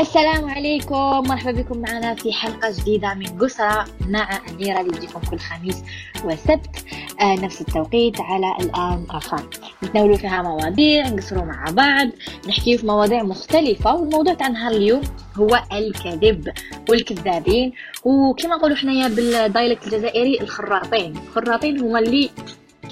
السلام 0.00 0.50
عليكم. 0.50 1.22
مرحبا 1.28 1.52
بكم 1.52 1.78
معنا 1.78 2.14
في 2.14 2.32
حلقة 2.32 2.72
جديدة 2.80 3.14
من 3.14 3.26
قسرة 3.26 3.84
مع 4.08 4.40
أميرة 4.50 4.80
اللي 4.80 4.92
تجيكم 4.92 5.20
كل 5.30 5.38
خميس 5.38 5.82
وسبت. 6.24 6.84
آه 7.20 7.34
نفس 7.34 7.60
التوقيت 7.60 8.20
على 8.20 8.54
الآن 8.60 9.06
أفام 9.10 9.50
نتناولوا 9.84 10.16
فيها 10.16 10.42
مواضيع 10.42 11.08
نقصروا 11.08 11.44
مع 11.44 11.64
بعض 11.70 12.08
نحكي 12.48 12.78
في 12.78 12.86
مواضيع 12.86 13.22
مختلفة 13.22 13.94
والموضوع 13.94 14.34
تاع 14.34 14.48
نهار 14.48 14.72
اليوم 14.72 15.00
هو 15.36 15.62
الكذب 15.72 16.52
والكذابين. 16.88 17.72
وكما 18.04 18.56
نقولوا 18.56 18.76
حنايا 18.76 19.08
بالدايلكت 19.08 19.86
الجزائري 19.86 20.40
الخراطين. 20.40 21.16
الخراطين 21.16 21.80
هما 21.80 21.98
اللي 21.98 22.30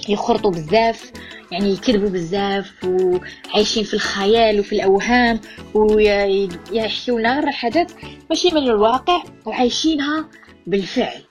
يخرطوا 0.08 0.50
بزاف 0.50 1.12
يعني 1.52 1.72
يكذبوا 1.72 2.08
بزاف 2.08 2.84
وعايشين 2.84 3.84
في 3.84 3.94
الخيال 3.94 4.60
وفي 4.60 4.74
الأوهام 4.74 5.40
ويحكيوا 5.74 7.20
لنا 7.20 7.40
غير 7.40 7.86
ماشي 8.30 8.54
من 8.54 8.62
الواقع 8.62 9.22
وعايشينها 9.46 10.30
بالفعل. 10.66 11.22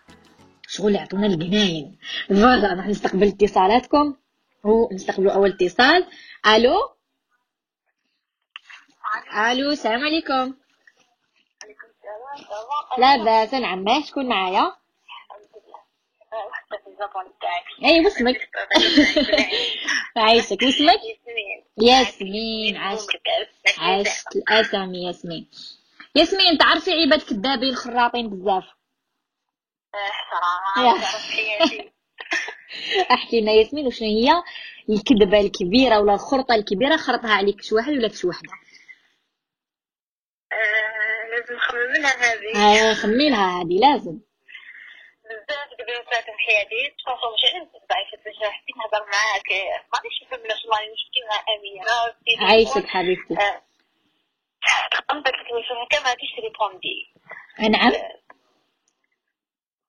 شغل 0.68 0.96
يعطونا 0.96 1.28
الجناين. 1.28 1.98
فوالا 2.30 2.74
راح 2.74 2.88
نستقبل 2.88 3.28
اتصالاتكم. 3.28 4.16
ونستقبلوا 4.64 5.32
أول 5.32 5.50
اتصال. 5.50 6.06
ألو؟ 6.48 6.74
ألو 9.52 9.70
السلام 9.70 10.02
عليكم. 10.04 10.54
لا 12.98 13.24
بأس 13.24 13.54
نعم 13.54 14.02
شكون 14.02 14.30
معايا؟ 14.30 14.81
اي 17.86 18.06
واسمك 18.06 18.50
عايشك 20.18 20.62
واسمك 20.62 21.00
ياسمين 21.82 22.78
عاشت 22.78 23.10
عاشت 23.78 24.36
الاسامي 24.36 25.04
ياسمين 25.04 25.50
ياسمين 26.16 26.58
تعرفي 26.58 26.92
عباد 26.92 27.22
كذابين 27.22 27.76
خراطين 27.76 28.30
بزاف. 28.30 28.64
أحكي 33.12 33.42
لنا 33.42 33.52
ياسمين 33.52 33.88
وشنو 33.88 34.08
هي؟ 34.08 34.44
الكذبة 34.90 35.40
الكبيرة 35.40 36.00
ولا 36.00 36.14
الخرطة 36.14 36.56
الكبيرة 36.56 36.98
خرطها 36.98 37.34
عليك 37.34 37.62
شي 37.62 37.76
واحد 37.76 37.92
ولا 37.92 38.10
شي 38.10 38.28
وحده 38.28 38.52
لازم 41.32 41.56
نخمم 41.56 41.94
لها 42.02 42.12
هذه. 42.12 42.90
آه 42.92 42.94
خمينها 42.94 43.62
هذه 43.62 43.80
لازم. 43.80 44.20
حياتي 46.52 46.82
تفاصيل 47.06 47.54
عارف 47.56 47.70
ضعيفة 47.92 48.18
باش 48.26 48.52
حبيت 48.56 48.76
نهضر 48.78 49.06
معاك 49.14 49.50
ما 49.94 49.98
غاديش 49.98 50.16
نفهم 50.24 50.48
لاش 50.48 50.66
الله 50.66 50.78
نشكي 50.94 51.22
مع 51.30 51.38
أميرة 51.56 52.50
عايشك 52.50 52.88
حبيبتي. 52.88 53.36
خممت 55.10 55.28
لك 55.28 55.36
الميساج 55.52 55.78
هكا 55.86 56.00
ما 56.04 56.10
غاديش 56.10 56.30
تريبوندي 56.38 56.98
نعم 57.70 57.92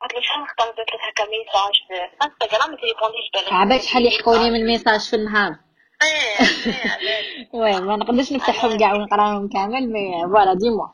قلت 0.02 0.14
له 0.14 0.20
شحال 0.22 0.48
خطرت 0.48 0.78
لك 0.78 1.00
هكا 1.08 1.24
ميساج 1.30 1.74
في 1.88 2.24
انستغرام 2.24 2.70
ما 2.70 2.76
تريبونديش 2.76 3.30
بالك. 3.34 3.52
عباك 3.52 3.80
شحال 3.80 4.06
يحكوني 4.06 4.50
من 4.50 4.66
ميساج 4.66 5.00
في 5.10 5.16
النهار. 5.16 5.52
إيه 6.02 6.46
إيه 6.46 7.46
وي 7.60 7.80
ما 7.80 7.96
نقدرش 7.96 8.32
نفتحهم 8.32 8.78
كاع 8.78 8.92
ونقراهم 8.94 9.48
كامل 9.48 9.92
مي 9.92 10.22
فوالا 10.32 10.54
ديموا 10.54 10.86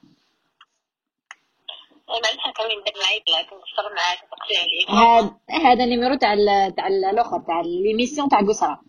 معليش 2.09 2.79
ندير 2.81 2.95
معاك 3.03 3.29
لكن 3.29 3.57
عليك 3.99 4.91
هاد 4.91 5.37
هذا 5.51 5.85
النيميرو 5.85 6.15
تاع 6.15 6.35
تاع 6.77 6.87
الأخر 6.87 7.41
تاع 7.47 7.61
ليميسيون 7.61 8.29
تاع 8.29 8.41
قسرة 8.41 8.81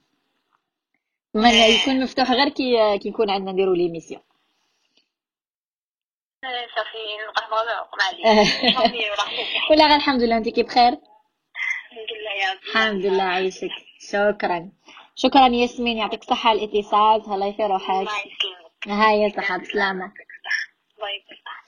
من 1.33 1.49
يكون 1.49 2.03
مفتوح 2.03 2.31
غير 2.31 2.49
كي 2.49 2.97
كي 2.97 3.09
يكون 3.09 3.29
عندنا 3.29 3.51
نديرو 3.51 3.73
l'émission 3.73 4.22
إيه، 6.44 6.67
صافي 6.75 7.05
صافي 8.75 9.09
ورحمتك 9.11 9.69
ولا 9.71 9.85
غير 9.88 9.95
الحمد 9.95 10.21
لله 10.21 10.38
انت 10.38 10.49
كي 10.49 10.63
بخير؟ 10.63 10.94
الحمد 10.94 12.11
لله 12.11 12.31
يا 12.31 12.53
ربي. 12.53 12.69
الحمد 12.69 13.05
لله 13.05 13.23
عايشك. 13.23 13.71
شكرا. 13.99 14.71
شكرا 15.15 15.47
ياسمين 15.47 15.97
يعطيك 15.97 16.21
الصحة 16.21 16.51
الاتصال. 16.51 17.33
الله 17.33 17.51
في 17.51 17.63
روحك. 17.63 17.89
الله 17.89 18.11
يسلمك. 18.19 18.88
هاي 18.88 19.29
صحة 19.29 19.57
بسلامة. 19.57 20.13
الله 20.97 21.09
يسلمك. 21.09 21.58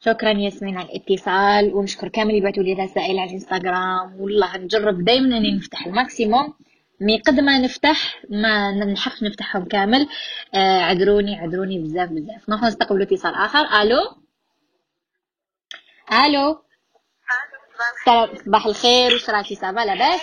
شكرا 0.00 0.30
ياسمين 0.30 0.78
على 0.78 0.88
الاتصال 0.88 1.74
ونشكر 1.74 2.08
كامل 2.08 2.30
اللي 2.30 2.40
بعثوا 2.40 2.62
لي 2.62 2.72
رسائل 2.72 3.18
على 3.18 3.28
الإنستغرام. 3.28 4.20
والله 4.20 4.56
نجرب 4.56 5.04
دائما 5.04 5.36
إني 5.36 5.56
نفتح 5.56 5.86
ال 5.86 5.94
maximum. 5.94 6.54
mais 7.00 7.20
قد 7.20 7.40
ما 7.40 7.58
نفتح 7.58 8.20
ما 8.30 8.70
نلحقش 8.70 9.22
نفتحهم 9.22 9.64
كامل. 9.64 10.08
آه 10.54 10.80
عذروني 10.80 11.38
عذروني 11.38 11.78
بزاف 11.78 12.08
بزاف. 12.10 12.48
نروح 12.48 12.62
نستقبل 12.62 13.02
اتصال 13.02 13.34
آخر. 13.34 13.82
ألو؟ 13.82 13.98
ألو؟ 16.12 16.62
سلام 18.04 18.36
صباح 18.36 18.66
الخير. 18.66 19.12
واش 19.12 19.30
راكي؟ 19.30 19.54
ça 19.54 19.67
va 19.67 19.80
لاباس؟ 19.80 20.20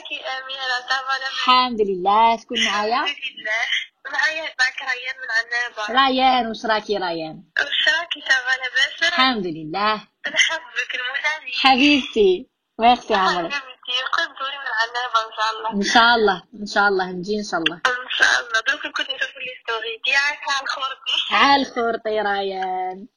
الحمد 1.32 1.82
لله. 1.82 2.38
شكون 2.38 2.66
معايا؟ 2.66 3.04
الحمد 3.04 3.16
لله. 3.40 3.93
معايا 4.12 4.44
معك 4.60 4.82
ريان 4.82 5.16
من 5.22 5.30
عنابة 5.38 6.08
ريان 6.08 6.48
واش 6.48 6.66
راكي 6.66 6.98
ريان 6.98 7.44
واش 7.60 7.88
راكي 8.00 8.22
ça 8.22 8.40
va 8.40 8.58
لاباس 8.58 9.04
الحمد 9.14 9.46
لله. 9.48 9.96
نحبك 10.34 10.96
المثالي. 10.96 11.52
حبيبتي. 11.62 12.50
ميرسي 12.80 13.14
عمرك. 13.16 13.54
حبيبتي 13.54 13.98
قد 14.14 14.28
دوري 14.40 14.58
من 14.58 14.72
عنابة 14.82 15.20
إن 15.26 15.32
شاء 15.38 15.52
الله. 15.56 15.74
إن 15.74 15.86
شاء 15.86 16.16
الله 16.16 16.44
إن 16.62 16.66
شاء 16.66 16.88
الله 16.88 17.06
نجي 17.06 17.40
إن 17.40 17.44
شاء 17.44 17.60
الله. 17.60 17.76
إن 17.76 18.10
شاء 18.18 18.40
الله. 18.40 18.60
دوك 18.68 18.82
كنت 18.82 19.10
نشوف 19.10 19.38
لي 19.38 19.52
ستوري 19.64 20.02
تاعك 20.06 20.40
على 20.50 20.64
الخورتي 20.64 21.16
عال 21.32 21.66
خورطي 21.66 22.22
ريان 22.22 23.08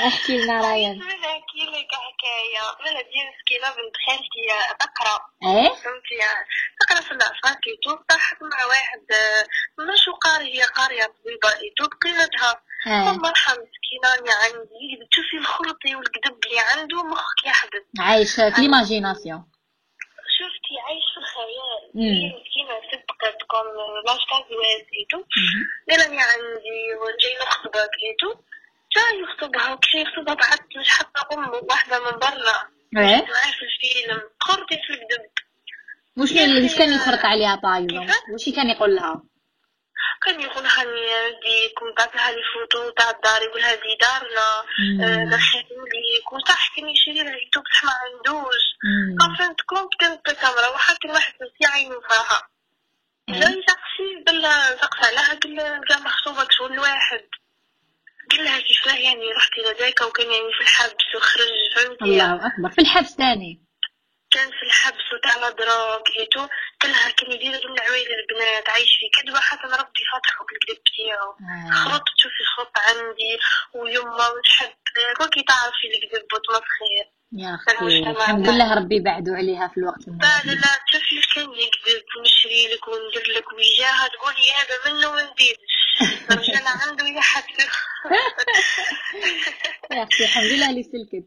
احكي 0.00 0.38
لنا 0.38 0.60
ريان 0.74 0.92
من 0.98 1.06
نحكي 1.06 1.62
لك 1.66 1.92
حكاية؟ 2.06 2.90
أنا 2.90 3.02
دي 3.02 3.18
مسكينة 3.30 3.68
بنت 3.70 3.96
خالتي 4.06 4.42
تقرا 4.80 5.16
إيه؟ 5.42 5.68
فهمتي 5.68 6.16
تقرا 6.80 7.00
في 7.00 7.14
يوتيوب 7.66 7.98
طاحت 8.08 8.36
مع 8.42 8.64
واحد 8.68 9.00
آه، 9.12 9.46
مش 9.92 10.08
قاري 10.20 10.58
هي 10.58 10.62
قارية 10.62 11.04
طبيبة 11.04 11.48
يوتيوب 11.66 11.90
قيمتها. 12.02 12.62
الله 12.86 13.28
يرحم 13.28 13.52
مسكينة 13.52 14.08
يعني 14.14 14.30
عندي 14.44 15.06
تشوفي 15.10 15.36
الخلطي 15.38 15.96
والكذب 15.96 16.38
اللي 16.46 16.60
عنده 16.60 17.02
مخك 17.02 17.46
يحدث. 17.46 17.82
عايش 17.98 18.34
في 18.34 18.60
ليماجيناسيون 18.60 19.44
شفتي 20.38 20.74
عايش 20.86 21.04
في 21.14 21.20
الخيال. 21.20 21.82
مم. 21.94 22.02
هي 22.02 22.28
مسكينة 22.40 22.74
صدقت 22.92 23.42
كوم 23.50 23.66
لاش 24.06 24.22
كان 24.30 24.42
زواج 24.50 24.86
ايتو 24.98 25.18
قال 25.90 26.00
عندي 26.22 26.78
وجاي 27.02 27.34
نخطبك 27.42 27.90
ايتو 28.04 28.30
جاي 28.96 29.20
يخطبها 29.22 29.72
وكي 29.72 30.02
يخطبها 30.02 30.34
بعد 30.34 30.58
مش 30.80 30.88
حتى 30.90 31.20
أم 31.32 31.50
واحدة 31.70 31.98
من 31.98 32.18
برا. 32.18 32.58
إيه؟ 32.96 33.16
معاه 33.16 33.52
في 33.58 33.64
الفيلم. 33.68 34.20
خرطي 34.40 34.76
في 34.86 34.92
الكذب 34.92 35.30
وش 36.18 36.30
اللي 36.30 36.68
كان 36.68 36.92
يخرط 36.94 37.24
عليها 37.24 37.54
بايزون 37.56 38.10
وش 38.34 38.48
كان 38.56 38.70
يقول 38.70 38.94
لها؟ 38.96 39.22
كان 40.22 40.40
يقول 40.40 40.66
هاني 40.66 41.30
دي 41.42 41.68
كنت 41.78 41.96
بعثها 41.98 42.32
لي 42.32 42.42
فوتو 42.54 42.90
تاع 42.90 43.10
الدار 43.10 43.42
يقول 43.42 43.60
هذه 43.60 43.96
دارنا. 44.00 44.62
دخلتني 45.36 45.84
ليك 45.92 46.32
وتحكي 46.32 46.80
لي 46.80 46.92
شري 46.96 47.14
لها 47.24 47.32
يوتيوب 47.32 47.64
بصح 47.64 47.84
ما 47.84 47.92
عندوش. 48.02 48.64
عرفت 49.20 49.60
كنت 49.66 49.94
كانت 50.00 50.28
الكاميرا 50.28 50.68
وحتى 50.68 51.08
واحد 51.08 51.32
في 51.58 51.66
عينه 51.66 52.00
فيها 52.00 52.48
جا 53.28 53.48
يسقسي 53.48 54.24
قال 54.26 54.42
لها 54.42 54.76
سقس 54.76 55.06
عليها 55.06 55.34
قال 55.42 55.56
لها 55.56 55.98
مخطوبك 56.00 56.52
شغل 56.52 56.78
واحد. 56.78 57.20
قال 58.30 58.44
لها 58.44 58.60
كيفاه 58.60 58.96
يعني 58.96 59.32
رحت 59.36 59.50
لذاك 59.58 60.00
وكان 60.00 60.26
يعني 60.32 60.52
في 60.58 60.60
الحبس 60.60 61.14
وخرج 61.16 61.48
فهمتي 61.74 62.04
الله 62.04 62.46
أكبر. 62.46 62.70
في 62.70 62.80
الحبس 62.80 63.10
ثاني 63.16 63.66
كان 64.30 64.50
في 64.50 64.62
الحبس 64.66 65.06
وتاع 65.14 65.50
دراك 65.50 66.02
هيتو 66.18 66.46
قال 66.80 66.90
لها 66.92 67.10
كان 67.10 67.32
يدير 67.32 67.58
كل 67.58 67.76
عويل 67.86 68.06
البنات 68.20 68.68
عايش 68.68 68.90
في 69.00 69.06
كذبة 69.22 69.40
حتى 69.40 69.62
ربي 69.66 70.02
فاتحه 70.12 70.44
بالكذب 70.48 70.82
تاعو 70.96 71.30
آه. 71.30 71.70
خلط 71.84 72.02
تشوفي 72.16 72.44
خلط 72.56 72.72
عندي. 72.88 73.38
ويما 73.74 74.28
ونحب 74.28 74.74
كوكي 75.18 75.42
تعرفي 75.42 75.86
الكذب 75.86 76.26
وتمسخير 76.34 77.06
يا 77.32 77.54
أختي 77.54 78.10
الحمد 78.10 78.48
لله 78.48 78.74
ربي 78.74 79.00
بعدوا 79.00 79.36
عليها 79.36 79.68
في 79.68 79.76
الوقت 79.80 80.08
لا 80.08 80.42
لا 80.44 80.52
لا. 80.52 80.72
تشوفي 80.86 81.34
كان 81.34 81.50
يكذب 81.52 82.04
ونشري 82.18 82.74
لك 82.74 82.88
وندير 82.88 83.26
لك 83.36 83.52
وجاهه 83.52 84.06
تقولي 84.08 84.52
هذا 84.58 84.76
منه 84.86 85.12
ما 85.12 85.34
نديرش 86.02 86.48
رجال 86.48 86.62
عنده 86.66 87.06
يحسخ 87.08 87.86
يا 89.92 90.02
أختي 90.02 90.24
الحمد 90.24 90.44
لله 90.44 90.70
اللي 90.70 90.82
سلكت 90.82 91.26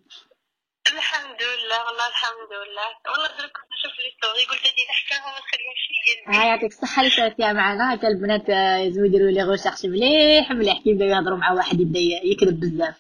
الحمد 0.94 1.42
لله 1.42 1.86
والله 1.86 2.08
الحمد 2.08 2.52
لله. 2.52 2.88
والله 3.12 3.28
درك 3.28 3.52
كنت 3.52 3.70
نشوف 3.74 4.00
les 4.00 4.10
stories 4.18 4.46
قلت 4.50 4.68
هادي 4.68 4.84
أحكاها 4.90 5.32
ما 5.32 5.40
تخليهاش 5.46 5.82
في 5.88 6.38
ها 6.38 6.46
يعطيك 6.46 6.72
الصحة. 6.72 7.02
اللي 7.02 7.12
سويت 7.16 7.36
فيها 7.36 7.54
معنا 7.54 7.94
هكا 7.94 8.08
البنات 8.08 8.50
آه، 8.50 8.78
يلزم 8.78 9.06
يديروا 9.06 9.32
les 9.32 9.44
recherches 9.44 9.86
مليح 9.86 10.52
مليح. 10.52 10.78
كي 10.84 10.90
يبداو 10.90 11.08
يهضروا 11.10 11.38
مع 11.38 11.52
واحد 11.52 11.80
يبدأ 11.82 12.00
يكذب 12.00 12.60
بزاف. 12.60 12.96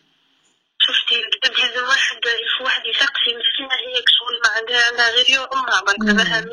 شفتي 0.79 1.15
الكذب 1.15 1.53
لازم 1.59 1.83
واحد 1.87 2.17
يشوف 2.45 2.61
واحد 2.65 2.81
يسقسي 2.85 3.31
مسكينة 3.41 3.75
هي 3.83 3.95
شغل 4.17 4.35
ما 4.43 4.49
عندها 4.57 4.81
عندها 4.89 5.09
غير 5.15 5.29
يوم 5.29 5.47
برك 5.87 5.99
دابا 5.99 6.49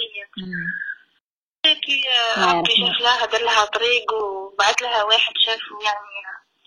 ربي 1.72 2.02
يرحمها. 2.06 2.64
شاف 2.64 3.00
لها 3.02 3.26
دار 3.26 3.42
لها 3.42 3.64
طريق 3.64 4.12
وبعث 4.14 4.82
لها 4.82 5.02
واحد 5.02 5.32
شافه 5.46 5.84
يعني 5.84 5.98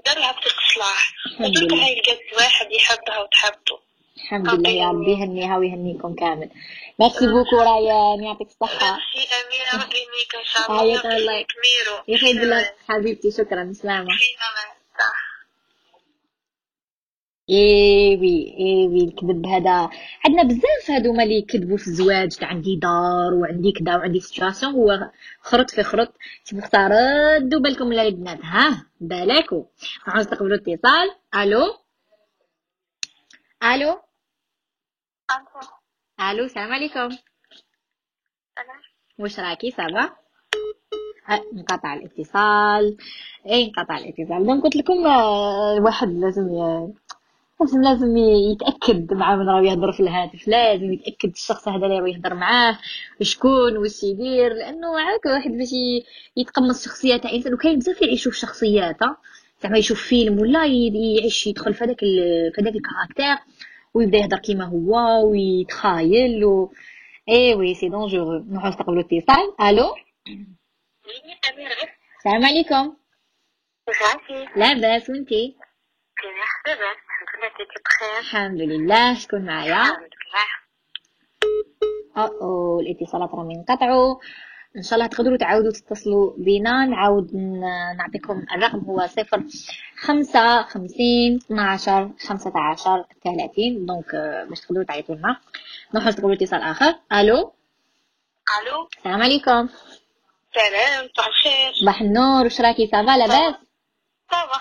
دار 0.05 0.17
لها 0.19 0.31
بطريق 0.31 0.55
الصلاح 0.67 1.13
الحمد 1.25 1.57
ودرك 1.57 1.73
لله. 1.73 1.85
هاي 1.85 1.95
لقات 1.95 2.19
واحد 2.37 2.71
يحبها 2.71 3.19
وتحبه. 3.19 3.79
الحمد 4.17 4.49
لله 4.49 4.69
يا 4.69 4.87
ربي 4.87 5.11
يهنيها 5.11 5.57
ويهنيكم 5.57 6.15
كامل. 6.15 6.49
merci 6.99 7.27
beaucoup 7.27 7.61
رايان 7.61 8.23
يعطيك 8.23 8.47
الصحة. 8.47 8.91
ميرسي 9.15 9.35
امينه 9.35 9.83
ربي 9.85 9.95
يهنيك 9.97 10.35
إن 10.35 10.45
شاء 10.45 10.71
الله. 10.71 11.45
ميرو. 11.63 12.03
يحيي 12.07 12.33
بالله 12.33 12.71
حبيبتي. 12.89 13.31
شكرا. 13.31 13.73
سلامة. 13.81 14.07
فينا 17.49 17.57
صح 17.57 17.59
ايوي 18.19 18.55
ايوي 18.59 19.03
الكذب 19.03 19.45
هذا. 19.45 19.89
عندنا 20.25 20.43
بزاف 20.43 20.91
هذوما 20.91 21.23
اللي 21.23 21.37
يكذبوا 21.37 21.77
في 21.77 21.87
الزواج 21.87 22.35
تاع 22.37 22.47
عندي 22.47 22.75
دار 22.75 23.33
وعندي 23.33 23.71
كذا 23.71 23.95
وعندي 23.95 24.19
سيتواسيون 24.19 24.73
هو 24.73 25.11
خرط 25.41 25.69
في 25.69 25.83
خرط. 25.83 26.13
تبغوا 26.45 26.87
ردوا 27.37 27.59
بالكم 27.59 27.87
ولا 27.87 28.01
البنات؟ 28.07 28.39
ها 28.43 28.85
بالكم 29.01 29.65
نروحوا 30.07 30.21
نستقبلوا 30.21 30.57
اتصال. 30.57 31.11
ألو؟ 31.35 31.61
ألو؟ 33.63 33.99
ألو 36.31 36.45
السلام 36.45 36.71
عليكم. 36.71 37.09
واش 39.19 39.39
راكي؟ 39.39 39.71
صافا. 39.71 40.15
أه، 41.29 41.41
انقطع 41.53 41.93
الاتصال. 41.93 42.97
اي 43.49 43.65
انقطع 43.65 43.97
الاتصال. 43.97 44.45
donc 44.45 44.63
قلت 44.63 44.75
لكم 44.75 45.07
آه، 45.07 45.77
الواحد 45.77 46.07
لازم. 46.07 46.49
لازم 47.59 47.81
لازم 47.81 48.17
يتأكد 48.17 49.13
مع 49.13 49.35
من 49.35 49.49
راه 49.49 49.61
يهضر 49.61 49.91
في 49.91 49.99
الهاتف 49.99 50.47
لازم 50.47 50.93
يتأكد 50.93 51.29
الشخص 51.29 51.67
هذا 51.67 51.85
اللي 51.85 51.99
راه 51.99 52.07
يهضر 52.07 52.33
معاه 52.33 52.77
شكون 53.21 53.77
واش 53.77 54.03
يدير 54.03 54.53
لأنه 54.53 54.99
عاك 54.99 55.25
واحد 55.25 55.51
باش 55.51 55.69
يتقمص 56.37 56.85
شخصيه 56.85 57.17
تاع 57.17 57.31
انسان 57.31 57.53
وكاين 57.53 57.79
بزاف 57.79 58.01
اللي 58.01 58.13
يشوف 58.13 58.33
شخصيات. 58.33 58.97
زعما 59.63 59.77
يشوف 59.77 60.01
فيلم 60.01 60.39
ولا 60.39 60.65
يعيش 60.65 61.47
يدخل 61.47 61.73
في 61.73 61.83
هذاك 61.83 61.99
في 62.55 62.61
هذاك 62.61 62.73
ال 62.75 62.81
caractère 62.81 63.37
ويبدا 63.93 64.17
يهضر 64.17 64.37
كيما 64.37 64.65
هو 64.65 65.27
ويتخايل 65.31 66.45
و 66.45 66.71
et 67.29 67.55
oui 67.55 67.73
c'est 67.75 67.89
dangereux 67.89 68.45
نروحو 68.49 68.67
نستقبلوا 68.67 69.01
اتصال 69.01 69.67
ألو؟ 69.69 69.95
السلام 72.17 72.45
عليكم. 72.45 72.95
لاباس 74.55 75.09
وإنتي؟ 75.09 75.55
الحمد 78.19 78.61
لله 78.61 79.13
شكون 79.19 79.45
معايا 79.45 79.81
الحمد 79.81 80.09
لله 80.21 80.47
أو 82.41 82.79
الاتصالات 82.79 83.29
راهم 83.29 83.51
ينقطعوا 83.51 84.15
ان 84.77 84.83
شاء 84.83 84.93
الله 84.93 85.07
تقدروا 85.07 85.37
تعاودوا 85.37 85.71
تتصلوا 85.71 86.33
بينا 86.37 86.85
نعاود 86.85 87.35
نعطيكم 87.97 88.45
الرقم 88.55 88.79
هو 88.79 89.07
صفر 89.07 89.43
خمسة 89.97 90.61
خمسين 90.63 91.35
اثناشر 91.37 92.09
خمسة 92.27 92.51
عشر 92.55 93.05
ثلاثين 93.23 93.85
دونك 93.85 94.15
باش 94.49 94.59
تقدروا 94.61 94.83
تعيطوا 94.83 95.15
لنا 95.15 95.37
نروحوا 95.93 96.09
نستقبلوا 96.09 96.33
اتصال 96.35 96.61
اخر 96.61 96.95
ألو 97.13 97.53
ألو 98.61 98.87
السلام 98.97 99.21
عليكم 99.21 99.69
سلام 100.55 101.09
صباح 101.17 101.27
الخير 101.27 101.73
صباح 101.81 102.01
النور 102.01 102.43
واش 102.43 102.61
راكي 102.61 102.87
ça 102.87 103.02
va 103.02 103.17
لاباس 103.17 103.55
ça 104.31 104.43
va 104.43 104.55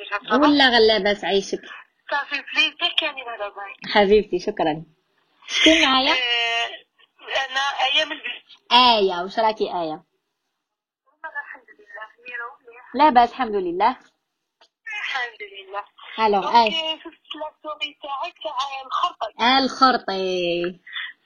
الحمد 0.00 0.44
لله 0.44 0.48
ولا 0.48 0.68
غير 0.68 0.80
لاباس 0.86 1.24
عيشك 1.24 1.60
ça 2.10 2.21
fait 2.21 2.42
plaisir 2.54 2.74
كاني 3.00 3.22
هذا 3.22 3.48
bye 3.48 3.92
حبيبتي 3.92 4.38
شكرا. 4.38 4.84
شكون 5.46 5.82
معايا؟ 5.82 6.14
أنا 7.20 7.60
أيام 7.60 8.12
البيت. 8.12 8.42
آية 8.72 9.22
واش 9.22 9.38
راكي 9.38 9.64
آية؟ 9.64 10.04
الحمد 11.24 11.68
لله 11.78 12.06
مليح. 12.18 12.94
لاباس 12.94 13.30
الحمد 13.30 13.54
لله. 13.54 13.96
الحمد 14.86 15.42
لله. 15.52 15.84
ألو 16.26 16.48
آية. 16.48 16.70
donc 16.70 17.00
شفت 17.00 17.36
la 17.36 17.52
story 17.58 17.98
تاعك 18.02 18.34
تاع 18.42 18.82
الخرطة 18.86 19.58
الخرطي. 19.58 20.80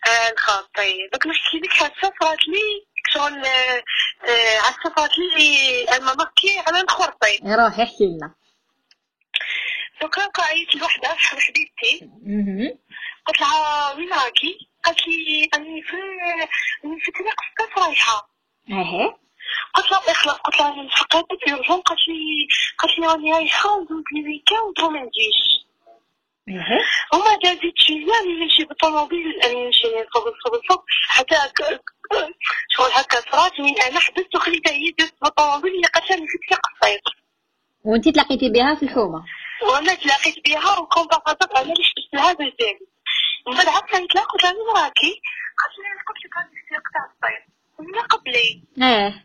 آه، 0.06 0.30
الخرطي. 0.32 1.08
دوك 1.12 1.26
نحكي 1.26 1.58
لك 1.58 1.70
حادثة 1.70 2.12
صرات 2.20 2.48
لي 2.48 2.87
شغل 3.08 3.46
آه، 3.46 3.82
آه، 4.28 4.58
حادثة 4.62 4.94
صرات 4.96 5.19
لي 5.19 5.84
أنا 5.84 6.14
ماركي 6.14 6.58
على 6.66 6.80
الخرطي. 6.80 7.38
روحي 7.44 7.82
احكي 7.82 8.06
لنا. 8.06 8.34
دوك 10.02 10.41
عيطت 10.41 10.75
لوحدة 10.75 11.17
شحال 11.19 11.41
حبيبتي. 11.41 12.11
قلت 13.26 13.41
لها 13.41 13.93
وين 13.94 14.12
راكي؟ 14.12 14.69
قالت 14.85 15.08
لي 15.08 15.49
أني 15.55 15.82
في 15.82 15.96
أني 16.85 17.00
في 17.00 17.11
طريق 17.12 17.35
السكاف 17.43 17.85
رايحة. 17.85 18.29
اهي 18.70 19.14
قلت 19.75 19.91
لها 19.91 20.00
الله 20.00 20.11
يخلص 20.11 20.35
قلت 20.35 20.61
لها 20.61 20.73
أنا 20.75 20.88
فقدت 20.88 21.49
يرجون 21.49 21.81
قالت 21.81 22.00
لي 22.08 22.49
قالت 22.79 22.99
لي 22.99 23.06
راني 23.06 23.32
رايحة 23.32 23.70
وزوج 23.70 24.05
لي 24.12 24.23
ويكاند 24.25 24.81
وما 24.82 25.00
نجيش. 25.00 25.64
هما 27.12 27.37
دازت 27.44 27.76
شوية 27.76 28.20
اللي 28.23 28.44
نمشي 28.44 28.64
بالطوموبيل 28.64 29.44
اللي 29.44 29.64
نمشي 29.67 29.88
فوق 30.14 30.25
فوق 30.25 30.67
فوق 30.69 30.85
حتى 31.08 31.37
شغل 32.69 32.90
هكا 32.93 33.20
صرات 33.32 33.61
وين 33.61 33.75
أنا 33.82 34.00
حبست 34.00 34.37
وخليتها 34.37 34.73
هي 34.73 34.90
دازت 34.99 35.14
بالطوموبيل 35.23 35.75
اللي 35.75 35.87
قالت 35.87 36.11
لها 36.11 36.19
في 36.19 36.38
طريق 36.49 36.61
الصيد 36.75 37.00
وأنتي 37.85 38.12
تلاقيتي 38.12 38.49
بها 38.49 38.75
في 38.75 38.82
الحومة. 38.82 39.25
وأنا 39.62 39.94
تلاقيت 39.94 40.44
بها 40.44 40.78
وكومباراتور 40.78 41.50
أنا 41.56 41.72
اللي 41.72 41.84
شفت 41.84 42.14
لها 42.14 42.32
بالزين 42.32 42.78
من 43.46 43.56
بعد 43.56 43.68
عاد 43.68 43.82
كانت 43.82 44.12
قلت 44.18 44.44
لها 44.44 44.52
وين 44.52 44.76
راكي 44.76 45.20
قالت 45.58 45.78
لي 45.78 46.22
في 46.22 46.28
طريق 46.70 46.82
تاع 46.94 47.04
الصيد 47.04 47.54
ومن 47.78 48.00
قبلي 48.00 48.62
آه 48.82 49.24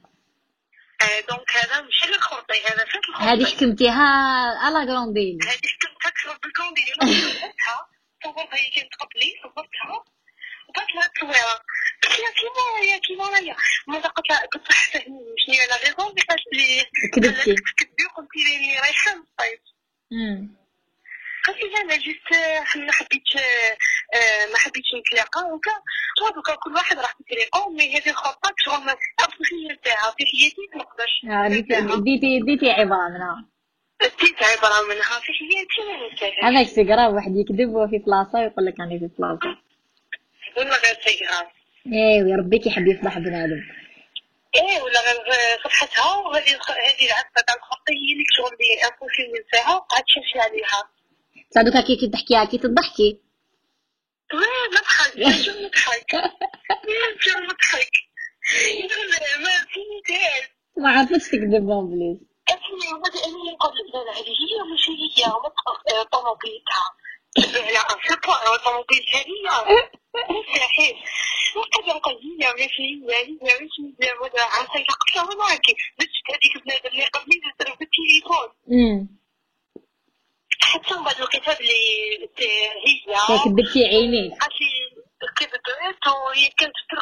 آه، 1.02 1.20
دونك 1.30 1.52
هذا 1.58 1.82
ماشي 1.82 2.08
للخرطي 2.08 2.62
هذا 2.66 2.86
فات 2.86 3.04
الخرطي 3.10 3.26
هذه 3.26 3.46
حكمتيها 3.46 4.08
على 4.64 4.86
كرونديل 4.86 5.40
هذه 5.44 5.56
كنت 5.82 6.04
تكسر 6.04 6.38
بالكوندي 6.44 6.82
اللي 6.82 7.22
صورتها 7.22 7.88
صورتها 8.24 8.56
هي 8.56 8.70
كانت 8.76 8.96
قبلي 8.96 9.34
صورتها 9.44 10.04
وقالت 10.70 10.96
لها 10.96 11.08
تصويرة 11.16 11.56
قلت 12.04 12.20
لها 12.20 12.32
كيما 12.32 12.92
يا 12.92 12.98
كيما 12.98 13.30
رايا 13.30 13.56
ماذا 13.88 14.08
قلت 14.08 14.30
لها 14.30 14.46
كنت 14.54 14.74
فهمني 14.74 15.36
شنو 15.38 15.56
هي 15.56 15.68
لا 15.68 15.78
ريزون 15.78 16.10
اللي 16.10 16.22
قالت 16.22 16.44
لي 16.54 16.86
كذبتي 17.14 17.56
كذبي 17.78 18.06
وقلتي 18.06 18.40
لي 18.40 18.56
اني 18.56 18.80
رايحة 18.80 19.12
نصيد 20.12 20.20
مم. 20.20 20.50
قالت 21.46 21.58
لي 21.64 21.70
لا 21.70 21.82
أنا 21.82 21.96
جيت 21.96 22.28
آه، 22.34 22.80
ما 22.86 22.92
حبيتش 22.92 23.36
آه، 23.38 23.78
آه، 24.18 24.52
ما 24.52 24.58
حبيتش 24.58 24.88
نتلاقى. 25.00 25.42
وكا 25.52 25.72
دوكا 26.36 26.56
كل 26.56 26.74
واحد 26.74 26.98
راح 27.00 27.14
يتلاقاو 27.22 27.70
مي 27.70 27.96
هذه 27.98 28.10
الخطة 28.10 28.54
شغل 28.58 28.86
ما 28.86 28.92
هي 28.92 29.74
نتاعها 29.74 30.12
في 30.18 30.24
حياتي 30.32 30.62
ما 30.76 30.82
نقدرش 30.84 31.16
آه، 31.30 31.48
ديتي 31.48 32.02
ديتي 32.04 32.40
ديتي 32.46 32.72
عبارة 32.72 33.10
منها. 33.10 33.46
تيت 34.00 34.44
عبارة 34.44 34.88
منها. 34.90 35.20
في 35.20 35.32
حياتي 35.34 35.80
ما 35.88 36.10
ننساهاش 36.10 36.44
هذاك 36.44 36.68
سيقرا 36.68 37.08
واحد 37.08 37.36
يكذب 37.36 37.70
وهو 37.70 37.88
في 37.88 37.98
بلاصة 37.98 38.40
ويقول 38.40 38.66
لك 38.66 38.80
راني 38.80 39.00
في 39.00 39.10
بلاصة. 39.20 39.58
ولا 40.58 40.70
غير 40.70 40.96
سيئة 41.06 41.52
أيوه 41.88 42.38
ربي 42.38 42.60
كيحب 42.60 42.88
يفضح 42.88 43.18
بنادم. 43.20 43.62
إيه 44.56 44.82
ولا 44.82 45.00
غير 45.02 45.60
صفحتها 45.64 46.16
وهذه 46.16 46.52
هذه 46.88 47.06
العفة 47.08 47.42
تاع 47.48 47.56
الخطة 47.56 47.90
هي 47.90 48.14
اللي 48.14 48.26
شغل 48.38 48.58
لي 48.60 48.88
امبوسي 48.88 49.24
ننساها 49.28 49.78
قعدت 49.78 50.06
تمشي 50.16 50.40
عليها. 50.40 50.90
صار 51.56 51.64
دوكا 51.64 51.82
كي 51.82 52.08
تحكيها 52.08 52.46
كي 52.46 52.58
تضحكي. 52.58 53.22
وين 54.34 54.70
نضحك 54.74 55.18
نجم 55.18 55.66
نضحك. 55.66 56.16
نجم 56.90 57.44
نضحك. 57.44 57.92
ما 59.40 59.52
فهمتهاش 59.72 60.50
ما 60.78 60.90
عرفتش 60.90 61.28
تكذب 61.28 61.66
بون 61.66 61.88
بليز. 61.90 62.18
اسمي 62.50 62.94
وبدا 62.94 63.26
اني 63.26 63.52
نقول 63.54 63.74
لا 64.06 64.12
هذه 64.12 64.34
هي 64.42 64.74
مش 64.74 64.90
هي 64.90 65.26
ما 65.26 65.50
تاعها 67.36 67.72
لا 67.72 67.82
فكرة 68.10 68.56
الطوموبيل 68.56 69.06
هذه 69.14 69.34
مستحيل. 70.30 70.96
وقد 71.56 71.90
هي 72.24 72.54
ماشي 72.54 72.82
هي 72.82 73.26
هي 73.26 73.60
مش 73.62 73.76
هي 74.02 74.12
ولا 74.22 74.44
عسى 74.44 74.84
قلت 74.84 75.16
لها 75.16 75.24
وين 75.24 75.52
راكي 75.52 75.76
درت 76.00 76.10
هذيك 76.30 76.56
البنادم 76.56 76.90
اللي 76.90 77.06
قبلي 77.06 77.42
درت 77.60 77.80
بالتليفون. 77.80 78.50
حتى 80.62 80.94
من 80.96 81.04
بعد 81.04 81.22
لقيتها 81.22 81.54
بلي 81.54 81.74
هي 82.40 83.00
ياك 83.08 83.44
كذبتي 83.44 83.86
عينيك 83.86 84.32
قالت 84.42 84.62
لي 84.62 85.04
كذبت 85.38 86.08
وهي 86.08 86.50
كانت 86.58 86.74
في 86.90 86.96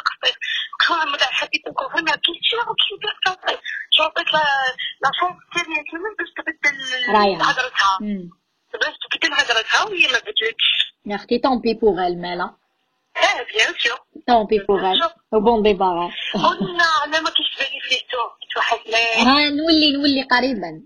كان 0.88 1.06
من 1.06 1.12
بعد 1.12 1.22
حبيت 1.22 1.68
نكونفيرمها 1.68 2.16
كي 2.16 2.32
شنو 2.42 2.74
كي 2.74 2.94
الصيف 3.28 3.60
شو 3.90 4.02
عطيت 4.02 4.26
la 4.32 5.10
chance 5.20 5.36
كمان 5.90 6.14
باش 6.18 6.28
تبدل. 6.36 6.76
هضرتها. 7.42 7.98
باش 8.72 8.94
تبدل 9.12 9.34
هضرتها 9.34 9.82
وهي 9.84 10.06
ما 10.06 10.18
بدلتش 10.18 10.94
يا 11.06 11.14
أختي 11.16 11.38
tant 11.38 11.74
pis 11.74 12.06
pour 12.06 12.13
elle 12.13 12.20
مالا 12.22 12.44
آه 12.44 13.42
bien 13.52 13.74
sûr 13.78 13.98
tant 14.26 14.58
pis 14.58 14.92
pour 14.92 14.96
elle 14.96 15.00
و 15.32 15.39
bon 15.39 15.62
débarras 15.62 16.10
قلنا 16.34 16.84
أنا 17.04 17.20
ما 17.20 17.28
كنتش 17.30 17.56
بالي 17.58 17.80
في 17.80 17.94
كنت 18.40 18.56
واحد 18.56 18.78
ها 19.26 19.50
نولي 19.50 19.92
نولي 19.92 20.22
قريبا 20.22 20.82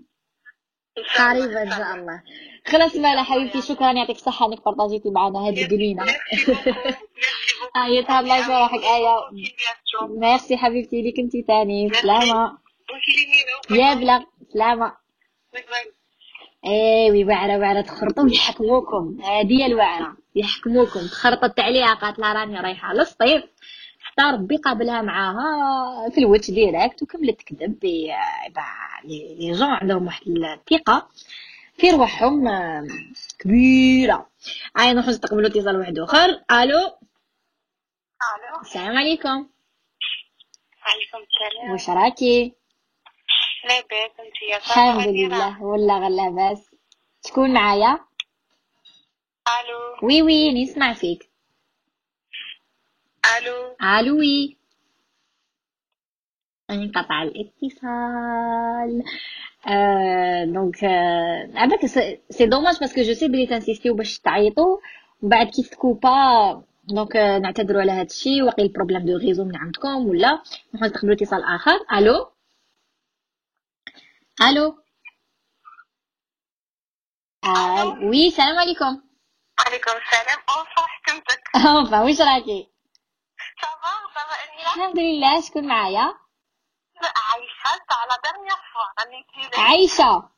قريبا 1.19 1.61
ان 1.63 1.69
شاء 1.71 1.95
الله 1.95 2.23
خلاص 2.67 2.95
مالا 2.95 3.23
حبيبتي 3.23 3.61
شكرا 3.61 3.91
يعطيك 3.91 4.15
الصحة 4.15 4.45
إنك 4.45 4.65
بارطاجيتي 4.65 5.09
معنا 5.09 5.39
هذه 5.49 5.63
الجنينة 5.63 6.03
آية 7.85 8.05
تهلا 8.05 8.19
الله 8.19 8.37
يفرحك 8.37 8.83
آية 8.83 9.15
ميرسي 10.09 10.57
حبيبتي 10.57 11.01
ليك 11.01 11.19
انتي 11.19 11.41
تاني. 11.47 11.89
سلامة. 11.93 12.57
يا 13.71 13.93
بلا 13.93 14.25
سلامة. 14.53 14.97
ايوي 16.65 17.25
وعرة 17.25 17.57
وعرة 17.57 17.81
تخرطوا 17.81 18.29
يحكموكم. 18.29 19.21
هذه 19.21 19.61
هي 19.61 19.65
الوعرة 19.65 20.17
يحكموكم. 20.35 20.99
تخرطت 20.99 21.59
عليها 21.59 21.93
قالت 21.93 22.19
لها 22.19 22.33
راني 22.33 22.59
رايحة 22.59 22.93
للصيف 22.93 23.43
حتى 24.01 24.21
ربي 24.33 24.57
قابلها 24.57 25.01
معاها 25.01 26.09
في 26.09 26.17
الوجه 26.17 26.51
direct 26.51 27.03
وكملت 27.03 27.39
تكذب 27.41 27.77
les 27.83 29.51
جون 29.51 29.69
عندهم 29.69 30.05
واحد 30.05 30.27
الثقة 30.27 31.09
في 31.77 31.91
رواحهم 31.91 32.47
آه، 32.47 32.87
كبيرة. 33.39 34.29
هاي 34.77 34.93
نروحو 34.93 35.09
نستقبلو 35.09 35.47
اتصال 35.47 35.77
واحد 35.79 35.99
آخر. 35.99 36.29
ألو؟ 36.51 36.79
ألو. 36.79 38.61
السلام 38.61 38.97
عليكم. 38.97 39.47
عليكم 40.83 41.17
السلام. 41.17 41.71
واش 41.71 41.89
راكي؟ 41.89 42.53
لاباس 43.65 44.11
انتيا 44.19 44.57
الحمد 44.57 45.07
لله 45.07 45.63
والله 45.63 45.99
غير 45.99 46.09
لاباس 46.09 46.71
شكون 47.27 47.53
معايا؟ 47.53 47.99
ألو. 49.47 50.07
oui 50.07 50.21
oui 50.21 50.63
نسمع 50.63 50.93
فيك. 50.93 51.29
ألو. 53.37 53.75
ألو 53.99 54.17
oui. 54.17 54.57
انقطع 56.69 57.23
الاتصال. 57.23 59.03
آه 59.67 60.45
donc 60.45 60.83
آه 60.83 61.49
عباك 61.55 61.85
c'est 62.29 62.45
dommage 62.45 62.79
parce 62.79 62.93
que 62.93 63.01
je 63.01 63.13
sais 63.13 63.27
بلي 63.27 63.45
ت 63.47 63.52
insist 63.52 63.84
يو 63.84 63.95
باش 63.95 64.19
تعيطوا. 64.19 64.77
ومن 65.21 65.29
بعد 65.29 65.47
كيف 65.47 65.69
ت 65.69 65.85
coupa 65.85 66.63
donc 66.83 67.15
آه 67.15 67.37
نعتذروا 67.39 67.81
على 67.81 67.91
هذا 67.91 68.01
الشيء 68.01 68.43
واقيل 68.43 68.67
problème 68.67 69.05
de 69.05 69.17
réseau 69.17 69.43
من 69.43 69.55
عندكم 69.55 70.07
ولا 70.07 70.41
نحن 70.75 70.85
نستقبلوا 70.85 71.15
اتصال 71.15 71.43
آخر. 71.43 71.79
ألو. 71.97 72.32
ألو؟ 74.41 74.83
آه 77.45 77.85
oui 77.85 78.27
السلام 78.27 78.59
عليكم. 78.59 79.01
عليكم 79.59 79.91
السلام. 79.91 80.39
enfin 80.49 80.81
حكمتك. 80.81 81.41
enfin 81.55 81.93
واش 81.93 82.21
راكي 82.21 82.69
ça 83.61 83.76
va 83.76 83.91
ça 84.15 84.25
va 84.25 84.35
اميره 84.43 84.67
الحمد 84.67 84.99
لله 84.99 85.41
شكون 85.41 85.67
معايا؟ 85.67 86.13
عايشة 87.03 87.83
تاع 87.89 88.05
la 88.05 88.21
dernière 88.23 88.55
fois 88.73 89.03
غنيتي 89.03 89.61
عايشة. 89.61 90.29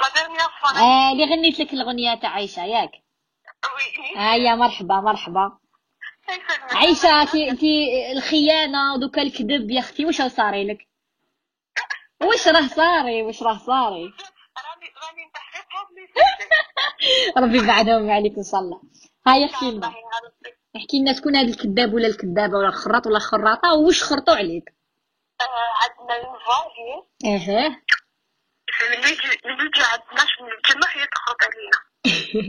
la 0.00 0.08
dernière 0.14 0.48
fois 0.62 0.70
آه 0.80 1.12
اللي 1.12 1.24
غنيت 1.24 1.60
لك 1.60 1.72
الأغنية 1.72 2.14
تاع 2.14 2.30
عايشة 2.30 2.64
ياك؟ 2.64 2.90
oui. 2.90 4.18
هيا 4.18 4.54
مرحبا 4.54 5.00
مرحبا. 5.00 5.58
عايشة 6.72 7.22
انت 7.22 7.62
الخيانة 8.16 8.94
ودوكا 8.94 9.22
الكذب 9.22 9.70
يا 9.70 9.80
أختي 9.80 10.06
واش 10.06 10.22
صاري 10.22 10.64
لك؟ 10.64 10.91
واش 12.24 12.48
راه 12.48 12.68
صاري؟ 12.68 13.22
واش 13.22 13.42
راه 13.42 13.58
صاري؟ 13.58 14.04
راني 14.58 14.88
راني 15.02 15.24
نتحققها 15.28 15.82
ربي 17.46 17.58
يبعدهم 17.58 18.10
عليك 18.10 18.32
ان 18.38 18.44
شاء 18.52 18.60
الله 18.60 18.80
هيا 19.26 19.46
احكي 19.46 19.70
لنا. 19.70 19.86
احكي 20.76 20.98
لنا 21.00 21.14
شكون 21.14 21.36
هذا 21.36 21.48
الكذاب 21.48 21.94
ولا 21.94 22.06
الكذابة 22.06 22.58
ولا 22.58 22.68
الخراط 22.68 23.06
ولا 23.06 23.16
الخراطه 23.16 23.72
وواش 23.72 24.02
خرطوا 24.02 24.34
عليك؟ 24.34 24.64
عندنا 25.82 26.28
une 26.28 26.38
fille 26.38 27.34
أها. 27.34 27.68
ملي 28.90 29.16
ملي 29.44 29.70
جا 29.76 29.84
عندنا 29.84 30.22
الجمع 30.40 30.88
هي 30.96 31.06
تخرج 31.06 31.36
علينا. 31.44 31.78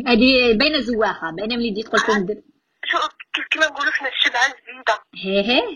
هذه 0.09 0.57
باينه 0.57 0.79
زواخه 0.79 1.31
باينه 1.31 1.55
ملي 1.55 1.81
قلت 1.81 2.09
لهم 2.09 2.25
در- 2.25 2.43
شو 2.85 2.97
كيما 3.51 3.65
نقولوا 3.65 3.91
حنا 3.91 4.09
الشبعه 4.09 4.43
هي 5.15 5.69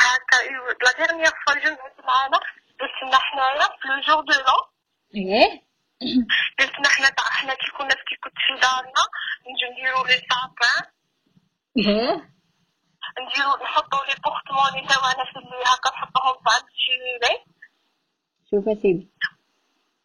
هكا 0.00 0.40
إيوا، 0.42 0.72
la 0.72 0.92
dernière 1.06 1.30
fois 1.46 1.52
اللي 1.52 1.64
جات 1.64 2.04
معانا 2.04 2.40
درتنا 2.80 3.18
حنايا 3.18 3.66
في 3.80 3.88
le 3.88 4.00
jour 4.00 4.20
de 4.24 4.32
l'an. 4.32 4.64
إيه؟ 5.14 5.62
درتنا 6.58 6.88
حنا 6.88 7.08
تاع 7.08 7.24
حنا 7.24 7.54
كي 7.54 7.70
كنا 7.78 7.88
في 7.90 8.04
كي 8.08 8.16
كنت 8.24 8.34
في 8.46 8.60
دارنا 8.62 9.02
نجيو 9.48 9.68
نديرو 9.72 10.04
les 10.06 10.12
sapins 10.30 10.84
إيه؟ 11.78 12.14
نديرو 13.20 13.64
نحطو 13.64 13.98
les 14.08 14.14
porte-monnaie 14.24 14.86
تاعنا 14.88 15.24
في 15.32 15.36
اللي 15.38 15.64
هكا 15.66 15.90
نحطوهم 15.90 16.34
في 16.34 16.50
عند 16.54 16.64
الشيري 16.74 17.44
شوف 18.50 18.66
يا 18.66 18.74
سيدي. 18.82 19.10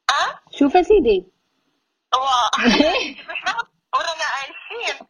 آه 0.10 0.39
شوف 0.60 0.75
يا 0.75 0.82
سيدي. 0.82 1.32
وا 2.13 2.50
ورانا 3.96 4.25
عايشين. 4.36 4.98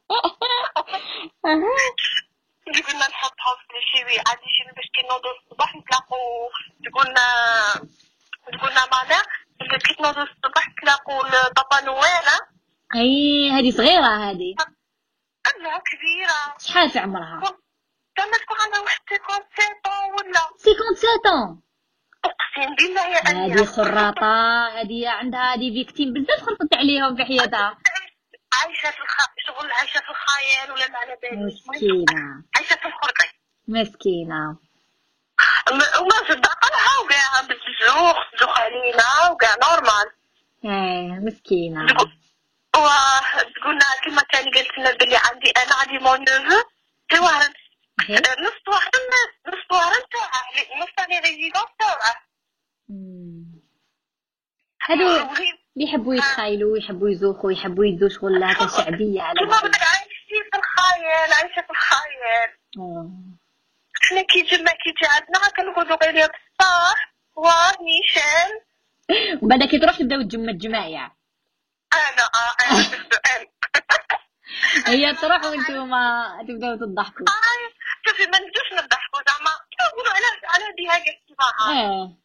قلنا 2.88 3.08
نحطها 3.08 3.56
في 3.68 3.78
الشيوي 3.78 4.18
عادي 4.28 4.42
شي 4.56 4.64
باش 4.76 4.86
كي 4.94 5.02
نوضو 5.12 5.30
الصباح 5.38 5.76
نتلاقو 5.76 6.50
تقولنا 6.86 7.26
بابا 11.56 11.82
نويل 11.86 12.28
أي 12.96 13.50
هذه 13.52 13.72
صغيرة 13.72 14.30
هذه. 14.30 14.56
لا 15.64 15.82
كبيرة. 15.86 16.58
شحال 16.60 16.90
في 16.90 17.00
عمرها؟ 17.00 17.42
كما 18.16 18.38
تكون 18.38 18.58
عندها 18.66 18.80
واحد 18.80 19.00
57 19.10 20.12
ولا؟ 20.14 20.40
57 20.58 21.62
أقسم 22.26 22.76
بالله 22.76 23.08
يا 23.08 23.20
هذه 23.20 23.46
أميرة 23.46 23.66
خراطة 23.66 24.68
هذه 24.68 25.10
عندها 25.10 25.54
هذه 25.54 25.74
فيكتيم 25.74 26.14
بزاف 26.14 26.40
خرطت 26.46 26.74
عليهم 26.74 27.16
في 27.16 27.24
حياتها. 27.26 27.78
عايشة 28.54 28.92
في 28.92 29.02
الخ... 29.02 29.18
شغل 29.48 29.72
عايشة 29.72 30.00
في 30.00 30.10
الخيال 30.10 30.72
ولا 30.72 30.90
ما 30.90 30.98
على 30.98 31.18
بالي. 31.22 31.46
مسكينة. 31.46 32.44
عايشة 32.56 32.76
في 32.76 32.86
الخرطي 32.88 33.28
مسكينة. 33.68 34.58
وما 36.02 36.16
صدق 36.30 36.60
لها 36.72 37.00
وكاع 37.04 37.42
زوخ 38.40 38.60
علينا 38.60 39.32
وكاع 39.32 39.56
normal 39.64 40.08
إيه 40.66 41.20
مسكينة 41.20 41.86
وقلنا 42.76 43.86
كما 44.06 44.22
كان 44.22 44.46
قلت 44.46 44.78
لنا 44.78 44.92
بلي 44.92 45.18
عندي 45.18 45.52
أنا 45.52 45.76
عندي 45.76 45.98
mon 46.04 46.20
neveu 46.20 46.70
في 47.10 47.20
وهران؟ 47.20 47.54
نص 48.10 48.76
الناس 48.96 49.32
نص 49.48 49.72
وهران 49.72 50.02
تاعه 50.12 50.82
نص 50.84 50.90
تاع 50.98 51.06
les 51.06 51.20
résidents 51.20 51.64
تاعه. 51.80 52.16
هادو 54.90 55.08
اللي 55.08 55.54
يحبوا 55.76 56.16
يتخايلوا 56.16 56.78
يحبوا 56.78 57.10
يزوخوا 57.10 57.52
يحبوا 57.52 57.86
يدوا 57.86 58.10
شغل 58.10 58.44
هكا 58.44 58.68
شعبية 58.68 59.22
على 59.22 59.40
بالك. 59.40 59.64
بدك 59.64 59.82
عايشين 59.82 60.44
في 60.52 60.58
الخيال 60.58 61.34
عايشة 61.34 61.62
في 61.62 61.70
الخيال 61.70 62.50
آه. 62.80 63.10
حنا 64.02 64.22
كي 64.22 64.42
جمع 64.42 64.72
كي 64.72 64.92
جي 65.02 65.08
عندنا 65.08 65.50
كنقولوا 65.58 65.98
غير 66.04 66.16
يا 66.16 66.30
بصاح 67.38 67.82
ونيشان 67.82 68.52
ومن 69.42 69.50
بعد 69.58 69.70
كي 69.70 69.80
تروح 69.80 69.98
تبداو 69.98 70.22
تجمع 70.22 70.52
الجمايع 70.52 71.12
أنا 71.94 72.24
آه 72.36 72.56
أنا 72.66 72.80
السؤال. 72.80 73.48
هي 74.88 75.14
تروح 75.16 75.44
وأنتم 75.46 75.92
تبداو 76.48 76.76
تضحكوا. 76.76 77.26
آه، 77.28 77.68
شوفي 78.08 78.24
ما 78.24 78.38
نجوش 78.40 78.74
نضحكوا 78.74 79.20
زعما. 79.28 79.52
كنقولوا 79.80 80.14
على 80.14 80.26
على 80.54 80.74
دي 80.78 80.88
هاكا 80.88 81.12
السباحة 81.22 81.72
آه. 81.72 82.18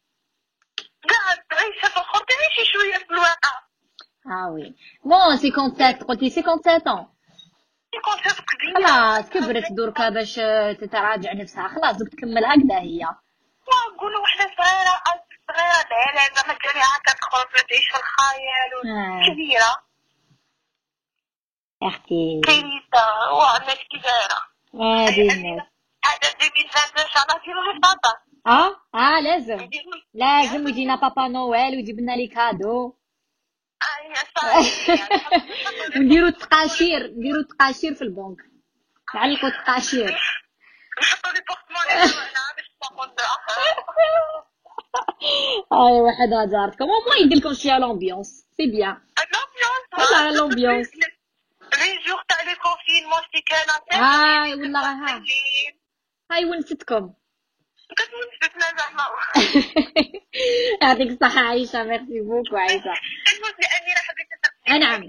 قاعد 1.10 1.38
عايشة 1.52 1.88
في 1.88 1.96
الخط 1.96 2.26
عيشي 2.32 2.72
شوية 2.72 2.94
في 2.98 3.10
الواقع. 3.10 3.52
آه 4.26 4.50
وي. 4.50 4.74
بون 5.04 5.36
57 5.36 5.92
قلتي 6.08 6.30
57 6.30 7.06
يكون 7.94 8.30
صدق 8.30 8.44
كبير 8.44 8.86
خلاص 8.86 9.30
كبرت 9.30 9.72
دركا 9.72 10.08
باش 10.08 10.34
تتراجع 10.80 11.32
نفسها. 11.32 11.68
خلاص 11.68 11.96
دوك 11.96 12.08
تكمل 12.08 12.44
هكذا 12.44 12.78
هي. 12.78 13.06
نقولوا 13.94 14.22
وحدة 14.22 14.44
صغيرة 14.58 14.94
صغيرة 15.48 15.88
لا 15.90 16.12
لا 16.14 16.34
زعما 16.34 16.58
ديري 16.62 16.80
هكا 16.84 17.12
تخرج 17.20 17.50
تعيش 17.68 17.88
في 17.92 17.96
الخيال 17.98 18.72
آه. 18.96 19.32
كبيرة. 19.32 19.90
يا 21.82 21.88
أختي. 21.88 22.40
كريسة 22.44 23.32
وعندنا 23.32 23.74
كي 23.74 23.98
دايرة 23.98 24.40
هذه 24.74 25.32
الناس 25.32 25.62
هذا 26.04 26.28
2022 26.34 27.06
ان 27.06 27.10
شاء 27.14 27.22
الله 27.22 27.38
نديرو 27.42 27.62
لي 27.72 27.78
بابا. 27.80 28.12
آه؟ 28.46 28.76
آه 28.94 29.20
لازم. 29.20 29.60
نديرو 29.60 29.90
لازم 30.14 30.68
يجينا 30.68 30.94
بابا 30.94 31.28
نويل 31.28 31.76
ويجيب 31.76 32.00
لنا 32.00 32.12
les 32.12 32.26
cadeaux. 32.28 32.96
صافي 34.40 34.98
ونديرو 35.96 36.26
التقاشير 36.26 37.06
نديرو 37.06 37.40
التقاشير 37.40 37.94
في 37.94 38.02
البنك. 38.02 38.36
نعلقوا 39.14 39.48
التقاشير 39.48 40.20
نحطو 41.02 41.30
les 41.30 41.40
porte-monnaie. 41.48 42.12
باش 42.56 42.69
اي 45.72 46.00
وحدها 46.00 46.44
جارتكم 46.46 46.84
وما 46.84 47.16
يدير 47.20 47.38
لكم 47.38 47.54
شوية 47.54 47.78
l'ambiance 47.78 48.46
c'est 48.56 48.66
bien 48.66 48.96
والله 49.98 50.28
الامبيونس. 50.30 50.90
لي 50.94 51.98
جور 52.06 52.22
كان 52.28 52.56
هاي 54.00 54.54
والله 54.54 54.92
ها 54.92 55.22
هاي 56.32 56.44
ونستكم 56.44 57.14
كتونستنا 57.96 58.78
زعما 58.78 59.04
يعطيك 60.82 61.10
الصحة 61.10 61.40
عايشة 61.40 61.82
ميرسي 61.82 62.20
بوكو 62.20 62.56
عايشة 62.56 62.94
المهم 63.32 63.54
الأميرة 63.58 63.98
حبيت 63.98 64.28
نعم. 64.68 65.06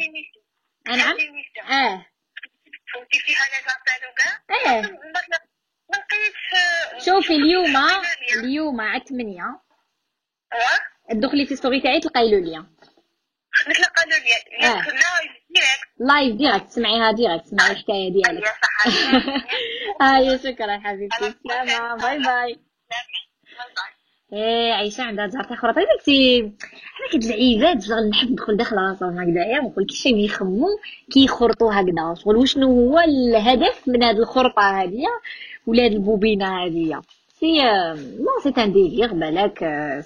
نعم 0.87 1.15
آه 1.71 2.05
فوتي 2.93 3.19
فيها 3.19 3.45
لي 3.51 3.57
زابيل 3.67 4.09
وكاع 4.11 4.33
آه 4.71 5.50
ما 5.91 5.97
لقيتش 5.97 7.05
شوفي 7.05 7.35
اليوم 7.35 7.75
اليوم. 8.43 8.81
على 8.81 9.03
8 9.09 9.59
تدخلي 11.11 11.45
في 11.45 11.55
story 11.55 11.81
تاعي 11.81 11.99
تلقاي 11.99 12.23
قالوا 12.23 12.39
لي 12.45 12.57
آه. 12.57 12.65
direct 15.49 15.81
live 15.99 16.35
direct 16.35 16.65
تسمعيها 16.65 17.11
direct 17.11 17.45
تسمعي 17.45 17.71
الحكاية 17.71 18.03
يا 18.05 18.09
ديالك 18.09 18.43
هاي 20.01 20.37
شكرا 20.37 20.79
حبيبتي. 20.79 21.33
سلامة. 21.47 21.95
bye 21.95 22.19
bye. 22.19 22.59
إيه 24.33 24.73
عايشة 24.73 25.03
عندها 25.03 25.27
زهرة 25.27 25.53
أخرى 25.53 25.73
طيب 25.73 25.87
أنتي 25.99 26.41
حنا 26.69 27.13
كد 27.13 27.23
العيبات 27.23 27.83
شغل 27.83 28.09
نحب 28.09 28.31
ندخل 28.31 28.57
داخل 28.57 28.75
راسهم 28.75 29.19
هكذايا. 29.19 29.59
ونقول 29.59 29.85
كي 29.85 29.95
شي 29.95 30.09
يخمو 30.25 30.67
كيخرطوا 31.13 31.73
هكذا. 31.73 32.15
شغل 32.23 32.35
وشنو 32.35 32.67
هو 32.89 32.99
الهدف 32.99 33.87
من 33.87 34.03
هاد 34.03 34.19
الخرطة 34.19 34.81
هادية؟ 34.81 35.07
ولا 35.67 35.85
هاد 35.85 35.91
البوبينة 35.91 36.63
هادية 36.63 37.01
c'est 37.39 37.61
bon 37.95 38.53
c'est 38.53 38.61
un 38.63 38.73
délire 38.73 39.13
بالك 39.13 39.59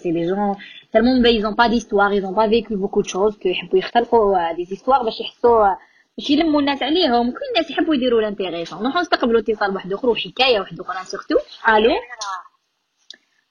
c'est 0.04 0.12
les 0.12 0.27
gens 0.27 0.56
tellement 0.94 1.22
pas 1.24 1.30
ils 1.30 1.46
ont 1.46 1.56
pas 1.56 1.70
d'histoire 1.70 2.14
ils 2.14 2.26
ont 2.26 2.34
pas 2.34 2.48
vécu 2.48 2.76
beaucoup 2.76 3.02
de 3.02 3.10
choses 3.10 3.38
que 3.38 3.46
يحبوا 3.46 3.80
يختلقوا 3.80 4.52
des 4.51 4.65
histoires 4.65 5.04
باش 5.04 5.20
يحسوا 5.22 5.76
باش 6.18 6.30
يلموا 6.30 6.60
الناس 6.62 6.84
عليهم. 6.84 7.32
كل 7.32 7.38
الناس 7.56 7.72
يحبوا 7.72 7.96
يديروا 7.96 8.22
l'intéressant 8.22 8.84
نروحوا 8.84 9.02
نستقبلوا 9.02 9.40
اتصال 9.42 9.76
واحد 9.76 9.94
اخر 9.94 10.10
وحكاية 10.10 10.60
واحدة 10.60 10.84
أخرى 10.84 11.06
surtout 11.06 11.36
ألو 11.70 11.92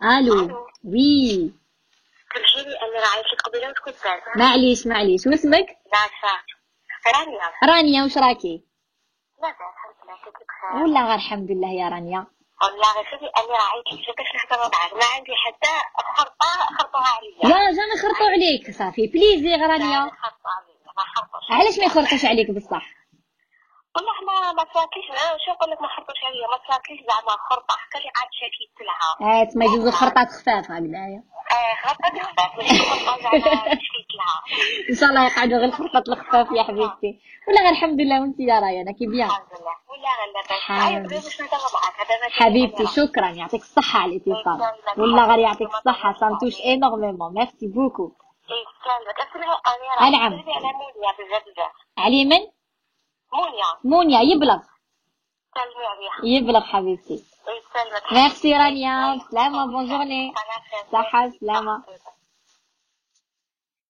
ألو 0.03 0.67
oui 0.85 1.53
تمشي 2.35 2.59
لي 2.59 2.75
أنا 2.83 3.01
راعيت 3.07 3.27
لك 3.33 3.43
قبيله 3.43 3.73
فاتت 3.97 4.37
معليش 4.37 4.87
معليش. 4.87 5.27
واسمك 5.27 5.67
رانيا. 7.07 7.75
رانيا 7.75 8.03
واش 8.03 8.19
راكي؟ 8.19 8.65
لا 9.43 9.49
لا 10.27 10.31
بخير 10.31 10.83
والله 10.83 11.07
غير 11.07 11.15
الحمد 11.15 11.51
لله 11.51 11.69
يا 11.69 11.89
رانيا. 11.89 12.27
والله 12.63 12.89
غير 12.97 13.05
شوفي 13.11 13.27
أنا 13.27 13.59
لك 14.09 14.17
باش 14.19 14.29
نهضر 14.35 14.71
معاك 14.75 14.93
ما 14.93 15.07
عندي 15.15 15.33
حتى 15.47 15.73
خرطه 16.17 16.77
خرطوها 16.79 17.09
عليا. 17.17 17.55
يا 17.57 17.73
جا 17.73 17.83
يخرطوا 17.95 18.27
عليك 18.35 18.71
صافي. 18.79 19.07
بليزير 19.07 19.61
رانيا. 19.61 20.01
خرطوا 20.01 20.51
عليا. 20.57 20.75
ما 20.97 21.03
خرطوش 21.15 21.51
علاش 21.51 21.79
ما 21.79 21.85
يخرطوش 21.85 22.25
عليك 22.25 22.51
بصح؟ 22.51 22.87
والله 23.97 24.13
ما 24.29 24.53
ما 24.53 24.65
تراكيش 24.65 25.05
شو 25.47 25.53
نقول 25.53 25.71
لك 25.71 25.81
ما 25.83 25.89
خرطوش 25.89 26.21
عليا 26.25 26.47
ما 26.53 26.59
تراكيش 26.69 26.99
زعما 27.09 27.37
خرطة. 27.51 27.75
حتى 27.83 27.99
اللي 27.99 28.11
عاد 28.17 28.29
شاكيت 28.41 28.75
لها 28.87 29.41
آه 29.41 29.45
تما 29.45 29.65
يجوزو 29.65 29.91
خرطات 29.91 30.29
خفاف 30.29 30.65
هكذايا 30.71 31.23
آه 31.57 31.75
خرطة 31.87 32.23
خفاف 32.23 32.57
ماشي 32.59 32.79
خرطة 32.79 33.39
زعما 33.39 33.73
إن 34.91 34.95
شاء 35.01 35.09
الله 35.09 35.27
يقعدوا 35.27 35.59
غير 35.59 35.69
الخرطات 35.69 36.09
الخفاف 36.09 36.47
يا 36.57 36.63
حبيبتي. 36.63 37.21
ولا 37.49 37.61
غير 37.61 37.71
الحمد 37.71 38.01
لله 38.01 38.21
وانت 38.21 38.41
يا 38.41 38.61
رانيا 38.61 38.85
كي 38.99 39.07
bien 39.07 39.31
الحمد 39.31 39.47
لله. 39.61 39.75
ماشي 42.23 42.43
حبيبتي. 42.43 42.87
شكرا. 42.87 43.29
يعطيك 43.31 43.61
الصحة 43.63 43.99
على 43.99 44.17
الاتصال. 44.17 44.61
والله 44.99 45.27
غير 45.27 45.39
يعطيك 45.39 45.69
الصحة. 45.75 46.15
ça 46.21 46.31
touche 46.31 46.61
énormément 46.61 47.35
merci 47.35 47.67
beaucoup 47.67 48.13
نعم. 50.11 50.33
علي 51.99 52.25
من؟ 52.25 52.41
مونيا. 53.35 53.69
مونيا 53.85 54.21
يبلغ. 54.21 54.59
سلمي 55.55 55.87
عليها. 55.87 56.39
يبلغ 56.39 56.61
حبيبتي. 56.61 57.25
ميرسي 58.13 58.53
رانيا 58.53 59.19
سلامة. 59.31 59.67
bonne 59.67 59.87
journée 59.89 60.33
صحة. 60.93 61.31
سلامة. 61.41 61.83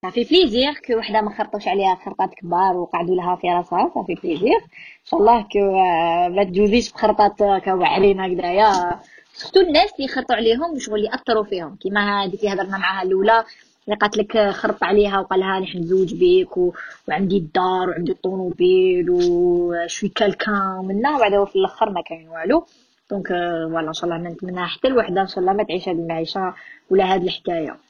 ça 0.02 0.10
fait 0.10 0.24
plaisir 0.24 0.74
que 0.74 0.98
وحدة 0.98 1.20
ما 1.20 1.38
خرطوش 1.38 1.68
عليها 1.68 1.94
خرطات 2.04 2.35
كبار 2.35 2.76
وقعدوا 2.76 3.14
لها 3.14 3.37
في 3.37 3.48
راسها. 3.48 3.90
ça 3.94 4.01
fait 4.01 4.14
plaisir 4.14 4.57
إن 4.57 5.04
شاء 5.04 5.20
الله 5.20 5.42
que 5.42 5.59
آه، 5.59 6.28
ما 6.28 6.44
تجوزيش 6.44 6.92
بخرطات 6.92 7.38
كا 7.38 7.72
واعرين 7.72 8.20
هكذايا. 8.20 9.00
surtout 9.33 9.61
الناس 9.61 9.92
اللي 9.92 10.04
يخرطوا 10.04 10.37
عليهم 10.37 10.78
شغل 10.78 10.94
اللي 10.94 11.09
ياثروا 11.09 11.44
فيهم. 11.44 11.76
كيما 11.76 12.24
هذيك 12.24 12.40
اللي 12.40 12.52
هضرنا 12.52 12.78
معاها 12.78 13.02
الأولى. 13.02 13.44
اللي 13.88 13.97
قالت 13.99 14.16
لك 14.16 14.51
خرط 14.51 14.85
عليها 14.85 15.20
وقال 15.20 15.40
لها 15.40 15.61
نحن 15.61 15.79
نزوج 15.79 16.14
بيك 16.14 16.57
و... 16.57 16.75
وعندي 17.09 17.37
الدار 17.37 17.88
وعندي 17.88 18.12
الطوموبيل 18.12 19.11
و 19.11 19.24
je 19.24 19.52
suis 19.52 20.09
quelqu'un 20.09 20.85
منا 20.85 21.16
وبعد 21.16 21.35
هو 21.35 21.47
في 21.47 21.57
الأخر 21.57 21.90
ما 21.90 22.03
كان 22.03 22.29
والو. 22.29 22.66
دونك 23.11 23.31
آه، 23.33 23.68
voilà 23.70 23.88
إن 23.88 23.92
شاء 23.92 24.05
الله 24.05 24.31
نتمنى 24.31 24.66
حتى 24.66 24.88
الوحدة 24.88 25.20
إن 25.20 25.27
شاء 25.27 25.38
الله 25.38 25.53
ما 25.53 25.62
تعيش 25.64 25.88
هذه 25.88 25.97
المعيشة 25.97 26.55
ولا 26.90 27.05
هذه 27.05 27.25
الحكاية. 27.25 27.81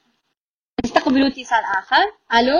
نستقبلوا 0.84 1.26
اتصال 1.26 1.62
آخر. 1.78 2.04
ألو؟ 2.38 2.58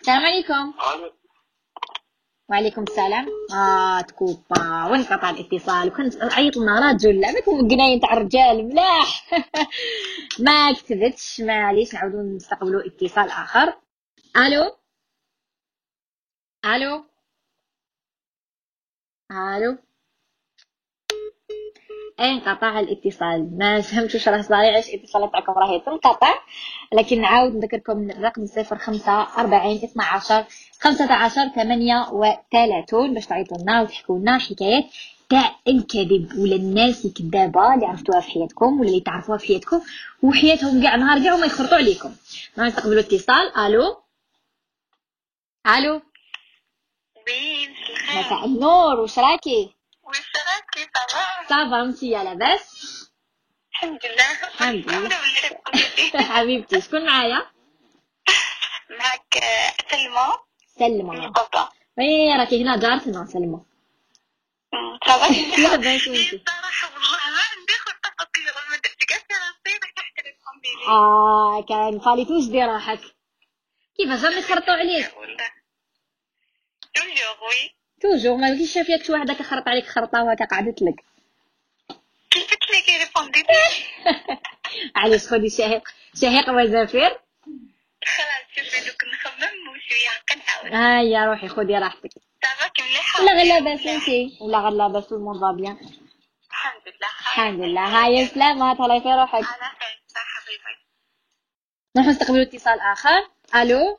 السلام 0.00 0.22
عليكم. 0.26 0.72
وعليكم 2.52 2.82
السلام. 2.82 3.26
آه 3.54 4.00
تكوبا 4.00 4.84
وانقطع 4.84 5.30
الاتصال؟ 5.30 5.88
وكنت 5.88 6.22
عيط 6.22 6.56
لنا 6.56 6.92
رجل 6.92 7.20
لعبكم 7.20 7.60
القناين 7.60 8.00
تاع 8.00 8.12
الرجال 8.12 8.68
ملاح. 8.68 9.30
ما 10.46 10.72
كتبتش 10.72 11.40
معليش 11.40 11.94
نعاودو 11.94 12.22
نستقبلوا 12.22 12.86
اتصال 12.86 13.28
آخر. 13.30 13.74
ألو؟ 14.36 14.76
ألو؟ 16.64 17.04
ألو؟ 19.30 19.78
انقطع 22.20 22.80
الاتصال؟ 22.80 23.58
ما 23.58 23.80
فهمتش 23.80 24.14
واش 24.14 24.28
راه 24.28 24.40
صاير 24.40 24.72
علاش 24.72 24.88
الاتصالات 24.88 25.32
تاعكم 25.32 25.52
راهي 25.52 25.80
تنقطع 25.80 26.34
لكن 26.92 27.20
نعاود 27.20 27.56
نذكركم 27.56 28.10
الرقم 28.10 28.46
صفر 28.46 28.78
خمسة 28.78 29.22
أربعين 29.38 29.76
اثنا 29.76 30.04
عشر 30.04 30.44
خمسة 30.80 31.12
عشر 31.12 31.48
ثمانية 31.48 32.08
وثلاثون 32.12 33.14
باش 33.14 33.26
تعيطوا 33.26 33.58
لنا 33.58 33.82
وتحكوا 33.82 34.18
لنا 34.18 34.38
حكايات 34.38 34.84
تاع 35.30 35.56
الكذب 35.68 36.38
ولا 36.38 36.56
الناس 36.56 37.04
الكذابة 37.04 37.74
اللي 37.74 37.86
عرفتوها 37.86 38.20
في 38.20 38.30
حياتكم 38.30 38.80
ولا 38.80 38.88
اللي 38.88 39.00
تعرفوها 39.00 39.38
في 39.38 39.46
حياتكم 39.46 39.80
وحياتهم 40.22 40.82
كاع 40.82 40.96
نهار 40.96 41.22
كاع 41.22 41.34
وما 41.34 41.46
يخرطوا 41.46 41.76
عليكم. 41.76 42.10
نستقبلوا 42.58 43.00
اتصال 43.00 43.56
ألو؟ 43.56 44.02
ألو؟ 45.66 45.94
oui 47.26 47.68
مساء 48.18 48.44
النور 48.44 49.00
واش 49.00 49.18
راكي؟ 49.18 49.74
ça 51.48 51.65
va 51.65 51.82
انتيا 51.82 52.22
لاباس 52.24 52.82
الحمد 53.72 54.06
لله 54.06 54.32
الحمد 54.48 54.90
لله. 54.90 56.22
حبيبتي 56.34 56.80
شكون 56.80 57.06
معايا 57.06 57.46
معك 58.90 59.44
سلمى 59.90 60.28
سلمى 60.78 61.26
قبة 61.26 61.68
oui 61.98 62.34
راكي 62.38 62.62
هنا 62.62 62.76
جارتنا 62.76 63.24
سلمى 63.26 63.60
ça 65.06 65.19
va 65.19 65.32
لاباس 65.60 66.08
وانتي 66.08 66.36
الصراحة 66.36 66.94
والله 66.94 67.18
ما 67.30 67.40
عندي 67.52 67.72
قصيرة 68.18 68.70
ما 68.70 68.76
درت 68.76 69.04
كاع 69.04 69.18
راسي 69.18 69.78
تحت 69.96 70.18
الفاميلي 70.18 70.86
آه 70.88 71.62
كان 71.68 72.00
خالي 72.00 72.24
دير 72.24 72.66
روحك 72.66 73.00
كيفاش 73.96 74.24
راهم 74.24 74.38
يخرطوا 74.38 74.74
عليك 74.74 75.16
وي 77.42 77.74
توجور 78.00 78.36
ما 78.36 78.48
بغيتش 78.48 78.74
شافيك 78.74 79.04
شي 79.04 79.12
وحده 79.12 79.34
كخرط 79.34 79.68
عليك 79.68 79.86
خرطه 79.86 80.22
وهكا 80.24 80.44
قعدت 80.44 80.82
لك 80.82 81.04
قلت 82.32 82.52
لك 82.70 82.88
ريبوندي 82.88 83.44
علاش 84.96 85.26
خدي 85.26 85.50
شهيق 85.50 85.88
شهيق 86.14 86.50
وزفير 86.50 87.20
خلاص 88.04 88.44
شوفي 88.56 88.90
دوك 88.90 89.04
نخمم 89.04 89.68
وشوية 89.68 90.08
هكا 90.08 90.34
نعاود 90.36 90.74
هيا 91.06 91.24
روحي 91.24 91.48
خدي 91.48 91.78
راحتك. 91.78 92.10
صافا 92.44 92.68
كي 92.68 92.82
مليحة 92.82 93.22
ولا 93.22 93.32
غير 93.32 93.46
لاباس 93.46 93.86
انتي 93.86 94.38
ولا 94.40 94.58
غير 94.58 94.70
لاباس 94.70 95.12
الموضوع 95.12 95.52
بيان 95.52 95.76
الحمد 96.50 96.82
لله 96.88 97.08
الحمد 97.20 97.60
لله 97.60 98.06
هيا 98.06 98.26
سلامة 98.26 98.74
تهلاي 98.74 99.00
في 99.00 99.08
روحك. 99.08 99.34
على 99.34 99.44
خير 99.44 100.02
حبيبي. 100.14 100.78
نروح 101.96 102.06
نستقبلوا 102.08 102.42
اتصال 102.42 102.80
آخر. 102.80 103.28
ألو؟ 103.54 103.98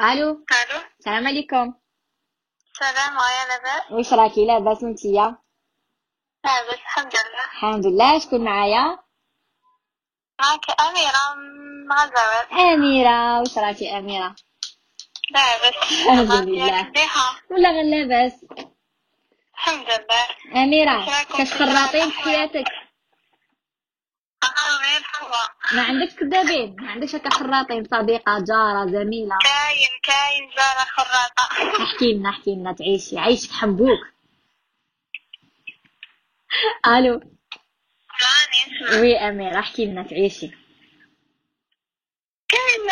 ألو؟ 0.00 0.30
ألو؟ 0.30 0.80
السلام 0.98 1.26
عليكم. 1.26 1.74
سلام 2.78 3.16
يا 3.18 3.48
لاباس 3.48 3.90
واش 3.92 4.12
راكي 4.12 4.46
لاباس 4.46 4.82
انتيا 4.82 5.36
لاباس 6.44 6.74
الحمد 6.74 7.12
لله 7.14 7.44
الحمد 7.44 7.86
لله 7.86 8.18
شكون 8.18 8.44
معايا 8.44 8.98
معك 10.40 10.80
أميرة 10.80 11.34
مع 11.88 12.06
زوال 12.06 12.60
اميره 12.60 13.40
واش 13.40 13.58
راكي 13.58 13.98
اميره 13.98 14.34
لاباس 15.30 15.74
الحمد 15.92 16.48
لله. 16.48 16.92
ولا 17.50 17.70
غير 17.70 17.84
لاباس 17.84 18.44
الحمد 19.54 19.86
لله 19.90 20.62
اميره 20.62 21.24
كاش 21.36 21.52
في؟ 21.52 21.64
حياتك 21.64 21.94
آه 21.94 22.12
غير 22.12 22.20
الحمد 22.22 22.68
هو 22.68 22.80
ما 25.72 25.82
عندكش 25.82 26.14
كذابين 26.14 26.76
ما 26.80 26.90
عندكش 26.90 27.14
هكا 27.14 27.30
خراطين 27.30 27.84
صديقة 27.84 28.44
جارة 28.44 28.86
زميلة. 28.86 29.36
كاين 29.42 29.90
كاين 30.02 30.50
جارة 30.56 30.84
خراطة 30.84 31.82
احكي 31.84 32.12
لنا 32.12 32.30
احكي 32.30 32.54
لنا 32.54 32.72
تعيشي 32.72 33.18
عيشك 33.18 33.52
حنبوك 33.52 33.98
ألو. 36.86 37.20
وي 39.00 39.16
أمير 39.18 39.58
احكي 39.58 39.86
لنا 39.86 40.02
تعيشي. 40.02 40.50
كاين 42.48 42.90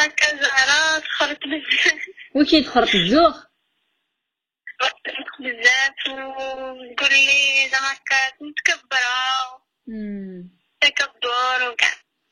هكا 0.00 0.36
جارة 0.36 0.98
تخرط 0.98 1.38
بزاف. 1.38 2.02
وكي 2.34 2.60
دخلت 2.60 2.94
الزوخ 2.94 3.44
تخرط 4.80 5.40
بزاف 5.40 6.06
وتقول 6.06 7.10
لي 7.10 7.68
زعما 7.72 7.92
مم. 9.86 10.61
تكبر 10.82 11.70
وكاع 11.72 11.88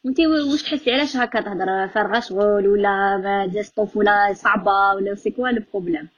انتي 0.06 0.26
و- 0.26 0.50
واش 0.52 0.62
تحسي 0.62 0.92
علاش 0.92 1.16
هكا 1.16 1.40
تهضر 1.40 1.88
فارغه 1.88 2.20
شغل 2.20 2.66
ولا 2.68 3.16
ما 3.24 3.50
جات 3.54 3.66
الطفوله 3.66 4.32
صعبة 4.32 4.72
ولا 4.96 5.14
c'est 5.14 5.30
quoi 5.30 5.48
le 5.48 5.62
problème؟ 5.72 6.08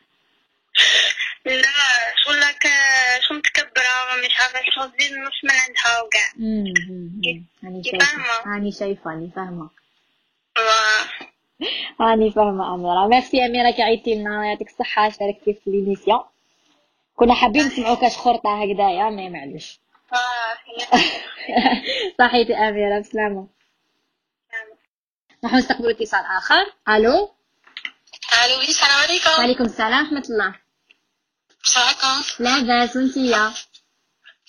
لا 1.47 1.63
شغل 2.25 2.43
هكا 2.43 2.71
شو 3.21 3.35
متكبرة 3.35 3.95
مش 4.27 4.41
عارفة 4.41 4.59
شو 4.75 4.87
تزيد 4.97 5.13
نص 5.19 5.45
من 5.45 5.51
عندها 5.51 6.03
وكاع. 6.03 6.33
هاني 7.65 7.83
كي 7.83 7.91
شايفة. 7.91 8.55
هاني 8.55 8.73
شايفة 8.73 9.11
هاني 9.13 9.31
فاهمة. 9.37 9.71
هاني 12.01 12.31
فاهمة 12.31 12.75
أميرة. 12.75 13.07
ميرسي 13.09 13.47
أميرة 13.47 13.71
كي 13.71 13.83
عيطتي 13.83 14.15
لنا 14.15 14.47
يعطيك 14.47 14.69
الصحة 14.69 15.09
شاركتي 15.11 15.55
في 15.55 15.71
l'émission 15.71 16.21
كنا 17.17 17.35
حابين 17.35 17.67
نسمعوا 17.67 17.95
كاش 17.97 18.17
خرطة 18.17 18.63
هكذايا 18.63 19.11
mais 19.11 19.31
معليش. 19.31 19.81
صحيتي 22.19 22.55
اميره 22.55 23.01
بسلامه 23.01 23.49
نحن 25.45 25.57
نستقبل 25.57 25.91
اتصال 25.91 26.25
آخر. 26.39 26.73
ألو؟ 26.89 27.35
ألو 28.45 28.61
السلام 28.61 28.99
عليكم. 29.03 29.31
وعليكم 29.31 29.65
السلام. 29.65 30.05
ورحمه 30.05 30.25
الله. 30.31 30.55
راكم 31.77 32.23
لا 32.39 32.59
بأس. 32.59 32.97
وانتيا 32.97 33.53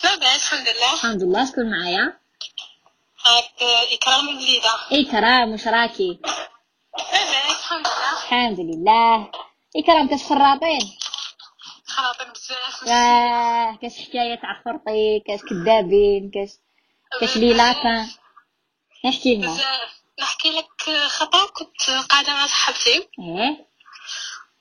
لا 0.04 0.15
بأس. 0.15 0.54
الحمد 0.54 0.67
لله. 0.69 0.93
الحمد 0.93 1.23
لله. 1.23 1.45
شكون 1.45 1.71
معايا. 1.71 2.19
هاك 3.26 3.63
إكرام 3.93 4.30
الجديدة 4.30 4.73
إكرام 4.91 5.52
واش 5.52 5.67
راكي 5.67 6.19
لا 6.97 7.04
بأس. 7.32 7.60
الحمد 7.60 7.88
لله. 7.88 8.13
الحمد 8.23 8.60
لله. 8.60 9.32
اكرام 9.76 10.10
كاش 10.10 10.23
خراطين 10.23 10.97
خلاطين 11.93 12.27
بزاف 12.34 12.84
كاش 13.82 13.93
حكاية 14.08 14.36
تاع 14.36 14.62
خرطي 14.65 15.19
كاش 15.27 15.39
كذابين 15.49 16.32
كاش 16.34 16.49
كاش 17.19 17.38
لي 17.38 17.53
لابان 17.53 18.10
احكي 19.06 19.36
لنا؟ 19.36 19.47
بزاف. 19.53 19.89
نحكي 20.19 20.51
لك 20.51 20.67
خطأ 21.08 21.45
كنت 21.47 21.89
قاعدة 22.10 22.34
مع 22.34 22.47
صاحبتي 22.47 22.95
إيه. 23.19 23.67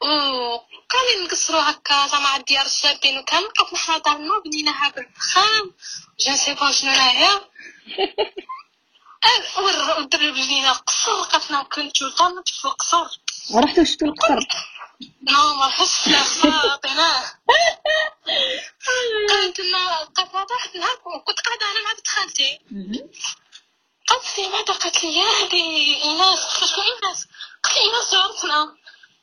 وقاعدين 0.00 1.24
نقصروا 1.24 1.70
هكا 1.70 2.06
زعما 2.06 2.36
الديار 2.36 2.66
الشابين 2.66 3.18
وكان 3.18 3.42
لقيت 3.42 3.72
بنينا 4.44 4.88
هكا 4.88 5.00
الفخام. 5.00 5.74
جو 6.20 6.32
سي 6.36 6.54
با 6.54 6.70
شنو 6.72 6.90
راهي. 6.90 7.28
ودرب 9.98 10.34
لينا 10.34 10.72
قصر 10.72 11.20
لقيتنا 11.20 11.62
كنت 11.62 12.04
طنت 12.04 12.48
في 12.48 12.64
القصر. 12.64 13.20
ورحتوا 13.54 13.84
شفتوا 13.84 14.08
القصر؟ 14.08 14.48
نو 15.22 15.54
ما 15.54 15.68
حس 15.68 16.08
لا 16.08 16.18
عطيناه 16.72 17.24
كنت 19.28 19.60
لقيت 19.60 20.34
واحد 20.50 20.76
نهار 20.76 20.96
كنت 21.26 21.40
قاعدة 21.40 21.66
أنا 21.70 21.84
مع 21.84 21.92
بنت 21.96 22.08
خالتي. 22.08 22.60
قالت 24.08 24.38
لي 24.38 24.48
بعدا 24.48 24.72
قالت 24.72 25.04
لي 25.04 25.16
يا 25.16 25.24
هذه 25.24 26.02
ايناس 26.04 26.38
قلت 26.44 26.78
لها 26.78 26.86
ايناس 26.86 27.26
قالت 27.62 27.76
لي 27.76 27.82
ايناس 27.84 28.12
جارتنا 28.12 28.76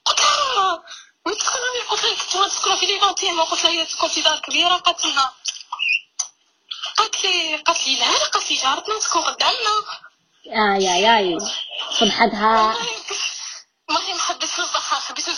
قلت 0.06 0.20
لها 0.20 0.84
وين 1.26 1.38
تسكني 1.38 1.80
قلت 1.90 2.04
لها 2.04 2.16
كنت 2.16 2.52
تسكن 2.52 2.76
في 2.76 2.86
ليفانتيم 2.86 3.42
قلت 3.42 3.64
لها 3.66 3.84
تسكن 3.84 4.08
في 4.08 4.22
دار 4.22 4.40
كبيره 4.40 4.76
قالت 4.76 5.06
لنا. 5.06 5.32
قالت 6.98 7.24
لي 7.24 7.56
قالت 7.56 7.88
لي 7.88 7.96
لا 8.00 8.06
قالت 8.28 8.52
لي 8.52 8.58
جارتنا 8.58 9.00
تسكن 9.00 9.20
قدامنا. 9.20 9.84
آي 10.48 10.94
آي 10.96 11.18
آي. 11.18 11.38
صبحتها 12.00 12.78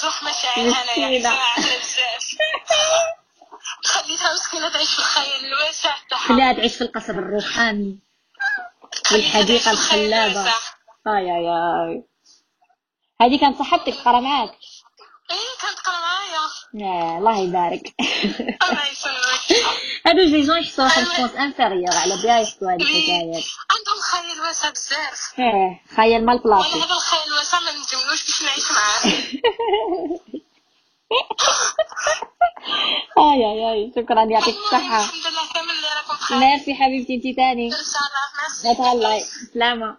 حبيت 0.02 0.24
نجرح 0.24 0.24
مشاعرها 0.24 0.84
أنا 0.84 1.00
يعني. 1.00 1.22
زعلت 1.22 1.60
بزاف. 1.60 2.38
خليتها 3.86 4.34
مسكينة 4.34 4.70
تعيش 4.70 4.90
في 4.90 5.00
الخيال 5.00 5.46
الواسع 5.46 5.96
تاعها. 6.10 6.28
خليها 6.28 6.54
تعيش 6.54 6.76
في 6.76 6.84
القصر 6.84 7.14
الروحاني. 7.14 8.00
والحديقة 9.12 9.72
الخلابة. 9.72 10.54
آي 11.08 11.32
آي 11.32 11.50
آي. 11.50 12.04
هذه 13.22 13.40
كانت 13.40 13.58
صاحبتك 13.58 13.96
تقرا 13.96 14.20
معاك؟ 14.20 14.52
إيه 15.32 15.38
كانت 15.62 15.78
تقرا 15.80 16.00
معايا. 16.00 16.42
يا 16.74 17.18
الله 17.18 17.38
يبارك. 17.38 17.96
الله 18.70 18.88
يسلمك. 18.92 19.66
هادو 20.06 20.20
لي 20.20 20.42
جون 20.42 20.62
يحسوا 20.62 20.84
واحد 20.84 21.02
الفونس 21.02 21.32
انفيريور 21.32 21.96
على 21.98 22.18
بها 22.24 22.40
يحسوا 22.40 22.72
هاد 22.72 22.82
الحكايات. 22.82 23.44
عندهم 23.72 24.01
خيال 24.42 24.48
واسع 24.50 24.70
بزاف. 24.70 25.40
إيه 25.40 25.82
خيال 25.96 26.26
مال 26.26 26.42
وأنا 26.46 26.62
بلاصي 26.62 26.80
هذا 26.80 26.94
الخيال 26.96 27.28
الواسع 27.28 27.60
ما 27.60 27.72
نجملوش 27.72 28.26
باش 28.26 28.44
نعيش 28.44 28.72
معاه. 28.72 29.02
آي 33.18 33.46
آي 33.46 33.72
آي 33.72 33.92
شكرا 33.96 34.24
يعطيك 34.24 34.56
الصحة. 34.56 35.00
الحمد 35.00 35.28
لله 35.28 35.54
كامل 35.54 35.70
اللي 35.70 35.88
راكم 35.98 36.14
بخير 36.14 36.38
ميرسي 36.38 36.74
حبيبتي 36.76 37.16
انتي 37.16 37.34
تاني. 37.34 37.66
إن 37.68 37.72
شاء 37.72 38.02
الله 38.08 38.24
ميرسي. 38.42 38.72
نتهلاي 38.72 39.20
سلامة. 39.54 39.98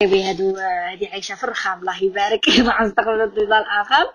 بيبي 0.00 0.24
هادو 0.24 0.56
هادي 0.56 1.06
عايشة 1.08 1.34
في 1.34 1.44
الرخام 1.44 1.80
الله 1.80 2.04
يبارك. 2.04 2.48
مع 2.68 2.82
نستقبل 2.82 3.20
اتصال 3.20 3.64
آخر. 3.80 4.14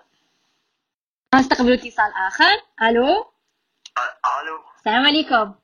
نستقبل 1.34 1.72
اتصال 1.72 2.12
آخر. 2.28 2.62
ألو؟ 2.82 3.06
ألو. 4.40 4.60
السلام 4.78 5.06
عليكم. 5.06 5.54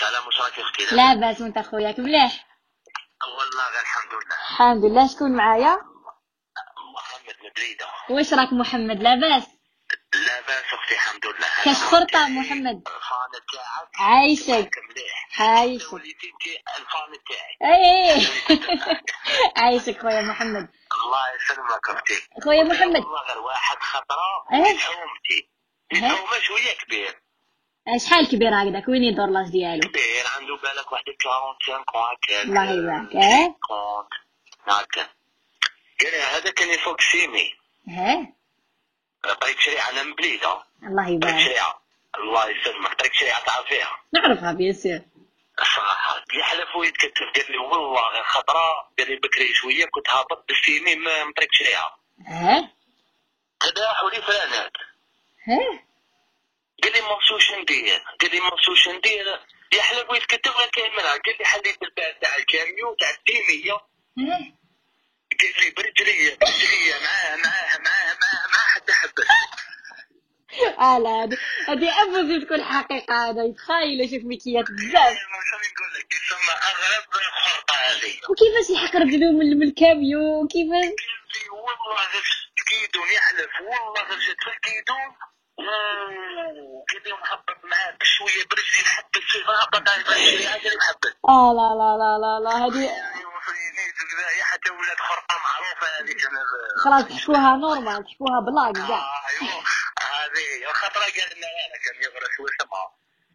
سلام 0.00 0.26
واش 0.26 0.40
راكي 0.40 0.62
أختي 0.62 0.96
لا 0.96 1.14
بأس 1.14 1.40
وانت 1.40 1.58
خوياك 1.58 1.98
مليح؟ 1.98 2.46
والله 3.38 3.70
غير 3.70 3.80
الحمد 3.82 4.12
لله. 4.12 4.36
الحمد 4.36 4.84
لله 4.84 5.08
شكون 5.08 5.36
معايا؟ 5.36 5.78
محمد 6.94 7.36
من 7.42 7.50
بريده 7.56 7.86
واش 8.10 8.32
راك 8.34 8.52
محمد؟ 8.52 9.02
لا 9.02 9.14
بأس. 9.14 9.46
لا 10.14 10.40
بأس 10.40 10.64
أختي 10.72 10.94
الحمد 10.94 11.26
لله. 11.26 11.48
كاش 11.64 11.76
خرطة 11.76 12.28
محمد. 12.28 12.82
الفان 12.88 13.30
تاعك 13.52 13.90
عايشك. 13.98 14.70
مليح. 14.90 15.40
عايشك. 15.40 15.92
وليتي 15.92 16.26
انت 16.26 16.46
الفان 16.78 17.12
تاعي 17.28 17.56
اي 17.74 18.26
عايشك 19.56 20.02
خويا 20.02 20.20
محمد. 20.20 20.68
الله 20.92 21.22
يسلمك 21.36 21.88
أختي. 21.88 22.28
خويا 22.44 22.62
محمد. 22.62 23.04
والله 23.04 23.22
غير 23.28 23.38
واحد 23.38 23.78
خطره 23.78 24.46
إيه؟ 24.52 24.74
يتحومتي 24.74 25.50
إيه؟ 25.92 25.98
يتحوم 25.98 26.40
شوية 26.40 26.76
كبير. 26.78 27.22
شحال 27.96 28.28
كبير 28.28 28.48
هكذاك 28.54 28.88
وين 28.88 29.04
يدور 29.04 29.26
لاج 29.26 29.50
ديالو 29.50 29.88
كبير 29.88 30.24
عنده 30.36 30.56
بالك 30.56 30.92
واحد 30.92 31.04
45 31.24 31.84
هكاك 31.96 32.44
الله 32.44 32.70
يبارك. 32.70 33.16
آه 33.16 34.08
هكا 34.66 35.08
قال 36.00 36.14
هذا 36.34 36.50
كان 36.50 36.68
يفوق 36.68 37.00
سيمي. 37.00 37.54
ها 37.88 38.32
طريق 39.40 39.60
شريعة 39.60 39.90
أنا 39.90 40.02
من 40.02 40.14
بليده 40.14 40.62
الله 40.82 41.04
طريق 41.04 41.14
يبارك 41.14 41.38
شريعة. 41.38 41.82
الله 42.18 42.50
يسلمك. 42.50 42.94
طريق 42.94 43.12
شريعة 43.12 43.44
تعرف 43.44 43.66
فيها 43.68 43.90
نعرفها 44.12 44.52
بيان 44.52 44.72
سور 44.72 45.00
صراحة 45.76 46.24
يحلف 46.40 46.76
ويتكتف 46.76 47.26
قال 47.36 47.52
لي 47.52 47.58
والله 47.58 48.08
غير 48.12 48.24
خطرة. 48.24 48.90
قال 48.98 49.08
لي 49.08 49.16
بكري 49.16 49.54
شوية 49.54 49.84
كنت 49.84 50.10
هابط 50.10 50.44
بالسيمي 50.48 50.96
ما 50.96 51.24
من 51.24 51.32
طريق 51.32 51.48
شريعة. 51.52 51.98
ها 52.26 52.70
قداحوا 53.60 54.10
لي 54.10 54.22
فرانات 54.22 54.72
ها 55.44 55.87
قال 56.82 56.92
لي 56.92 57.00
مرسوش 57.00 57.52
ندير 57.52 58.02
قال 58.20 58.30
لي 58.30 58.40
مرسوش 58.40 58.88
ندير 58.88 59.40
يحلف 59.72 60.10
ويتكتف 60.10 60.56
ولا 60.56 60.70
كاين 60.70 60.92
منها 60.92 61.10
قال 61.10 61.36
لي 61.38 61.44
حليت 61.44 61.82
البال 61.82 62.20
تاع 62.20 62.36
الكاميو 62.36 62.94
تاع 63.00 63.10
التيمية. 63.10 63.72
ها 63.72 64.38
قال 65.40 65.64
لي 65.64 65.70
برجلية 65.70 66.36
برجلية. 66.40 66.94
معاه 67.04 67.36
معاه 67.36 67.78
معاه 67.78 68.16
معاه 68.22 68.46
معاه 68.52 68.68
حتى 68.74 68.92
حبس 68.92 69.12
لا 70.58 71.22
هادي 71.22 71.36
هادي 71.68 71.90
أبوزي 71.90 72.44
تكون 72.44 72.64
حقيقة. 72.64 73.30
هذا 73.30 73.44
يتخايل 73.44 74.00
يشوف 74.00 74.24
ميكيات 74.24 74.64
بزاف. 74.70 75.16
نقول 75.72 75.90
لك؟ 75.94 76.12
يسمى 76.12 76.54
أغرب 76.70 77.08
الخرطة 77.14 77.74
هذه. 77.74 78.14
وكيفاش 78.30 78.70
يحقر 78.70 79.00
رجلو 79.00 79.32
من 79.32 79.62
الكاميو؟ 79.62 80.48
لي 81.34 81.48
والله 81.50 82.04
غير 82.12 82.22
شفت 82.22 82.68
كيدون 82.68 83.08
يحلف 83.08 83.50
والله 83.60 84.02
غير 84.08 84.20
شفت 84.20 84.48
محبط 87.22 87.58
بشويه 88.00 88.44
برجلي 88.50 88.82
نحبس 88.86 89.20
فيه 89.32 89.44
هبط 89.62 89.88
محبس 90.76 91.12
آه 91.28 91.52
لا 91.58 91.68
لا 91.80 91.90
لا 92.02 92.12
لا 92.22 92.32
لا 92.44 92.66
وكذا 94.08 94.44
حتى 94.44 94.70
ولاد 94.70 94.96
خرطه 94.98 95.36
معروفة 95.44 95.86
هذيك 96.00 96.18
خلاص 96.84 97.04
تحكوها 97.04 97.56
normal 97.56 98.04
تحكوها 98.04 98.40
blague 98.40 98.88
كاع 98.88 99.02
هذه 100.00 100.70
الخطرة 100.70 101.00
قال 101.00 101.30
لنا 101.36 101.78
كان 101.84 102.02
يغرس 102.02 102.40
وسمه 102.40 102.84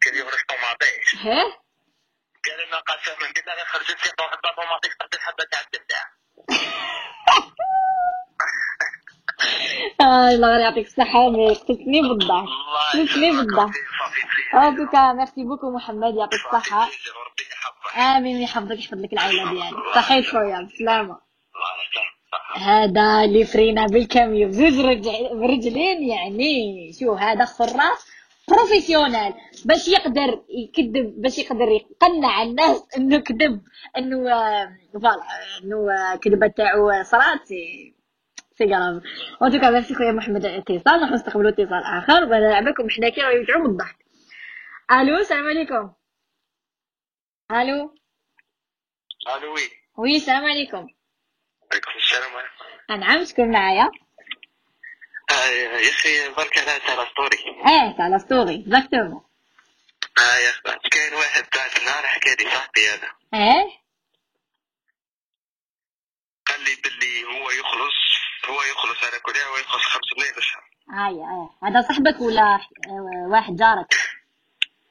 كان 0.00 0.14
يغرس 0.16 0.42
طماطيش 0.48 1.14
ها 1.16 1.42
قال 2.44 2.60
أنا 2.68 2.80
قسما 2.80 3.32
بالله 3.32 3.64
خرجت 3.64 4.06
لي 4.06 4.12
واحد 4.20 4.38
الطوماطيك 4.44 4.96
قد 5.00 5.14
الحبه 5.14 5.44
تاع 5.50 5.60
الدلع 5.60 6.10
الله 10.00 10.48
غير 10.48 10.60
يعطيك 10.60 10.86
الصحة 10.86 11.48
قتلتني 11.50 12.00
بالضحك. 12.02 12.30
الله 12.30 13.04
قتلتني 13.06 13.30
بالضحك. 13.30 13.74
en 14.54 14.76
tout 14.76 14.97
cas 14.97 15.12
merci 15.12 15.44
beaucoup 15.44 15.70
محمد. 15.70 16.14
يعطيك 16.16 16.40
الصحة 16.46 16.82
ربي. 16.82 18.42
يحفظك. 18.42 18.78
يحفظ 18.78 18.98
لك 18.98 19.12
العائلة 19.12 19.50
ديالك 19.50 19.94
صحيت 19.94 20.26
خويا 20.26 20.68
بسلامة 20.74 21.18
الله 21.54 21.70
يسلمك. 21.82 22.14
صح 22.32 22.68
هذا 22.68 23.24
اللي 23.24 23.44
فرينا 23.44 23.86
بالكاميو. 23.86 24.48
بزوج 24.48 24.74
برجلين 25.32 26.08
يعني. 26.08 26.92
شو 27.00 27.12
هذا؟ 27.12 27.44
خراف 27.44 28.14
بروفيسيونال 28.48 29.34
باش 29.64 29.88
يقدر 29.88 30.42
يكذب 30.48 31.22
باش 31.22 31.38
يقدر 31.38 31.68
يقنع 31.68 32.42
الناس 32.42 32.84
إنه 32.96 33.18
كذب 33.18 33.60
إنه 33.98 34.32
آه، 34.32 34.68
فوالا 34.92 35.22
إنه 35.62 35.76
آه، 35.92 36.16
كذبة 36.16 36.46
تاعو 36.46 37.02
صرات 37.02 37.48
سي 38.58 38.66
كراف 38.66 39.02
ان 39.42 39.52
توكا 39.52 39.70
ميرسي 39.70 39.94
خويا 39.94 40.12
محمد 40.12 40.46
على 40.46 40.56
الاتصال 40.56 41.00
نروح 41.00 41.10
نستقبلوا 41.10 41.50
اتصال 41.50 41.82
آخر. 41.84 42.24
ونلعبكم 42.24 42.90
حنا 42.90 43.08
كي 43.08 43.20
راه 43.20 43.30
يرجعوا 43.30 43.60
من 43.64 43.70
الضحك. 43.70 43.96
ألو 44.92 45.16
السلام 45.18 45.48
عليكم. 45.48 45.92
ألو. 47.50 47.94
ألو 49.36 49.54
oui. 49.54 49.70
oui 49.96 50.16
السلام 50.16 50.44
عليكم. 50.44 50.88
عليكم 51.72 51.90
السلام. 51.96 53.00
نعم 53.00 53.24
شكون 53.24 53.52
معايا؟ 53.52 53.90
آه 55.30 55.46
يا 55.46 55.90
أخي 55.90 56.34
برك 56.36 56.58
على 56.58 56.80
تاع 56.80 57.10
story 57.10 57.38
آه 57.66 57.96
تاع 57.96 58.08
la 58.08 58.18
story 58.18 58.64
exactement. 58.66 59.24
آه 60.18 60.36
يا 60.36 60.50
أخي 60.50 60.88
كاين 60.90 61.14
واحد 61.14 61.44
تاع 61.44 61.66
النهار 61.78 62.06
حكى 62.06 62.30
لي 62.30 62.50
صاحبي 62.50 62.88
هذا. 62.88 63.08
آه 63.34 63.84
قال 66.46 66.60
لي 66.64 66.76
باللي 66.84 67.24
هو 67.24 67.50
يخلص 67.50 68.13
هو 68.50 68.62
يخلص 68.62 69.04
على 69.04 69.18
كل 69.20 69.32
هو 69.50 69.56
يخلص 69.56 69.82
خمس 69.84 70.12
ملايين 70.16 70.34
بالشهر 70.34 70.62
اي 70.90 71.20
آه 71.22 71.50
هذا 71.62 71.82
صاحبك 71.88 72.20
ولا 72.20 72.60
واحد 73.28 73.56
جارك؟ 73.56 73.94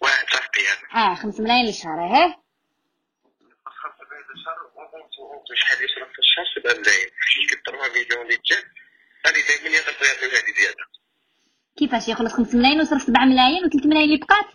واحد 0.01 0.25
صاحبي 0.29 0.59
هذا 0.67 1.01
آه 1.11 1.15
خمس 1.15 1.39
ملايين 1.39 1.65
للشهر 1.65 1.99
آه 1.99 2.05
يخلص 2.05 3.75
خمس 3.83 3.95
ملايين 4.07 4.27
بالشهر 4.27 4.57
وانت 5.19 5.45
شحال 5.55 5.77
يصرف 5.85 6.07
في 6.13 6.19
الشهر 6.19 6.45
سبعة 6.55 6.73
ملايين 6.81 7.09
كي 7.49 7.55
3 7.65 7.89
مليون 7.89 8.21
اللي 8.21 8.39
هذه 9.25 9.41
دائما 9.47 9.77
هذه 10.37 10.53
زيادة. 10.61 10.85
كيفاش 11.77 12.07
يخلص 12.07 12.33
خمس 12.33 12.55
ملايين 12.55 12.79
ويصرف 12.79 13.01
سبعة 13.01 13.25
ملايين 13.25 13.65
وثلاث 13.65 13.85
ملايين 13.85 14.05
اللي 14.05 14.17
بقات؟ 14.25 14.45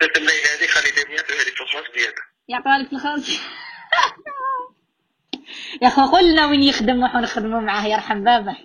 3 0.00 0.20
ملايين 0.20 0.44
هذه 0.46 0.66
خلي 0.66 0.90
دائما 0.90 1.10
يعطي 1.14 1.32
هذه 1.32 1.50
في 1.54 1.60
الخلاص 1.60 1.84
زيادة. 1.98 2.22
يعطوها 2.48 2.78
لك 2.78 2.88
في 2.88 2.92
الخاص 2.92 3.20
يا 5.82 5.88
اخو 5.88 6.06
قول 6.06 6.32
لنا 6.32 6.46
وين 6.46 6.62
يخدم 6.62 7.02
وحنا 7.02 7.20
نخدموا 7.20 7.60
معاه 7.60 7.86
يرحم 7.86 8.24
بابه 8.24 8.56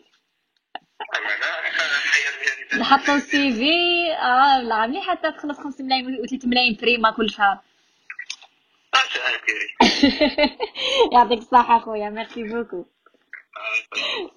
نحطوا 2.80 3.16
ال 3.22 3.54
CV. 3.54 3.72
آه 4.14 4.62
لا 4.62 4.88
مليح 4.88 5.10
حتى 5.10 5.32
تخلص 5.32 5.60
خمس 5.60 5.82
ملايين 5.82 6.22
وثلاث 6.24 6.46
ملايين 6.46 6.78
prime 6.82 7.12
كل 7.12 7.30
شهر. 7.30 7.60
يعطيك 11.14 11.40
الصحة 11.40 11.80
خويا 11.80 12.10
merci 12.10 12.44
beaucoup 12.44 12.86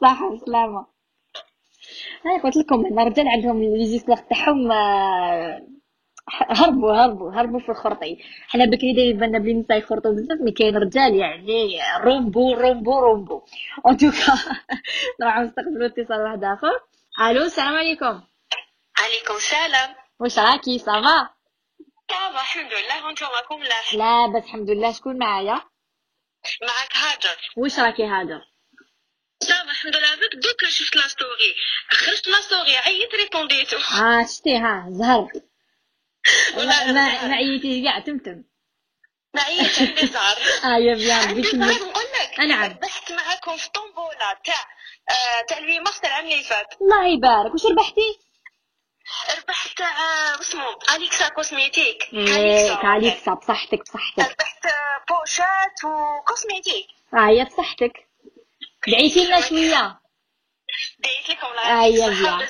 صحة 0.02 0.26
وسلامة. 0.26 0.86
هاي 2.26 2.40
قلت 2.40 2.56
لكم 2.56 2.86
ان 2.86 2.98
الرجال 2.98 3.28
عندهم 3.28 3.62
ال 3.62 3.68
registre 3.68 4.16
تاعهم 4.16 4.72
آه، 4.72 5.62
هربوا 6.30 6.92
هربوا 6.92 7.32
هربوا 7.32 7.60
في 7.60 7.68
الخرطي. 7.68 8.18
حنا 8.48 8.64
بكري 8.64 8.92
دايما 8.92 9.20
بالنا 9.20 9.38
بلي 9.38 9.50
النساء 9.50 9.78
يخرطوا 9.78 10.12
بزاف 10.12 10.40
mais 10.40 10.52
كاين 10.52 10.76
رجال 10.76 11.14
يعني 11.14 11.80
رومبو 12.00 12.54
رومبو 12.54 12.98
رومبو. 12.98 13.42
en 13.86 13.96
tout 13.96 14.18
cas 14.18 14.34
نروحو 15.20 15.42
نستقبلوا 15.42 15.86
اتصال 15.86 16.20
واحد 16.20 16.44
آخر. 16.44 16.80
ألو 17.20 17.42
السلام 17.44 17.76
عليكم 17.76 18.22
عليكم 18.98 19.34
السلام. 19.36 19.94
واش 20.20 20.38
راكي؟ 20.38 20.78
ça 20.78 21.04
va 21.04 21.30
ça 22.10 22.25
va 22.25 22.40
الحمد 22.40 22.72
لله 22.72 23.06
وأنتم 23.06 23.26
راكم 23.26 23.60
ملاح 23.60 23.94
لا 23.94 24.26
بس 24.26 24.44
الحمد 24.44 24.70
لله 24.70 24.92
شكون 24.92 25.18
معايا؟ 25.18 25.60
معك 26.62 26.96
هاجر. 26.96 27.36
واش 27.56 27.78
راكي 27.78 28.04
هاجر؟ 28.04 28.40
ça 29.42 29.56
va 29.56 29.70
الحمد 29.70 29.96
لله 29.96 30.14
بك 30.14 30.34
دوك 30.34 30.64
شفت 30.70 30.96
la 30.96 31.08
story 31.08 31.54
خرجت 31.90 32.28
la 32.28 32.36
story 32.36 32.76
عيط 32.76 33.14
répondi 33.14 33.62
تو 33.62 33.76
آه 33.76 34.26
شتي 34.26 34.56
ها 34.56 34.86
زهر 34.90 35.28
ما 36.56 37.34
عييتيش 37.34 37.84
كاع 37.84 37.98
تمتم. 37.98 38.42
ما 39.34 39.42
عيط 39.42 39.78
عندي 39.80 40.06
زهر 40.06 40.36
آه 40.64 40.76
يا 40.78 40.94
بيان 40.94 41.42
زهر 41.42 41.58
نقول 41.74 42.04
لك 42.04 42.40
نعم. 42.40 42.64
ربحت 42.70 43.12
معاكم 43.12 43.56
في 43.56 43.70
طومبولا 43.70 44.38
تاع 44.44 44.54
آه، 45.10 45.42
تاع 45.48 45.58
الوي 45.58 45.80
مارس 45.80 46.00
تاع 46.00 46.10
العام 46.10 46.32
اللي 46.32 46.44
فات. 46.44 46.74
الله 46.80 47.06
يبارك. 47.08 47.52
واش 47.52 47.66
ربحتي؟ 47.66 48.18
ربحت 49.38 49.76
تاع 49.78 49.90
اسمه 50.40 50.64
أليكسا 50.96 51.28
كوسميتيك. 51.28 52.02
إيه 52.14 52.74
كاليكسا. 52.82 53.34
بصحتك 53.34 53.80
بصحتك. 53.82 54.18
ربحت 54.32 54.66
آه، 54.66 55.04
بوشات 55.08 55.84
وكوسميتيك. 55.84 56.86
آه 57.14 57.28
يا 57.30 57.44
بصحتك 57.44 57.92
دعيتي 58.88 59.24
لنا 59.24 59.40
شوية. 59.40 60.00
دايت 60.98 61.30
لكم 61.30 61.46
آه، 61.46 61.86
الله 61.86 62.08
بيان. 62.08 62.46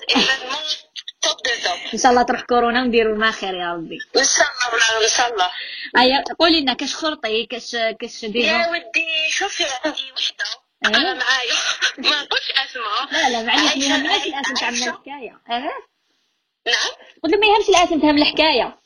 إن 1.94 1.98
شاء 1.98 2.10
الله 2.12 2.22
تروح 2.22 2.40
كورونا 2.40 2.82
ونديروا 2.82 3.16
ما 3.16 3.30
خير 3.30 3.54
يا 3.54 3.72
ربي. 3.72 3.98
إن 4.16 4.24
شاء 4.24 4.46
الله 4.72 5.04
إن 5.04 5.08
شاء 5.08 5.32
الله. 5.32 5.50
ايا 5.98 6.24
قولي 6.38 6.60
لنا 6.60 6.74
كاش 6.74 6.94
خرطي 6.94 7.46
كاش 7.46 7.76
كاش 8.00 8.22
يا 8.22 8.28
ديجون 8.28 8.68
ودي 8.68 9.30
شوفي 9.30 9.64
عندي 9.84 10.12
وحدة. 10.12 10.44
إيه؟ 10.86 10.96
أنا 10.96 11.14
معايا. 11.14 11.54
ما 11.98 12.22
نقولش 12.22 12.50
أسماء. 12.50 13.12
لا 13.12 13.30
لا 13.30 13.42
معليش 13.42 13.76
ما 13.76 13.84
يهمناش 13.84 14.26
الأسم 14.26 14.54
تاع. 14.54 14.68
الحكاية. 14.68 15.40
آه 15.50 15.72
نعم. 16.66 16.90
قلت 17.24 17.34
ما 17.34 17.46
يهمش 17.46 17.68
الأسم 17.68 18.06
من 18.06 18.22
الحكاية. 18.22 18.78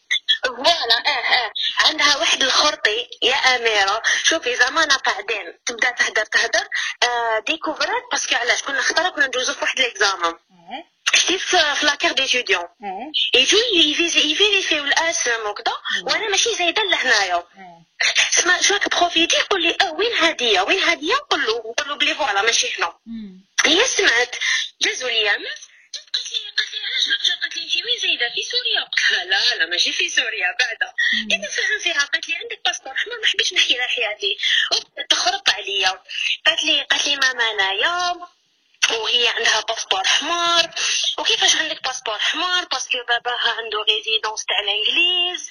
voilà 0.45 0.99
أه 1.07 1.11
أه. 1.11 1.53
عندها 1.89 2.17
واحد 2.17 2.43
الخرطي 2.43 3.09
يا 3.23 3.35
أميرة. 3.35 4.03
شوفي 4.23 4.57
زمانها 4.57 4.97
قاعدين 4.97 5.59
تبدأ 5.67 5.91
تهدر 5.91 6.25
تهدر. 6.25 6.69
آه 7.03 7.39
découvr 7.47 7.96
ات 7.96 8.03
parce 8.13 8.28
que 8.28 8.37
علاش؟ 8.37 8.63
كنا 8.63 8.81
خطرة 8.81 9.09
كنا 9.09 9.27
ندوزو 9.27 9.53
في 9.53 9.61
واحد 9.63 9.81
les 9.81 9.97
examens 9.97 10.35
شتي 11.15 11.39
في 11.39 11.57
لاكار 11.83 12.13
ديتيديون 12.13 12.63
آه 12.63 13.13
يجو 13.35 13.59
يفيريفيو 14.17 14.85
الاسم 14.85 15.47
وكذا 15.47 15.77
وأنا 16.07 16.29
ماشي 16.29 16.55
زايده 16.55 16.83
لهنايا 16.83 17.45
شو 18.61 18.75
راك 18.75 18.97
بروفيتي 18.97 19.37
يقول 19.37 19.63
لي 19.63 19.77
آه 19.83 19.93
وين 19.93 20.13
هديه 20.17 20.61
وين 20.61 20.79
هديه 20.83 21.15
نقول 21.15 21.47
له 21.47 21.57
نقول 21.59 21.89
له 21.89 21.95
بلي 21.97 22.15
فوالا 22.15 22.43
ماشي 22.43 22.69
هنا. 22.79 22.99
هي 23.67 23.85
سمعت 23.87 24.37
جازوا 24.83 25.11
لي 25.11 25.21
يامس 25.23 25.61
قالت 26.15 26.33
لي 26.33 26.39
قالت 26.59 26.73
لي 26.75 26.79
علاش 26.87 27.05
هكا 27.09 27.41
قالت 27.43 27.57
لي 27.57 27.63
انت 27.65 27.75
وين 27.77 27.99
زايده 28.03 28.35
في 28.35 28.43
سوريا 28.43 28.81
قلت 28.85 29.11
لها 29.11 29.25
لا 29.25 29.55
لا 29.55 29.67
ماشي 29.71 29.93
في 29.93 30.09
سوريا 30.09 30.47
بعدا 30.61 30.93
أنا 31.35 31.47
نفهم 31.47 31.79
فيها 31.83 32.05
قالت 32.05 32.29
لي 32.29 32.35
عندك 32.35 32.61
باسبور 32.65 32.93
احمر 32.93 33.21
ما 33.21 33.27
حبيتش 33.27 33.53
نحكي 33.53 33.75
لها 33.75 33.87
حياتي 33.87 34.39
تخرط 35.11 35.51
عليا 35.51 36.03
قالت 36.47 36.65
لي 36.65 36.83
قالت 36.83 37.07
لي 37.07 37.17
ماما 37.17 37.51
انايا 37.51 38.15
وهي 38.93 39.29
عندها 39.29 39.61
passeport 39.61 40.07
حمر. 40.07 40.71
وكيفاش 41.19 41.57
عندك 41.57 41.83
passeport 41.83 42.19
حمر؟ 42.19 42.65
parce 42.65 42.86
que 42.86 42.99
باباها 43.09 43.55
عنده 43.59 43.83
résidence 43.89 44.45
تاع 44.45 44.61
الإنجليز. 44.61 45.51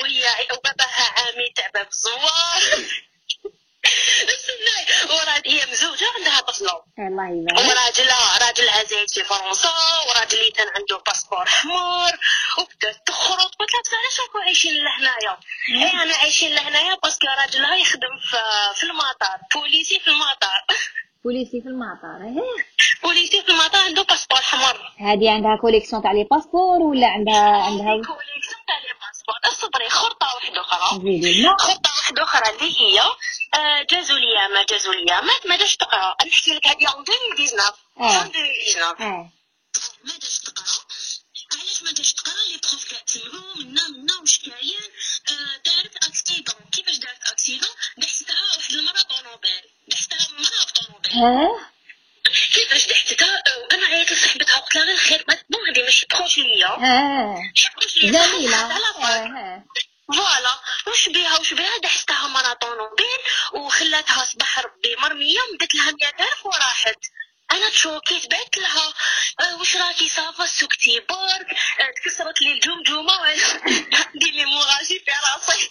وهي 0.00 0.46
وباباها 0.52 1.14
عامي 1.16 1.50
تاع 1.56 1.66
باب 1.74 1.88
الزوار. 1.88 2.62
وراد 5.10 5.42
هي 5.48 5.66
مزوجة 5.72 6.12
عندها 6.16 6.40
طفله 6.40 6.82
الله 6.98 7.28
يبارك. 7.30 7.68
وراجلها 7.68 8.38
راجلها 8.46 8.84
زايد 8.84 9.10
في 9.10 9.24
فرنسا. 9.24 9.74
وراجلي 10.08 10.50
كان 10.50 10.68
عنده 10.68 10.96
passeport 11.06 11.46
حمر. 11.46 12.18
وبدات 12.58 13.06
تخرط. 13.06 13.54
قلت 13.54 13.70
لها 13.92 14.00
علاش 14.00 14.20
راكو 14.20 14.38
عايشين 14.38 14.84
لهنايا؟ 14.84 15.38
اي 15.68 16.02
أنا 16.02 16.16
عايشين 16.16 16.54
لهنايا 16.54 16.94
parce 16.94 17.14
que 17.14 17.26
راجلها 17.26 17.76
يخدم 17.76 18.18
في 18.30 18.38
في 18.74 18.82
المطار. 18.82 19.38
بوليسي 19.54 20.00
في 20.00 20.08
المطار. 20.08 20.66
بوليسي 21.26 21.60
في 21.62 21.68
المطار 21.68 22.20
آه 22.22 22.56
بوليسي 23.02 23.42
في 23.42 23.48
المطار 23.48 23.84
عنده 23.84 24.02
passeport 24.02 24.38
حمر 24.38 24.92
هذه 24.98 25.30
عندها 25.30 25.56
collection 25.60 26.02
تاع 26.02 26.12
les 26.12 26.24
passeports 26.24 26.78
ولا 26.82 27.06
عندها 27.06 27.62
عندها 27.66 27.92
collection 27.94 28.62
تاع 28.68 28.78
les 28.78 28.92
passeports 29.00 29.36
اصبري 29.44 29.88
خرطه 29.88 30.26
واحدة 30.34 30.60
أخرى 30.60 30.80
خرطة 31.58 31.90
واحدة 31.98 32.22
أخرى 32.22 32.50
اللي 32.50 32.80
هي 32.80 33.00
جازوا 33.90 34.18
لي 34.18 34.48
ما 34.54 34.62
جازوا 34.62 34.94
لي 34.94 35.04
ما 35.04 35.32
ما 35.48 35.56
جاش 35.56 35.76
تقرا 35.76 36.16
نحكي 36.26 36.54
لك 36.54 36.66
هذه 36.66 36.88
عام 36.88 37.00
2019 37.00 37.74
آه. 38.00 38.02
عام 38.02 38.26
2019 38.26 39.02
آه 39.02 39.30
ما 40.04 40.12
جاش 40.22 40.38
تقرا 40.38 40.66
علاش 41.52 41.82
ما 41.82 41.92
تقرا 41.92 42.44
les 42.48 42.58
profs 42.62 42.84
كاتبوا 42.90 43.56
منا 43.56 43.88
منا 43.88 44.14
وش 44.22 44.38
كاين 44.38 44.90
دارت 45.64 45.96
accident 45.96 46.70
كيفاش 46.72 46.96
دارت 46.96 47.22
اكسيدون 47.32 47.74
دحستها 47.98 48.42
واحد 48.56 48.72
المراه 48.72 49.02
طونوبيل 49.02 49.64
دحستها 49.88 50.28
مراه 50.38 50.66
آه 50.80 50.85
كيفاش 52.54 52.86
دحستها 52.86 53.42
آه، 53.46 53.58
وأنا 53.58 53.86
عيطت 53.86 54.12
لصاحبتها 54.12 54.58
قلت 54.58 54.74
لها 54.76 54.84
غير 54.84 54.96
خير 54.96 55.24
ما 55.28 55.34
هذه 55.70 55.82
ماشي 55.84 56.06
proche 56.10 56.38
ليا 56.38 56.68
proche 57.76 57.96
ليا. 57.96 58.10
آه 59.24 59.64
voilà. 60.12 60.54
وش 60.86 61.08
بيها؟ 61.08 61.38
وش 61.38 61.54
بيها؟ 61.54 61.78
دحستها 61.82 62.26
مراه 62.28 62.52
طونوبيل 62.52 63.18
وخلاتها 63.54 64.24
صباح 64.24 64.58
ربي 64.58 64.96
مرمية 64.96 65.38
ومدت 65.50 65.74
لها 65.74 65.90
مئة 65.90 66.24
ألف 66.24 66.46
وراحت. 66.46 66.98
أنا 67.52 67.68
ت 67.70 67.78
choqu 67.78 68.15
يت 68.15 68.30
بعت 68.30 68.56
لها 68.58 68.94
أه 69.40 69.60
وش 69.60 69.76
راكي 69.76 70.08
ça 70.08 70.23
va؟ 70.23 70.46
سكتي 70.46 71.00
برك 71.00 71.50
أه 71.80 71.90
تكسرت 71.96 72.40
لي 72.42 72.52
الجمجمة 72.52 73.32
دير 74.14 74.32
l'hémorragie 74.32 74.98
في 74.98 75.10
راسي. 75.10 75.70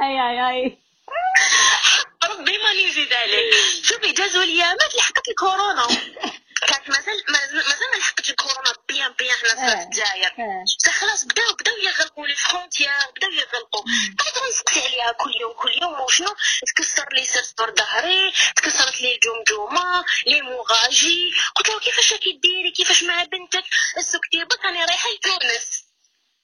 أي 0.00 0.20
أي 0.20 0.48
أي. 0.50 0.78
ربي 2.34 2.58
ما 2.58 2.72
نزيد 2.72 3.12
عليك 3.12 3.54
شوفي 3.82 4.12
جازوا 4.12 4.42
الايامات 4.42 4.94
لحقت 4.94 5.28
الكورونا. 5.28 5.86
كانت 6.68 6.88
مازال 6.88 7.24
مازال 7.28 7.90
ما 7.92 7.98
لحقتش 7.98 8.30
الكورونا 8.30 8.72
bien 8.88 9.12
bien 9.18 9.58
آه. 9.58 9.76
في 9.76 9.82
الجزائر 9.82 10.26
آه. 10.38 10.64
بصح 10.78 10.94
خلاص 11.00 11.24
بداو 11.24 11.54
بداو 11.60 11.76
يغلقوا 11.76 12.26
les 12.26 12.34
frontières 12.34 12.90
بداو 13.16 13.30
يغلقوا 13.30 13.82
قاعد 14.18 14.48
نسقسي 14.48 14.80
عليها 14.80 15.12
كل 15.12 15.32
يوم 15.40 15.52
كل 15.52 15.72
يوم 15.82 16.00
وشنو؟ 16.00 16.34
تكسر 16.66 17.06
لي 17.12 17.24
سلسلة 17.24 17.74
ظهري 17.74 18.32
تكسرت 18.56 19.00
لي 19.00 19.14
الجمجمة 19.14 20.04
l'hémorragie. 20.26 21.30
قلت 21.56 21.68
له 21.68 21.80
كيفاش 21.80 22.12
راكي 22.12 22.32
ديري؟ 22.42 22.70
كيفاش 22.70 23.02
مع 23.02 23.24
بنتك؟ 23.24 23.64
اسكتي 23.98 24.44
برك 24.44 24.64
راني 24.64 24.84
رايحة 24.84 25.08
لتونس. 25.10 25.83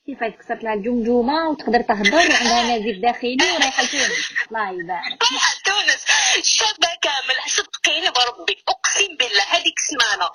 كيفاش 0.06 0.32
كسرت 0.40 0.64
لها 0.64 0.74
الجمجمة 0.74 1.48
وتقدر 1.50 1.80
تهضر 1.82 2.14
وعندها 2.16 2.62
نزيف 2.78 2.96
داخلي 3.06 3.36
ورايحة 3.54 3.82
لتونس. 3.82 4.32
الله 4.48 4.68
يبارك. 4.70 5.22
رايحه 5.30 5.54
لتونس 5.56 6.04
شابة 6.42 6.88
كامل 7.02 7.36
صدقيني 7.56 8.10
بربي 8.10 8.64
أقسم 8.68 9.16
بالله 9.18 9.42
هذيك 9.48 9.78
سمانة. 9.78 10.28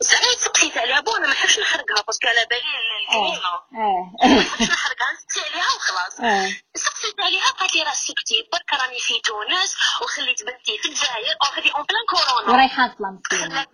ساعات 0.00 0.38
سقسيت 0.38 0.78
عليها 0.78 1.00
bon 1.00 1.16
أنا 1.16 1.26
ما 1.26 1.32
نحبش 1.32 1.58
نحرقها 1.58 2.02
parce 2.06 2.20
que 2.20 2.28
على 2.28 2.46
بالي 2.50 2.72
الكريمة. 3.02 3.52
آه 3.74 4.26
ما 4.28 4.40
نحبش 4.40 4.70
نحرقها 4.70 5.08
عليها 5.52 5.70
وخلاص. 5.76 6.14
سقسيت 6.74 7.20
عليها 7.20 7.46
قالت 7.50 7.74
لي 7.76 7.82
راه 7.82 7.92
سكتي 7.94 8.48
برك 8.52 8.82
راني 8.82 8.98
في 9.00 9.20
تونس 9.20 9.76
وخليت 10.02 10.42
بنتي 10.42 10.78
في 10.82 10.88
الجزائر. 10.88 11.36
هذه 11.56 11.70
en 11.76 11.84
plein 11.88 12.04
كورونا. 12.10 12.52
ورايحة 12.52 12.86
أصلا 12.86 13.18
مسكينه 13.20 13.66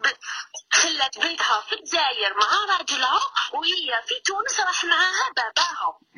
خلات 0.72 1.18
بنتها 1.18 1.60
في 1.68 1.72
الجزائر 1.74 2.34
مع 2.40 2.76
راجلها 2.78 3.20
وهي 3.54 4.02
في 4.08 4.14
تونس 4.26 4.60
راح 4.60 4.84
معاها 4.84 5.26
باباها 5.36 5.47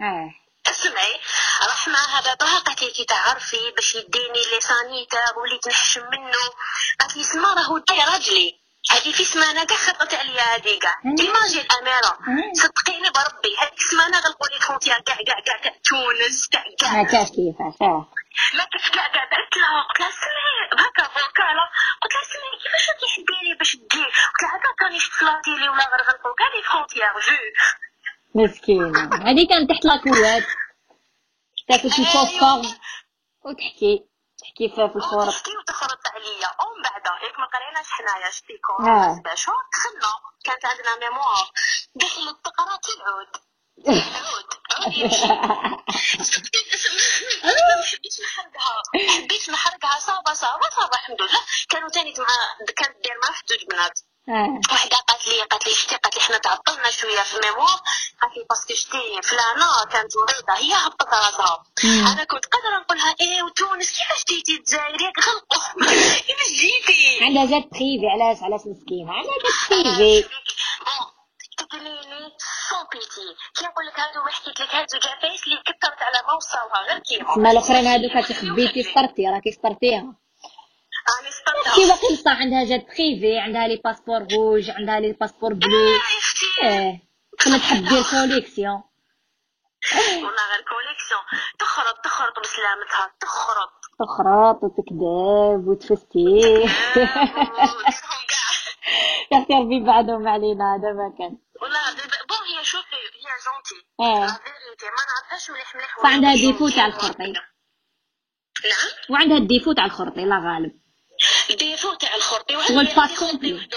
آه 0.00 0.30
أسمعي 0.70 1.20
راح 1.68 1.88
معاها 1.88 2.20
باباها 2.20 2.58
قالت 2.58 2.82
لي 2.82 2.90
كي 2.90 3.04
تعرفي 3.04 3.70
باش 3.76 3.94
يديني 3.94 4.42
les 4.52 4.60
sanitaires 4.60 5.38
وليت 5.38 5.68
نحشم 5.68 6.10
منه. 6.10 6.44
قالت 7.00 7.16
لي 7.16 7.22
سما 7.22 7.54
راهو 7.54 7.78
جاي 7.78 8.04
راجلي. 8.04 8.60
هذه 8.90 9.12
في 9.12 9.24
سمانة 9.24 9.64
كاع 9.64 9.76
خرطت 9.76 10.14
عليا 10.14 10.42
هذه 10.42 10.78
كاع 10.78 10.94
اميره 11.78 12.18
مم. 12.26 12.54
صدقيني 12.54 13.10
بربي 13.10 13.56
هذيك 13.58 13.78
السمانه 13.78 14.18
غلقوا 14.18 14.48
لي 14.48 14.60
فرونتيير 14.60 15.00
كاع 15.00 15.16
كاع 15.16 15.40
كاع 15.46 15.58
كاع 15.64 15.72
تونس 15.84 16.48
كاع 16.52 16.64
كاع. 16.80 17.02
كاش 17.02 17.28
كيفاش 17.28 17.80
ما 18.54 18.64
كنت 18.64 18.94
كاع 18.94 19.06
كاع 19.06 19.24
درت 19.24 19.56
لها 19.56 19.82
قلت 19.88 20.00
لها 20.00 20.10
سمعي 20.10 20.84
هكا 20.84 21.02
فوكالا. 21.02 21.64
قلت 22.02 22.12
لها 22.14 22.24
سمعي 22.32 22.56
كيفاش 22.62 22.88
راكي 22.90 23.06
حبيني 23.14 23.54
باش 23.58 23.72
تجي؟ 23.72 24.04
قلت 24.04 24.42
لها 24.42 24.56
هكا 24.56 24.70
كاني 24.78 25.00
شفلاتي 25.00 25.50
لي 25.60 25.68
ولا 25.68 25.84
غير 25.92 26.02
غلقوا. 26.08 26.34
كاع 26.38 26.48
لي 26.54 26.62
فرونتيير 26.62 27.12
جو. 27.26 27.36
مسكينه 28.34 29.10
هذه 29.14 29.48
كانت 29.48 29.70
تحت 29.70 29.84
لاكوات 29.84 30.44
تاكل 31.68 31.92
شي 31.92 32.04
فوسفور 32.04 32.62
وتحكي. 33.44 34.06
تحكي 34.38 34.68
في 34.68 34.74
في 34.74 34.96
الخرط 34.96 35.28
وتحكي 35.28 35.56
وتخرط 35.56 35.98
عليا. 36.14 36.48
ومن 36.60 36.82
بعد 36.82 37.06
ياك 37.22 37.38
ما 37.38 37.46
قريناش 37.46 37.90
حنايا 37.90 38.30
شتي 38.30 38.60
آه. 38.80 39.20
باش 39.24 39.46
دخلنا. 39.46 40.12
كانت 40.44 40.64
عندنا 40.64 40.96
mémoire. 40.96 41.50
دخلت 41.94 42.44
تقرا 42.44 42.78
العود. 42.96 43.28
عود 43.88 44.54
عود 44.76 44.94
يمشي. 44.96 45.26
ما 45.26 45.84
حبيتش 47.84 48.20
نحرقها 48.20 48.82
حبيت 49.16 49.50
نحرقها 49.50 49.98
ça 50.00 50.17
va 50.17 50.34
ça 50.34 50.52
va 50.52 50.70
ça 50.70 50.82
va 50.82 50.94
الحمد 50.94 51.22
لله. 51.22 51.40
كانوا 51.68 51.88
تاني 51.88 52.14
مع 52.18 52.26
كانت 52.76 53.04
داير 53.04 53.18
مع 53.24 53.34
جوج 53.50 53.64
بنات. 53.70 54.00
وحده 54.28 54.96
قالت 55.08 55.26
لي 55.28 55.42
قالت 55.50 55.66
لي 55.66 55.74
شتي 55.74 55.96
قالت 55.96 56.16
لي 56.16 56.22
حنا 56.22 56.38
تعطلنا 56.38 56.90
شوية 56.90 57.20
في 57.20 57.34
ال 57.36 57.42
mémoire 57.42 57.80
قالت 58.22 58.36
لي 58.36 58.44
parce 58.50 58.65
que 58.65 58.74
شتي 58.74 59.20
فلانة 59.22 59.84
كانت 59.92 60.12
مريضة 60.16 60.52
هي 60.62 60.74
هبطت 60.86 61.14
راسها. 61.14 61.64
أنا 62.12 62.24
كنت 62.24 62.44
قادرة 62.46 62.78
نقول 62.80 62.98
لها 62.98 63.14
إيه 63.20 63.42
وتونس 63.42 63.90
كيفاش 63.98 64.24
جيتي 64.28 64.56
الجزائر؟ 64.56 65.00
ياك 65.02 65.18
غلطوا 65.28 65.84
كيفاش 66.26 66.48
جيتي؟ 66.60 67.24
عندها 67.24 67.44
جات 67.46 67.68
privé 67.70 68.06
علاش 68.14 68.42
علاش 68.42 68.60
مسكينة؟ 68.66 69.12
عندها 69.12 69.34
جات 69.82 69.96
privé 69.98 70.28
sans 72.68 72.84
pitié 72.92 73.26
كي 73.56 73.64
نقول 73.64 73.86
لك 73.86 74.00
هادو 74.00 74.22
ما 74.24 74.30
حكيت 74.30 74.60
لك 74.60 74.74
هاد 74.74 74.86
زوج 74.90 75.06
عفايس 75.06 75.44
اللي 75.44 75.56
كثرت 75.66 76.02
على 76.02 76.18
ما 76.28 76.32
وصلها 76.32 76.82
غير 76.88 76.98
كيما. 76.98 77.50
الأخرين 77.50 77.86
هادوك 77.86 78.12
هاتي 78.12 78.34
خبيتي 78.34 78.82
سطرتي 78.82 79.26
راكي 79.28 79.52
سطرتيها 79.52 80.14
كي 81.74 81.86
باقي 81.88 82.14
بصح 82.14 82.30
عندها 82.40 82.64
جات 82.64 82.86
privé 82.86 83.38
عندها 83.38 83.68
les 83.68 83.76
passeports 83.84 84.26
rouges 84.32 84.70
عندها 84.70 85.00
les 85.00 85.12
passeports 85.12 85.52
bleus 85.54 85.78
يا 85.78 85.96
أختي. 85.96 86.46
آه 86.68 87.00
كنا 87.44 87.58
تحب 87.58 87.84
دير 87.88 88.02
collection 88.10 88.82
والله 89.94 90.44
غير 90.52 90.64
collection 90.70 91.20
تخرط 91.58 92.04
تخرط 92.04 92.38
بسلامتها. 92.40 93.14
تخرط. 93.20 93.70
تخرط 94.00 94.58
وتكذب 94.62 95.68
وتفستي. 95.68 96.40
يا 99.32 99.38
أختي 99.38 99.52
ربي 99.54 99.80
بعدهم 99.86 100.28
علينا 100.28 100.74
هذا 100.74 100.92
ما 100.92 101.14
كان. 101.18 101.38
والله 101.62 101.90
دابا- 101.96 102.26
bon 102.28 102.58
هي 102.58 102.64
شوفي 102.64 102.96
هي 102.96 103.30
gentille 103.44 103.86
vérité 103.96 104.86
ما 104.86 105.02
نعرفهاش 105.10 105.50
مليح 105.50 105.74
مليح. 105.76 105.96
صح 106.02 106.06
عندها 106.10 106.30
ولكن 106.30 106.42
défaut 106.46 106.68
تاع 106.68 106.86
الخرطي. 106.86 107.32
نعم. 107.32 107.42
وعندها 109.10 109.36
ال 109.36 109.41
défaut 109.41 109.72
تاع 109.72 109.84
الخرطي 109.84 110.24
لا 110.24 110.36
غالب. 110.38 110.79
défaut 111.50 111.94
تاع 111.94 112.14
الخرطي 112.14 112.54
شغل 112.68 112.88
خرطي 112.88 113.16
complet. 113.16 113.68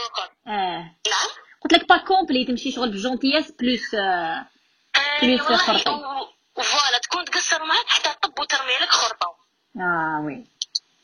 آه. 0.47 0.95
نعم. 1.08 1.29
قلت 1.62 1.73
لك 1.73 1.89
pas 1.89 1.97
complet 1.97 2.45
تمشي 2.45 2.71
شغل 2.71 2.91
ب 2.91 2.96
gentillesse 2.96 3.51
plus 3.51 3.95
آه. 3.95 4.45
et 4.95 5.21
plus 5.21 5.41
خرطي. 5.41 5.84
voilà 6.55 6.97
تكون 7.03 7.25
تقصر 7.25 7.63
معاك 7.63 7.88
حتى 7.88 8.10
طب 8.21 8.39
وترمي 8.39 8.73
لك 8.82 8.89
خرطة. 8.89 9.36
آه 9.77 10.23
oui. 10.25 10.45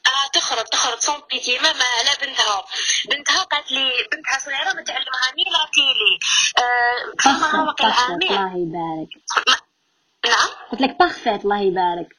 آه 0.08 0.30
تخرج 0.34 0.66
تخرج 0.66 1.00
sans 1.00 1.22
pitié 1.30 1.58
ماما 1.58 1.84
على 1.84 2.10
بنتها. 2.22 2.66
بنتها 3.10 3.44
قالت 3.44 3.72
لي 3.72 3.92
بنتها 4.12 4.40
صغيرة 4.40 4.74
ما 4.74 4.84
تعلمها 4.84 5.32
ni 5.36 5.44
la 5.44 5.69
télé 5.69 6.20
آه 6.58 7.14
فما 7.24 7.64
واقع 7.64 8.08
الله 8.08 8.58
يبارك. 8.58 9.10
نعم. 10.26 10.50
قلت 10.72 10.82
لك 10.82 11.00
parfait 11.00 11.46
الله 11.46 11.60
يبارك. 11.60 12.19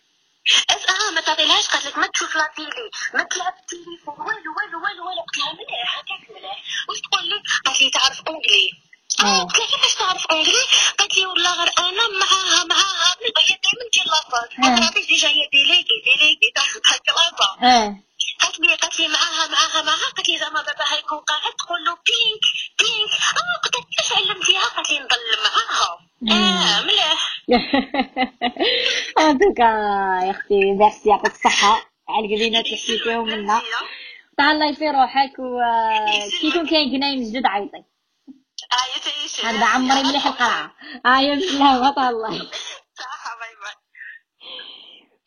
اس 0.70 0.82
آه 0.90 1.10
ما 1.10 1.20
تعطيلهاش 1.20 1.68
قالت 1.68 1.86
لك 1.86 1.98
ما 1.98 2.06
تشوف 2.06 2.36
la 2.36 2.50
télé. 2.56 2.90
ما 3.14 3.22
تلعب 3.22 3.54
التليفون 3.60 4.14
والو 4.26 4.50
والو 4.56 4.78
والو 4.84 5.06
والو. 5.06 5.22
قلت 5.22 5.38
لها 5.38 5.52
مليح 5.52 5.98
هكاك 5.98 6.30
مليح. 6.36 6.58
واش 6.88 7.00
تقول 7.00 7.24
لي 7.28 7.42
قالت 7.66 7.80
لي 7.82 7.90
تعرف 7.90 8.20
anglais. 8.28 8.70
آه. 9.24 9.42
قلت 9.42 9.58
لها 9.58 9.66
كيفاش 9.66 9.94
تعرف 9.94 10.26
anglais؟ 10.30 10.64
قالت 10.98 11.16
لي 11.16 11.26
والله 11.26 11.52
غير 11.58 11.72
أنا 11.78 12.08
معاها 12.20 12.64
معاها 12.64 13.16
من 13.22 13.32
هي 13.46 13.58
دائما 13.64 13.84
تجي 13.92 14.02
لافاز 14.06 14.48
آه. 14.64 14.80
قالت 14.84 14.96
لي 14.96 15.06
déjà 15.06 15.28
هي 15.28 15.48
déléguée 15.52 15.84
déléguée 16.04 16.52
تاخذ 16.54 16.80
هكا 16.86 17.12
آه. 17.66 17.96
قالت 18.40 18.58
لي 18.60 18.74
قالت 18.74 19.00
لي 19.00 19.08
معاها 19.08 19.46
معاها 19.48 19.82
معاها 19.82 20.10
قالت 20.16 20.28
لي 20.28 20.38
زعما 20.38 20.62
باباها 20.62 20.96
يكون 20.98 21.18
قاعد 21.18 21.52
تقول 21.58 21.84
له 21.84 21.92
بينك 22.08 22.44
بينك 22.78 23.12
آه 23.12 23.60
قلت 23.64 23.74
لها 23.76 23.84
كيفاش 23.84 24.12
علمتيها؟ 24.18 24.64
قالت 24.64 24.90
لي 24.90 24.98
نضل 24.98 25.42
معاها. 25.44 25.98
آه 26.22 26.82
مليح. 26.84 27.40
en 29.18 29.38
tout 29.38 29.52
cas 29.52 29.62
يا 30.24 30.30
أختي 30.30 30.72
ميرسي 30.72 31.08
يعطيك 31.08 31.32
الصحة. 31.32 31.90
على 32.08 32.26
القدينات 32.26 32.64
اللي 32.64 32.76
حكيتيهم 32.76 33.26
منا 33.26 33.60
تهلاي 34.38 34.74
في 34.74 34.90
روحك 34.90 35.38
وكي 35.38 36.46
يكون 36.46 36.66
كاين 36.66 36.92
جناين 36.92 37.32
جدد 37.32 37.46
عيطي 37.46 37.76
آه 37.76 38.86
يتعيش 38.96 39.44
هذا 39.44 39.64
عمري 39.64 40.02
مليح 40.02 40.26
القرعة 40.26 40.72
آه 41.06 41.20
يا 41.20 41.34
بسم 41.34 41.62
الله 41.62 42.50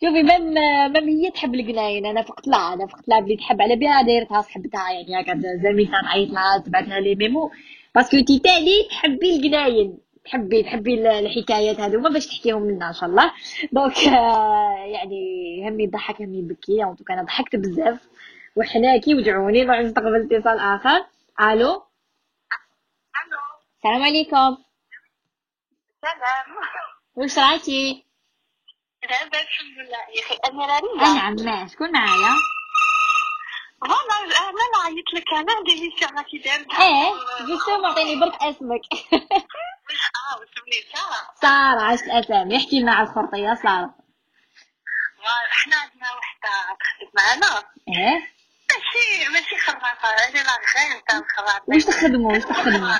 شوفي 0.04 0.24
مم 0.24 0.54
مم 0.94 1.10
هي 1.10 1.32
تحب 1.32 1.56
القناين 1.56 2.06
أنا 2.06 2.22
فقت 2.22 2.48
لها 2.48 2.74
أنا 2.74 2.88
فقت 2.88 3.08
لها 3.10 3.20
بلي 3.20 3.38
تحب 3.38 3.62
على 3.62 3.76
بها 3.76 4.02
دايرتها 4.02 4.42
صحبتها. 4.42 4.92
يعني 4.92 5.22
هكا 5.22 5.42
زعما 5.64 5.84
كان 5.84 6.06
عيط 6.06 6.30
لها 6.30 6.58
تبعت 6.58 6.88
لها 6.88 7.00
لي 7.00 7.16
ميمو. 7.16 7.52
باسكو 7.96 8.18
انتي 8.18 8.40
تاني 8.40 8.88
تحبي 8.90 9.36
القناين. 9.36 9.98
تحبي 10.26 10.64
تحبي 10.64 10.94
ال- 10.94 11.08
الحكايات 11.08 11.80
هذوما 11.80 12.10
باش 12.10 12.28
تحكيهم 12.28 12.70
لنا 12.70 12.88
إن 12.88 12.94
شاء 12.94 13.10
الله. 13.10 13.34
دونك 13.72 13.98
آه، 13.98 14.76
يعني 14.86 15.20
همي 15.70 15.84
يضحك 15.84 16.22
همي 16.22 16.38
يبكي 16.38 16.84
en 16.84 16.96
tout 16.96 17.06
cas 17.06 17.14
أنا 17.14 17.24
ضحكت 17.24 17.56
بزاف. 17.56 18.00
وحناكي 18.56 19.16
ودعوني 19.16 19.64
نروح 19.64 19.80
نستقبل 19.80 20.30
اتصال 20.34 20.60
آخر. 20.60 21.06
ألو 21.42 21.72
ألو 21.72 23.40
السلام 23.78 24.04
عليكم. 24.04 24.58
سلام. 26.02 26.58
واش 27.16 27.40
رايتي 27.40 28.06
لاباس 29.04 29.42
الحمد 29.42 29.78
لله. 29.78 29.98
يا 30.16 30.22
أخي 30.26 30.36
أنا 30.52 30.64
آه، 30.64 30.68
راني 30.68 31.14
نعم 31.20 31.36
ما 31.62 31.68
شكون 31.68 31.92
معايا؟ 31.92 32.34
voilà 33.82 34.40
أنا 34.50 34.64
نعيط 34.84 35.06
لك. 35.14 35.34
أنا 35.34 35.64
démission 35.66 36.18
راكي 36.18 36.38
داير 36.38 36.60
إيه 36.60 37.12
justement 37.48 37.86
عطيني 37.86 38.20
برك 38.20 38.36
اسمك. 38.44 38.82
سارة 40.94 41.34
سارة 41.42 41.82
عشت 41.82 42.04
الاسامي 42.04 42.58
احكي 42.58 42.80
لنا 42.80 42.94
على 42.94 43.08
الخرطية 43.08 43.54
سارة. 43.64 43.96
معنا. 47.14 47.58
آه 47.58 48.34
ماشي 48.70 49.30
ماشي 49.34 49.58
خراطه 49.58 50.08
هذه 50.08 50.44
لا 50.44 50.58
غير 50.76 51.02
تاع 51.08 51.18
الخراطه 51.18 51.64
واش 51.68 51.86
تخدموا؟ 51.86 52.34
واش 52.34 52.44
تخدموا؟ 52.44 52.98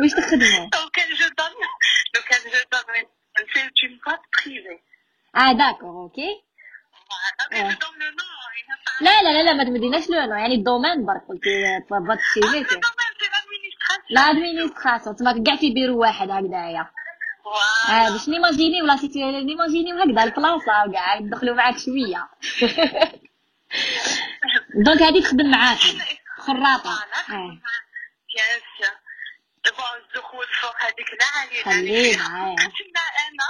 واش 0.00 0.12
تخدموا؟ 0.12 0.68
لو 0.74 0.90
كان 0.92 1.08
جو 1.14 1.28
دون 1.38 1.52
لو 2.14 2.22
كان 2.28 2.40
جو 2.40 2.58
دون 2.72 2.84
سي 3.54 3.60
اون 3.60 3.98
بوات 4.06 4.20
بريفي 4.44 4.82
آه 5.36 5.52
داكور 5.52 6.02
أوكي 6.02 6.42
نو 7.52 7.68
لا 9.00 9.22
لا 9.22 9.32
لا 9.32 9.42
لا 9.42 9.52
ما 9.52 9.64
تمديناش 9.64 10.10
لو 10.10 10.16
يعني 10.16 10.54
الدومين 10.54 11.06
برك 11.06 11.22
قلتي 11.28 11.50
بات 11.90 12.18
سي 12.34 12.40
لادمينستراسيون 14.10 15.16
تما 15.16 15.44
كاع 15.44 15.56
تيديروا 15.56 16.00
واحد 16.00 16.30
هكذايا. 16.30 16.90
آه 17.88 18.10
باش 18.12 18.28
نيماجينيو 18.28 18.86
لا 18.86 18.96
سيتي 18.96 19.24
نيماجينيو 19.24 19.98
هكذا 19.98 20.24
البلاصه 20.24 20.84
وكاع 20.88 21.14
يدخلوا 21.16 21.54
معاك 21.54 21.78
شوية. 21.78 22.28
دونك 24.84 25.02
هادي 25.02 25.20
تخدم 25.20 25.50
معاك. 25.50 25.78
خراطة. 26.38 27.04
آه. 27.30 27.58
بون 29.76 30.02
الدخول 30.08 30.46
فوق 30.62 30.76
هذيك. 30.82 31.10
لا 31.20 31.26
علينا 31.40 31.64
خلينا، 31.64 32.26
آه. 32.26 32.54
كنا 32.56 33.04
أنا. 33.24 33.48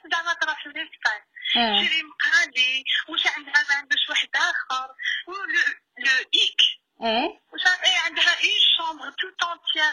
زعما 0.12 0.32
تروح 0.32 0.66
للسبان 0.66 1.20
آه. 1.56 1.84
شري 1.84 2.02
مقالي 2.02 2.84
واش 3.08 3.26
عندها؟ 3.26 3.52
ما 3.68 3.74
عندوش 3.74 4.08
واحد 4.08 4.28
آخر. 4.34 4.88
le 5.98 6.16
hic. 6.34 6.60
إيه 7.02 7.40
عندها 8.04 8.32
une 8.44 8.60
chambre 8.76 9.10
toute 9.10 9.42
entière 9.42 9.92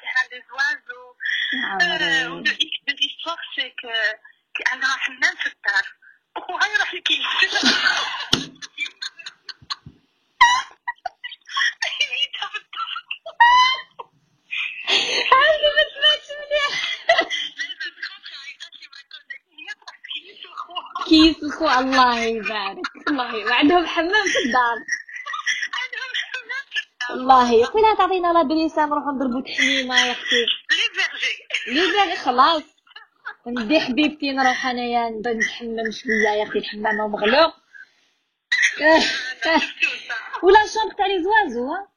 فيها 0.00 0.28
des 0.30 0.44
oiseaux 0.48 1.00
عمري. 1.70 2.26
و 2.26 2.28
le 2.28 2.44
hic 2.50 2.74
de 2.88 2.94
l'histoire 3.00 3.38
c'est 3.56 3.70
que 3.70 3.88
كي 4.56 4.64
عندها 4.72 4.88
حمام 4.88 5.36
في 5.36 5.46
الدار 5.46 5.84
وخوها 6.36 6.66
يروح 6.74 6.94
يكيف 6.94 7.26
عييتها 12.10 12.48
في 12.52 12.58
الدار 12.58 12.90
هذه 15.32 15.66
ما 15.76 15.82
سمعتش 15.94 16.28
مليح 16.40 16.74
كيس 21.08 21.42
الخو 21.42 21.68
الله 21.80 22.20
يبارك 22.24 23.08
الله 23.08 23.34
يبارك 23.36 23.52
عندهم 23.52 23.86
حمام 23.86 24.26
في 24.26 24.38
الدار 24.46 24.76
الله 27.10 27.52
لا 27.60 27.94
تعطينا 27.98 28.32
لا 28.32 28.42
بريسه 28.42 28.86
نروحو 28.86 29.10
نضربو 29.10 29.40
تحميمه 29.40 30.00
يا 30.06 30.12
أختي. 30.12 30.46
لي 31.68 31.92
باغي 31.92 32.16
خلاص. 32.16 32.62
ندي 33.46 33.80
حبيبتي 33.80 34.32
نروح 34.32 34.66
انايا 34.66 35.10
نتحمم 35.10 35.90
شوية 35.90 36.28
يا 36.28 36.42
أختي 36.42 36.58
الحمام 36.58 36.96
مغلوق. 36.96 37.54
ولا 40.44 40.66
شومبر 40.66 40.94
تاع 40.94 41.06
لي 41.06 41.22
زوازو 41.22 41.72
ها؟ 41.72 41.88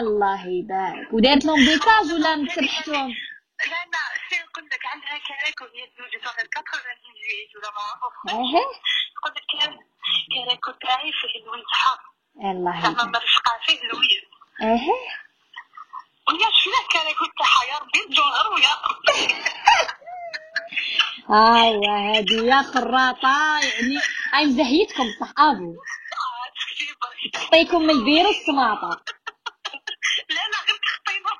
الله 0.00 0.46
يبارك. 0.48 1.12
ودارت 1.12 1.44
لهم 1.44 1.64
ديكاج 1.64 2.12
ولا 2.12 2.36
مسبحتهم 2.36 3.14
لا 3.66 3.84
لا 3.92 3.98
سي 4.30 4.42
نقول 4.42 4.64
لك 4.72 4.86
عندها 4.86 5.18
كراكو 5.18 5.64
هي 5.74 5.86
تزوجت 5.86 6.26
واحد 6.26 6.48
98 6.54 7.48
ولا 7.56 7.70
ما 7.70 7.80
عرفت 7.80 8.28
أها 8.28 8.64
نقول 9.16 9.32
لك 9.36 9.44
كان 9.52 9.78
كراكو 10.32 10.70
تاعي 10.70 11.12
فيه 11.12 11.44
لويز 11.46 11.64
حار 11.72 11.98
الله 12.40 12.80
زعما 12.80 13.04
مرشقه 13.04 13.58
فيه 13.66 13.80
لويز 13.82 14.22
أها 14.62 14.98
ويا 16.28 16.50
شنو 16.52 16.74
الكراكو 16.82 17.24
تاعها 17.38 17.64
يا 17.64 17.78
ربي 17.78 18.00
الجوهر 18.08 18.52
ويا 18.54 18.74
ايوا 21.30 22.16
هادي 22.16 22.34
يا 22.34 22.62
خراطه 22.62 23.60
يعني 23.60 24.00
اي 24.34 24.46
مزهيتكم 24.46 25.04
صح 25.20 25.32
ابو 25.38 25.76
تعطيكم 27.32 27.82
من 27.82 27.90
البير 27.90 28.28
السماطه 28.28 29.04
لا 30.28 30.34
لا 30.34 30.58
غير 30.68 30.78
تخطينا 30.82 31.30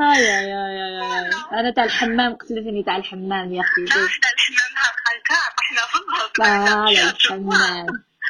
هاي 0.00 0.26
هاي 0.30 0.52
هاي 0.52 0.78
هاي 0.78 1.00
هاي. 1.00 1.30
أنا 1.60 1.70
تاع 1.70 1.84
الحمام 1.84 2.34
قتلتني 2.34 2.82
تاع 2.82 2.96
الحمام 2.96 3.54
يا 3.54 3.60
أختي 3.60 3.84
إحنا 3.88 4.00
الحمام 4.04 4.70
نهار 4.74 4.94
خلكا 5.04 5.34
طحنا 5.56 5.82
في 5.86 5.96
النهار 6.00 6.28
طالع 6.36 7.10
الحمام 7.10 7.86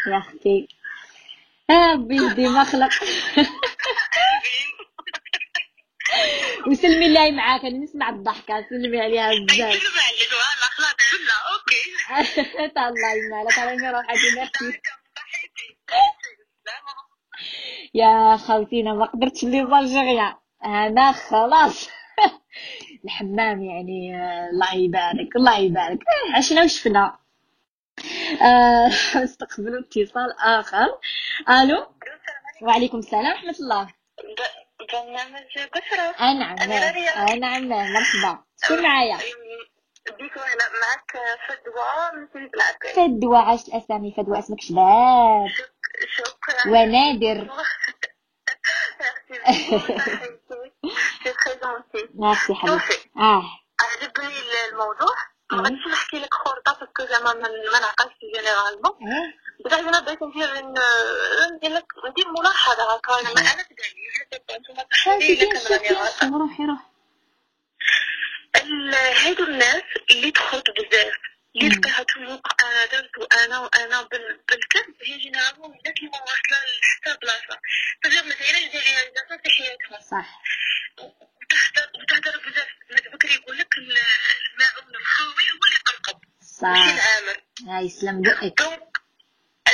يا 0.06 0.18
أختي. 0.18 0.68
يا 1.70 1.94
بيدي 1.94 2.48
مخلق 2.48 2.90
وسلمي 6.66 7.06
الله 7.06 7.30
معاك 7.30 7.64
أنا 7.64 7.78
نسمع 7.78 8.08
الضحكة. 8.08 8.66
سلمي 8.70 9.00
عليها 9.00 9.28
بزاف 9.28 9.74
يسلم 9.74 9.98
عليك 10.08 10.28
فوالا 10.30 10.68
خلاص 10.76 10.96
لا 11.28 11.36
أوكي. 11.52 12.78
الله 12.88 13.12
يمالك. 13.14 13.58
أنا 13.58 13.90
روحي 13.90 14.14
ميرسي 14.36 14.80
يا 17.94 18.36
خوتينا 18.36 18.92
ما 18.94 19.04
قدرتش 19.06 19.44
اللي 19.44 19.62
بالجغيا 19.64 20.36
أنا 20.64 21.12
خلاص. 21.12 21.88
الحمام 23.04 23.62
يعني 23.62 24.16
آه، 24.16 24.48
الله 24.50 24.74
يبارك 24.74 25.36
الله 25.36 25.58
يبارك. 25.58 25.98
آه، 26.02 26.36
عشنا 26.36 26.62
وشفنا. 26.62 27.18
آه، 28.42 28.88
استقبلوا 29.24 29.80
اتصال 29.80 30.32
آخر. 30.40 30.86
ألو؟ 31.50 31.86
وعليكم 32.62 32.98
السلام 32.98 33.26
ورحمة 33.26 33.54
الله. 33.60 33.88
برنامج 34.92 35.58
بشرة 35.76 36.02
آه 36.02 36.32
نعم 37.34 37.64
نعم 37.64 37.92
مرحبا. 37.92 38.38
شكون 38.64 38.82
معايا؟ 38.82 39.16
بيك 40.18 40.36
معك 40.36 41.12
فدوى 41.48 42.26
من 42.34 42.50
العكاية 42.54 42.92
فدوى 42.94 43.38
عاش 43.38 43.68
الأسامي 43.68 44.14
فدوى 44.16 44.38
اسمك 44.38 44.60
شباب؟ 44.60 45.48
شكرا. 46.16 46.72
ونادر. 46.72 47.50
سي 50.84 51.32
très 51.32 51.54
gentille 51.62 52.08
merci 52.14 52.54
حبيبتي 52.54 53.10
آه 53.16 53.42
عجبني 53.80 54.34
الموضوع 54.68 55.14
ما. 55.52 55.62
غاديش 55.62 55.86
نحكي 55.92 56.18
لك 56.18 56.34
خرطة 56.34 56.72
parce 56.72 56.92
que 56.92 57.04
زعما 57.12 57.34
ما 57.72 57.78
نعقلش 57.80 58.14
généralement 58.34 58.92
بصح 59.64 59.78
أنا 59.78 60.00
بغيت 60.00 60.22
ندير 60.22 60.48
ندير 61.54 61.70
لك 61.70 61.86
ندير 62.10 62.26
ملاحظة 62.38 62.94
هكا 62.94 63.20
أنا 63.20 63.34
ما 63.34 63.40
أنا 63.40 63.62
تدعي 63.62 63.94
حتى 64.20 64.56
أنتم 64.56 64.74
تحكي 64.74 65.94
روحي 66.24 66.64
روحي 66.64 66.88
هادو 69.28 69.44
الناس 69.44 69.82
اللي 70.10 70.30
تخرج 70.30 70.62
بزاف 70.78 71.14
تلقاها 71.58 72.02
toujours 72.02 72.40
أنا 72.64 72.86
درت 72.86 73.18
وأنا 73.18 73.58
وأنا 73.58 74.02
بال- 74.02 74.40
بالكذب 74.48 74.94
هي 75.06 75.18
généralement 75.18 75.70
الناس 75.70 75.94
اللي 75.98 76.10
ما 76.10 76.20
واصله 76.20 76.58
لحتى 76.80 77.18
بلاصة. 77.22 77.60
تجرب 78.02 78.24
ما 78.26 78.34
دايرينش 78.34 78.72
des 78.72 78.78
réalisations 78.78 79.38
في 79.44 79.50
حياتهم. 79.50 80.00
صح. 80.10 80.42
وتهدر 81.94 82.40
بزاف. 82.50 82.68
بكري 83.12 83.34
يقول 83.34 83.58
لك 83.58 83.78
ال- 83.78 83.96
الماعون 84.52 84.96
الخاوي 85.00 85.44
هو 85.52 85.60
اللي 85.66 85.78
يقرقب 85.88 86.20
ماشي 86.40 86.54
صح 86.60 86.94
العامل 86.94 87.42
آه 87.68 87.80
يسلم 87.80 88.22
بقك 88.22 88.62
donc 88.62 88.98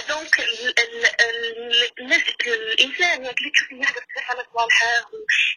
donc 0.09 0.41
ال- 0.41 0.79
ال- 0.81 1.07
ال- 1.21 2.01
الناس 2.01 2.23
الإنسان 2.47 3.21
اللي 3.27 3.51
تشوفي 3.55 3.75
يهدر 3.75 4.05
بزاف 4.11 4.31
على 4.31 4.45
صوالحه 4.53 5.01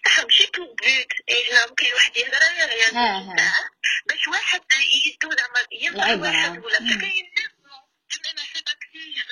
صح 0.06 0.24
ماشي 0.24 0.45
tout 0.47 0.65
peut-être 0.65 1.68
ممكن 1.70 1.93
واحد 1.93 2.18
غير 2.18 2.93
ها. 2.98 3.70
باش 4.08 4.28
واحد 4.28 4.62
يدو 5.06 5.30
زعما 5.32 5.62
العبرة. 5.95 6.22
واحد 6.28 6.64
ولا. 6.66 6.80
مم. 6.80 6.98
فكاين 6.98 7.26
ناس 8.36 8.48
أنا 8.56 8.76
كثير 8.82 9.26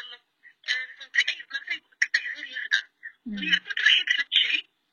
آه، 0.68 1.10
في 1.14 1.30
اي 1.30 1.36
بلاصه 1.50 1.74
يقول 1.74 1.92
لك 2.02 2.18
غير 2.36 2.46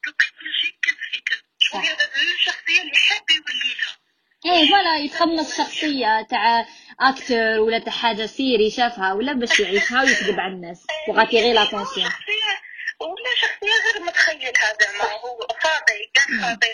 تلقاي 0.04 0.28
كل 0.40 0.52
شيء 0.60 0.76
في 0.82 2.32
الشخصية 2.34 2.82
اللي 2.82 2.96
حاب 2.96 3.22
يولي 3.30 3.74
لها 3.74 3.98
إيه 4.46 4.70
voilà 4.70 4.96
يتقمص 5.04 5.56
شخصية 5.58 6.26
تاع 6.30 6.66
acteur 7.00 7.60
ولا 7.60 7.78
تاع 7.78 7.92
حاجة 7.92 8.26
série 8.26 8.70
شافها 8.70 9.12
ولا 9.12 9.32
باش 9.32 9.60
يعيشها 9.60 10.02
ويكذب 10.02 10.40
على 10.40 10.52
الناس 10.52 10.86
باش 11.08 11.32
attirer 11.32 11.52
l'attention 11.52 12.10
ولا 13.00 13.30
شخصية 13.36 13.92
غير 13.92 14.02
متخيلها 14.02 14.76
زعما 14.80 15.04
هو 15.12 15.46
فاضي 15.62 16.10
كان 16.14 16.40
فاضي 16.40 16.66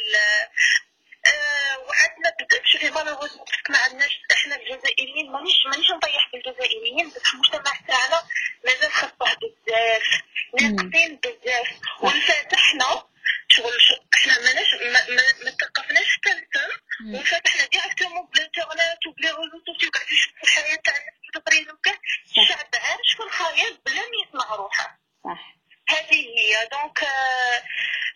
آه، 1.27 1.79
وعندنا 1.79 2.33
شوفي 2.65 2.91
مالوغوز 2.91 3.31
ما 3.71 3.79
عندناش 3.79 4.21
إحنا 4.33 4.57
الجزائريين 4.57 5.33
مانيش 5.33 5.55
مانيش 5.73 5.91
نطيح 5.91 6.29
بالجزائريين 6.33 7.09
بصح 7.11 7.33
المجتمع 7.33 7.73
تاعنا 7.89 8.23
مازال 8.65 8.93
خطه 8.93 9.27
بزاف 9.41 10.03
ناقصين 10.63 11.17
بزاف 11.25 11.69
وانفتحنا 12.01 13.03
شغل 13.49 13.73
ش- 13.81 14.01
إحنا 14.15 14.35
ماناش 14.39 14.75
ما, 14.75 15.15
ما, 15.17 15.23
ما 15.45 15.51
تثقفناش 15.51 16.07
حتى 16.17 16.31
التم 16.33 16.71
مم. 17.01 17.15
وانفتحنا 17.15 17.67
directement 17.67 18.27
بالانترنت 18.27 19.07
وب 19.09 19.17
les 19.17 19.29
réseaux 19.31 19.59
sociaux 19.67 19.91
قاعدين 19.91 20.15
نشوفوا 20.17 20.43
الحياة 20.45 20.77
تاع 20.85 20.95
الناس 20.97 21.15
في 21.33 21.41
تقريبا 21.41 21.73
وكاع 21.73 21.95
صح. 21.95 22.39
الشعب 22.43 22.69
عايش 22.75 23.13
في 23.17 23.23
الخيال 23.23 23.79
بلا 23.87 23.95
ما 23.95 24.17
يسمع 24.29 24.55
روحه 24.55 24.99
صح 25.25 25.55
هذه 25.89 26.27
هي 26.39 26.69
donc 26.73 27.03
آه، 27.03 27.63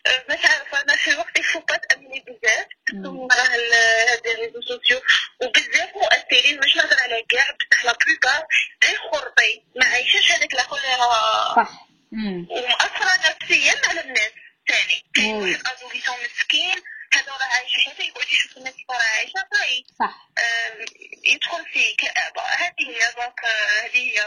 آه، 0.07 0.23
مش 0.29 0.45
عارفه 0.45 0.81
أنا 0.81 0.95
في 0.95 1.15
وقت 1.15 1.37
الفوقات 1.37 1.93
امني 1.93 2.19
بزاف 2.27 2.65
مم. 2.93 3.03
ثم 3.03 3.37
راه 3.39 3.55
ال- 3.55 3.73
هاد 4.09 4.27
ال 4.27 4.31
réseaux 4.31 4.61
sociaux 4.61 5.01
وبزاف 5.41 5.89
مؤثرين 5.95 6.59
مش 6.59 6.75
نهضر 6.75 6.99
على 6.99 7.23
كاع 7.29 7.45
بصح 7.51 7.85
la 7.85 7.95
plupart 8.05 8.47
غير 8.83 8.97
خرطي 9.11 9.63
ما 9.75 9.85
عايشاش 9.85 10.31
هذاك 10.31 10.53
لا 10.53 10.63
كوليرا 10.63 11.55
صح 11.55 11.87
مم. 12.11 12.47
ومأثرة 12.49 13.29
نفسيا 13.29 13.73
على 13.89 14.01
الناس 14.01 14.31
ثاني 14.67 15.03
كاين 15.15 15.35
مم. 15.35 15.41
واحد 15.41 15.61
adolescent 15.65 16.15
مسكين 16.35 16.75
هذا 17.13 17.31
راه 17.31 17.43
عايش 17.55 17.73
حياته 17.85 18.03
يقعد 18.03 18.27
يشوف 18.27 18.57
الناس 18.57 18.73
اللي 18.73 18.85
راه 18.91 19.17
عايشه 19.17 19.33
طيب 19.59 19.85
صح 19.99 20.29
آم، 20.39 20.85
يدخل 21.25 21.65
في 21.73 21.93
كآبة 21.95 22.41
هذه 22.41 22.89
هي 22.89 22.99
donc 23.17 23.39
آه، 23.45 23.85
هذه 23.85 23.97
هي 23.97 24.21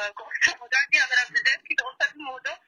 الموضوع 0.54 0.78
عندي 0.84 0.98
هضره 0.98 1.30
بزاف 1.30 1.60
كي 1.68 1.74
توصل 1.74 2.10
في 2.12 2.16
الموضوع 2.16 2.58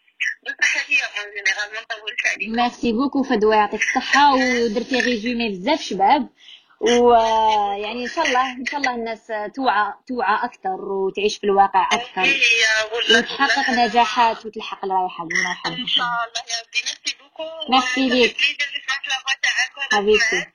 بصح 0.46 0.76
هذه 0.76 0.84
هي 0.94 1.02
en 1.02 1.30
général 1.34 1.74
ما 1.74 1.80
نطولش 1.80 2.26
عليك 2.26 2.48
merci 2.78 2.92
beaucoup 2.92 3.22
فدوى 3.22 3.56
يعطيك 3.56 3.80
الصحة. 3.80 4.34
ودرتي 4.34 5.00
résumé 5.00 5.48
بزاف 5.48 5.80
شباب. 5.80 6.28
ويعني 6.80 8.02
إن 8.02 8.08
شاء 8.08 8.26
الله 8.26 8.52
إن 8.52 8.64
شاء 8.66 8.80
الله 8.80 8.94
الناس 8.94 9.32
توعى 9.54 9.92
توعى 10.08 10.44
أكثر 10.44 10.84
وتعيش 10.84 11.38
في 11.38 11.44
الواقع 11.44 11.88
أكثر. 11.92 12.26
وتحقق 13.10 13.70
نجاحات 13.70 14.46
وتلحق 14.46 14.84
الرايحة. 14.84 15.24
اللي 15.24 15.82
إن 15.82 15.86
شاء 15.86 16.06
الله 16.06 16.42
يا 16.50 16.58
ربي. 16.62 16.80
merci 16.86 17.16
beaucoup 17.20 17.72
merci 17.72 18.08
ليك. 18.08 18.36
حبيبتي. 19.92 20.46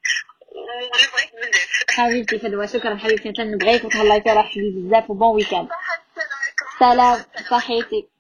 حبيبتي 1.90 2.40
فدوى. 2.40 2.68
شكرا 2.68 2.96
حبيبتي. 2.96 3.30
نتمنى 3.30 3.56
نبغيك 3.56 3.86
وتهلاي 3.86 4.22
في 4.22 4.30
روحك 4.30 4.58
بزاف. 4.58 5.10
و 5.10 5.16
bon 5.16 5.36
week-end. 5.36 5.70
سلام. 6.80 7.24
صحيتي 7.50 8.13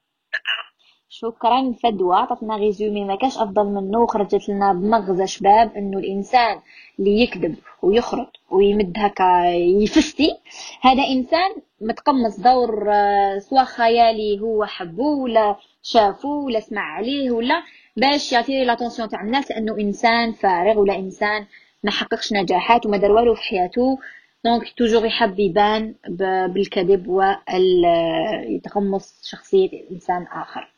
شكرا 1.23 1.73
فدوى 1.83 2.15
عطتنا 2.15 2.55
résumé 2.57 3.05
ما 3.05 3.15
كاش 3.15 3.37
أفضل 3.37 3.65
منه 3.65 3.99
وخرجت 3.99 4.49
لنا 4.49 4.73
بمغزى 4.73 5.27
شباب 5.27 5.71
إنه 5.77 5.97
الإنسان 5.99 6.59
اللي 6.99 7.21
يكذب 7.21 7.55
ويخرط 7.81 8.31
ويمد 8.51 8.93
هكا 8.97 9.45
يفستي. 9.55 10.37
هذا 10.81 11.03
إنسان 11.03 11.51
متقمص 11.81 12.39
دور 12.39 12.91
آه، 12.93 13.37
سواء 13.37 13.63
خيالي 13.63 14.39
هو 14.41 14.65
حبوه 14.65 15.17
ولا 15.19 15.55
شافوه 15.83 16.43
ولا 16.45 16.59
سمع 16.59 16.81
عليه 16.81 17.31
ولا 17.31 17.63
باش 17.97 18.31
يعطي 18.33 18.65
l'attention 18.65 19.09
تاع 19.09 19.21
الناس 19.21 19.51
لأنه 19.51 19.77
إنسان 19.79 20.31
فارغ 20.31 20.79
ولا 20.79 20.95
إنسان 20.95 21.45
ما 21.83 21.91
حققش 21.91 22.33
نجاحات 22.33 22.85
وما 22.85 22.97
دار 22.97 23.11
والو 23.11 23.35
في 23.35 23.41
حياته. 23.41 23.99
donc 24.45 24.73
toujours 24.77 25.05
يحب 25.05 25.39
يبان 25.39 25.95
بالكذب 26.47 27.07
ويتقمص 28.47 29.29
شخصية 29.29 29.69
إنسان 29.91 30.23
آخر. 30.23 30.72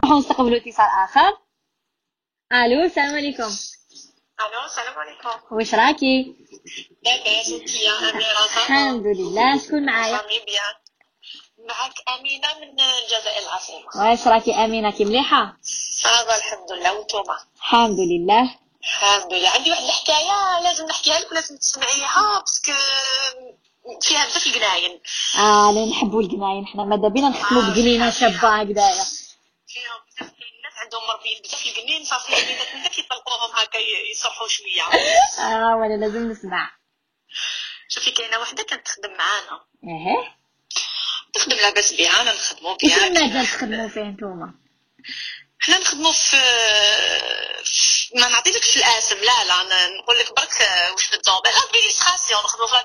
نروحو 0.00 0.18
نستقبلوا 0.18 0.56
اتصال 0.56 0.86
آخر. 1.04 1.36
ألو 2.52 2.84
السلام 2.84 3.14
عليكم 3.14 3.42
ألو 4.40 4.64
السلام 4.66 4.98
عليكم 4.98 5.54
واش 5.56 5.74
راكي 5.74 6.36
لاباس 7.04 7.48
انت 7.48 7.74
يا 7.74 8.10
اميره 8.10 8.44
الحمد 8.44 9.06
لله 9.06 9.58
شكون 9.58 9.86
معايا 9.86 10.20
معك 11.68 11.94
امينه 12.18 12.48
من 12.60 12.80
الجزائر 12.80 13.42
العاصمه 13.42 14.10
واش 14.10 14.26
راكي 14.28 14.54
أمينة 14.54 14.90
كي 14.90 15.04
مليحة 15.04 15.56
ça 16.02 16.19
va 16.19 16.36
الحمد 16.36 16.72
لله 16.72 16.98
وانتوما 16.98 17.38
الحمد 17.56 17.98
لله 18.00 18.54
الحمد 18.82 19.32
لله 19.32 19.48
عندي 19.48 19.70
واحد 19.70 19.82
الحكاية 19.82 20.60
لازم 20.62 20.86
نحكيها 20.86 21.20
لك 21.20 21.32
لازم 21.32 21.56
تسمعيها 21.56 22.40
parce 22.40 22.60
que 22.60 22.72
فيها 24.00 24.26
بزاف 24.26 24.46
الجناين. 24.46 25.00
آه 25.38 25.70
أنا 25.70 25.84
نحبوا 25.84 26.22
الجناين 26.22 26.66
حنا 26.66 26.84
ماذا 26.84 27.08
بينا 27.08 27.28
نخدموا 27.28 27.62
بجنينة 27.62 28.10
شابة 28.10 28.60
هكذايا. 28.60 29.04
فيهم 29.72 30.00
بزاف 30.06 30.32
الناس 30.32 30.74
عندهم 30.82 31.06
مربيين 31.08 31.42
بزاف 31.42 31.66
صافي 32.04 32.32
هكا 33.54 33.78
يصرحوا 34.12 34.48
شوية 34.48 34.82
آه 34.82 35.76
وأنا 35.76 35.94
لازم 36.04 36.30
نسمع. 36.30 36.70
شوفي 37.88 38.10
كاينة 38.10 38.38
وحده 38.38 38.62
كانت 38.62 38.86
تخدم 38.86 39.10
معانا 39.14 39.64
إيه. 39.84 40.36
تخدم 41.34 41.56
لاباس 41.56 41.92
بها 41.92 42.20
أنا 42.20 42.32
نخدموا 42.32 42.70
وش 42.74 42.84
بها 42.84 43.06
المجال 43.06 43.46
تخدموا 43.46 43.88
فيه 43.88 44.00
نتوما 44.00 44.54
حنا 45.60 45.78
نخدموا 45.78 46.12
في 46.12 46.36
في- 47.64 48.10
ما 48.18 48.28
نعطيلكش 48.28 48.76
الاسم 48.76 49.16
لا 49.16 49.44
لا 49.44 49.88
نقول 49.88 50.18
لك 50.18 50.32
برك 50.36 50.68
واش 50.92 51.04
في 51.06 51.16
ال 51.16 51.20
domaine 51.20 51.52
l'administration 51.54 52.40
نخدموا 52.44 52.66
في 52.68 52.76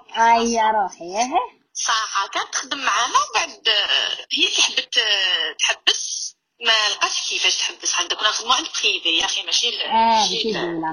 أي 0.41 0.53
يا 0.53 0.71
روحي 0.71 1.03
إيه. 1.19 1.57
صح 1.73 2.25
كانت 2.33 2.53
تخدم 2.53 2.77
معانا 2.77 3.13
وبعد 3.29 3.67
آه، 3.69 4.27
هي 4.31 4.47
اللي 4.47 4.61
حبت 4.61 4.97
آه، 4.97 5.55
تحبس. 5.59 6.26
ما 6.65 6.89
لقاتش 6.89 7.29
كيفاش 7.29 7.55
تحبس 7.55 7.93
عندك 7.95 8.17
كنا 8.17 8.29
نخدموا 8.29 8.55
عند 8.55 8.67
privé 8.83 9.09
يا 9.09 9.25
أخي 9.25 9.43
ماشي 9.43 9.85
آه 9.85 10.27
ماشي 10.53 10.91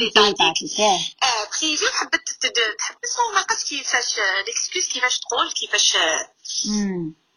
آه. 1.22 1.44
privé 1.60 1.84
حبت 1.92 2.28
تحبس 2.78 3.18
وما 3.18 3.40
لقاتش 3.40 3.64
كيفاش 3.64 4.14
l'excuse 4.46 4.88
كيفاش 4.88 5.18
تقول 5.18 5.52
كيفاش 5.52 5.96
آه، 5.96 6.28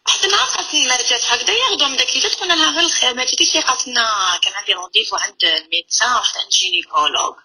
حتى 0.07 0.28
نهار 0.28 0.47
قالت 0.47 0.73
لنا 0.73 0.97
جات 0.97 1.25
هكذا 1.25 1.53
ياخذوا 1.53 1.88
من 1.88 1.97
داك 1.97 2.17
جات 2.17 2.36
قلنا 2.36 2.53
لها 2.53 2.71
غير 2.71 2.86
الخير. 2.86 3.13
ما 3.13 3.25
جيتيش 3.25 3.55
هي 3.55 3.61
قالت 3.61 3.88
لنا 3.88 4.39
كان 4.41 4.53
عندي 4.53 4.73
rendez-vous 4.73 5.15
عند 5.15 5.43
ال 5.43 5.52
médecin 5.52 6.13
رحت 6.15 6.38
عند 6.38 6.49
gynécologue 6.49 7.36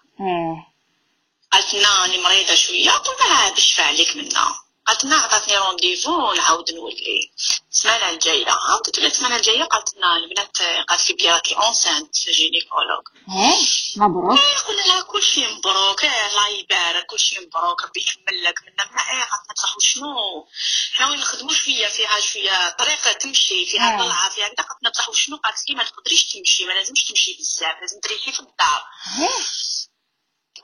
قالت 1.51 1.73
لنا 1.73 2.01
راني 2.01 2.17
مريضة 2.17 2.55
شوية 2.55 2.89
قلنا 2.91 3.33
لها 3.33 3.49
بشفى 3.49 3.81
عليك 3.81 4.15
منا 4.15 4.55
قالت 4.87 5.03
لنا 5.03 5.15
عطاتني 5.15 5.57
rendez-vous 5.57 6.33
نعاود 6.33 6.71
نولي. 6.71 7.31
السمانه 7.71 8.09
الجاية. 8.09 8.45
عاودت 8.49 8.99
لها 8.99 9.07
السمانه 9.07 9.35
الجاية. 9.35 9.63
قالت 9.63 9.95
لنا 9.97 10.15
البنات 10.15 10.57
قالت 10.89 11.09
لي 11.09 11.15
بلي 11.15 11.31
راكي 11.31 11.55
enceinte 11.55 12.15
gynécologue 12.29 13.03
إيه 13.29 13.59
مبروك 13.95 14.39
إيه، 14.39 14.57
قلنا 14.57 14.81
لها 14.81 15.01
كل 15.01 15.23
شيء 15.23 15.53
مبروك. 15.53 16.03
إيه، 16.03 16.27
الله 16.29 16.47
يبارك 16.47 17.05
كل 17.05 17.19
شيء 17.19 17.41
مبروك 17.45 17.83
ربي 17.83 17.99
يكمل 18.01 18.43
لك 18.43 18.59
منا 18.61 18.91
منا 18.91 19.01
إيه 19.01 19.23
قالت 19.23 19.59
لنا 19.59 19.75
وشنو 19.77 20.47
حنا 20.93 21.09
وين 21.09 21.19
نخدموا 21.19 21.53
شوية 21.53 21.87
فيها 21.87 22.19
شوية 22.19 22.69
طريقة 22.69 23.11
تمشي 23.11 23.65
فيها 23.65 23.93
آه. 23.95 23.97
طلعة 23.97 24.29
فيها 24.29 24.47
كذا 24.47 24.65
قالت 24.65 24.79
لنا 24.81 24.91
بصح 24.91 25.09
وشنو 25.09 25.37
قالت 25.37 25.69
لي 25.69 25.75
ما 25.75 25.83
تقدريش 25.83 26.25
تمشي 26.25 26.65
ما 26.65 26.73
لازمش 26.73 27.03
تمشي 27.03 27.33
بزاف 27.39 27.75
لازم 27.81 27.99
تريحي 27.99 28.31
في 28.31 28.39
الدار. 28.39 28.83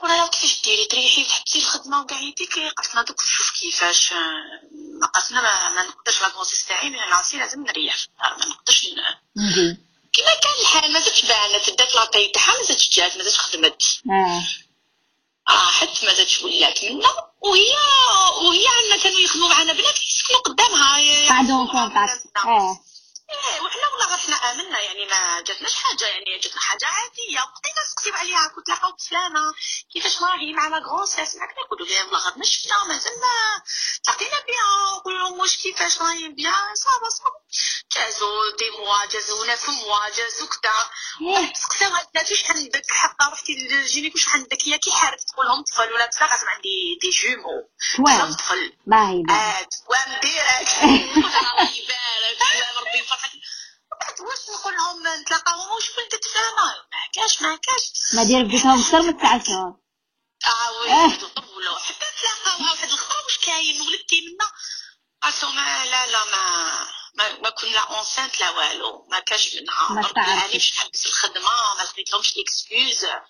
لها 0.08 0.28
كيفاش 0.28 0.62
ديري 0.62 0.86
تريحي 0.86 1.24
تحبسي 1.24 1.60
الخدمة 1.60 2.02
وكاع 2.02 2.20
يديك 2.20 2.58
لنا 2.58 3.04
دوك 3.04 3.24
نشوف 3.24 3.52
كيفاش 3.60 4.14
آه، 4.14 4.18
ما 5.02 5.08
قالت 5.08 5.32
لنا 5.32 5.70
ما, 5.70 5.84
نقدرش 5.84 6.22
la 6.22 6.30
grossesse 6.30 6.66
تاعي 6.66 6.90
من 6.90 6.96
نعسي 6.96 7.38
لازم 7.38 7.64
نريح. 7.64 7.96
في 7.98 8.08
الدار 8.08 8.38
ما 8.40 8.46
نقدرش 8.46 8.86
كيما 10.14 10.34
كان 10.44 10.54
الحال 10.62 10.94
ما 10.94 11.00
زادش 11.00 11.26
بانت 11.26 11.70
دات 11.80 11.96
la 11.96 12.04
taille 12.04 12.28
تاعها 12.28 12.58
ما 12.58 12.64
زادش 12.64 12.90
جات 12.90 13.18
ما 13.18 13.24
زادش 13.24 13.40
خدمت. 13.40 13.84
آه. 14.12 14.44
راحت 15.50 16.04
ما 16.06 16.14
زادش 16.14 16.42
ولات 16.42 16.84
منا. 16.84 17.10
وهي 17.42 17.76
وهي 18.42 18.66
عندنا 18.68 19.04
كانوا 19.04 19.20
يخدموا 19.20 19.50
معنا 19.50 19.74
بنات 19.74 19.98
يسكنوا 20.08 20.40
قدامها 20.40 21.30
قعدوا 21.30 21.72
contact. 21.72 22.24
إيه 23.32 23.62
وحنا 23.62 23.88
والله 23.92 24.06
غير 24.06 24.18
حنا 24.18 24.36
آمنا 24.36 24.80
يعني 24.82 25.06
ما 25.06 25.42
جاتناش 25.42 25.76
حاجة 25.76 26.06
يعني 26.08 26.40
جاتنا 26.40 26.62
حاجة 26.62 26.86
عادية. 26.86 27.40
وبقينا 27.42 27.82
نسقسيو 27.88 28.14
عليها 28.14 28.48
كنت 28.56 28.66
تلاقاو 28.68 28.92
بسلامة. 28.92 29.54
كيفاش 29.94 30.22
راهي 30.22 30.54
معنا 30.54 30.78
grossesse 30.78 31.36
معاك 31.36 31.56
نقولوا 31.66 31.88
لها 31.88 32.04
والله 32.04 32.30
غير 32.30 32.44
شفنا 32.46 32.84
مازلنا 32.84 33.62
تلاقينا 34.04 34.40
بها 34.48 34.98
نقول 34.98 35.14
لهم 35.20 35.40
واش 35.40 35.58
كيفاش 35.58 36.02
راهي 36.02 36.28
bien 36.30 36.76
ça 36.76 36.93
va 36.93 37.10
ça 37.10 37.22
va. 37.22 37.40
جازو 37.96 38.28
des 38.60 38.70
mois 38.72 39.06
جازو 39.06 39.44
neuf 39.44 39.70
mois 39.70 40.10
جازو 40.10 40.48
كدا 40.48 40.74
سقساو 41.56 41.92
البنات 41.98 42.32
واش 42.32 42.52
عندك 42.52 42.92
حقا 42.92 43.30
رحتي 43.34 43.54
لل 43.54 43.69
gynéco 43.69 44.16
واش 44.16 44.30
عندك؟ 44.30 44.58
هي 44.66 44.78
كي 44.78 44.92
حارت 44.92 45.22
تقول 45.22 45.46
لهم 45.46 45.64
طفل 45.64 45.94
ولا 45.94 46.06
بصح 46.08 46.32
لازم 46.32 46.48
عندي 46.50 47.00
des 47.02 47.10
jumeaux. 47.10 47.70
طفل. 48.36 48.74
باهي 48.88 49.24
عاد 49.30 49.68
ومديرك 49.90 50.70
الله 50.80 51.72
يبارك. 51.78 52.40
ربي 52.90 53.00
يفرحك 53.00 53.32
وبعد 53.92 54.22
واش 54.22 54.60
نقول 54.60 54.74
لهم 54.74 55.22
نتلاقاو 55.22 55.76
واش 55.76 55.90
ولدت 55.98 56.26
فاهمة 56.28 56.74
ما 56.92 57.00
كاش 57.14 57.42
ما 57.42 57.56
كاش 57.56 57.92
ما 58.16 58.24
دير 58.24 58.44
بديتهم 58.44 58.80
أكثر 58.82 59.02
من 59.02 59.18
تسعة 59.18 59.44
شهور 59.44 59.80
آه. 60.46 60.72
ولد 61.08 61.20
طولوا 61.26 61.80
حتى 61.80 62.06
تلاقاو 62.22 62.64
واحد 62.72 62.88
الآخر 62.90 63.16
واش 63.26 63.38
كاين 63.46 63.82
ولدتي 63.82 64.22
منا 64.22 64.52
قالت 65.22 65.44
لهم 65.44 65.58
آه، 65.60 65.86
لا 65.86 66.08
لا 66.08 66.26
ما 66.26 66.70
ما, 67.16 67.40
ما 67.42 67.50
كنا 67.50 67.80
enceinte 67.80 68.40
لا 68.40 68.50
والو. 68.50 69.08
ما 69.12 69.20
كاش 69.20 69.56
منها. 69.56 69.92
ما 69.94 70.02
ربي 70.02 70.14
تعرفش. 70.14 70.54
باش 70.54 70.74
نحبس 70.80 71.06
الخدمة 71.06 71.44
ما 71.78 71.84
لقيت 71.84 72.12
لهمش 72.14 72.34
excuse 72.38 73.06
آه 73.06 73.24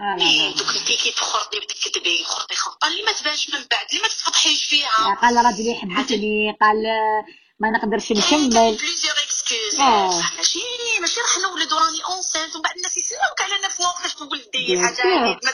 لا 0.00 0.14
mais 0.14 0.48
là. 0.50 0.56
دوك 0.56 0.76
انتي 0.76 0.96
كي 0.96 1.10
تخرطي 1.10 1.60
بتكذبي 1.60 2.24
خرطي 2.24 2.54
خرطة 2.56 2.88
اللي 2.88 3.02
ما 3.02 3.12
تبانش 3.12 3.50
من 3.50 3.64
بعد 3.70 3.86
اللي 3.90 4.02
ما 4.02 4.08
تفضحيش 4.08 4.64
فيها. 4.66 4.90
لا، 5.08 5.20
قال 5.22 5.36
راجلي 5.44 5.74
حبسني 5.74 6.56
قال 6.60 6.86
آه، 6.86 7.24
ما 7.60 7.70
نقدرش 7.70 8.12
نكمل. 8.12 8.50
plusieurs 8.76 9.14
excuses 9.26 9.80
آه. 9.80 10.20
صح 10.20 10.34
ماشي 10.36 10.58
ماشي 11.00 11.20
راح 11.20 11.38
نولد 11.38 11.72
وراني 11.72 12.04
enceinte 12.04 12.54
ومن 12.54 12.62
بعد 12.62 12.76
الناس 12.76 12.96
يسلموك 12.96 13.40
على 13.40 13.54
نفسهم 13.64 13.92
كيفاش 13.92 14.14
تولدي 14.14 14.82
حاجة 14.86 15.04
ما 15.06 15.52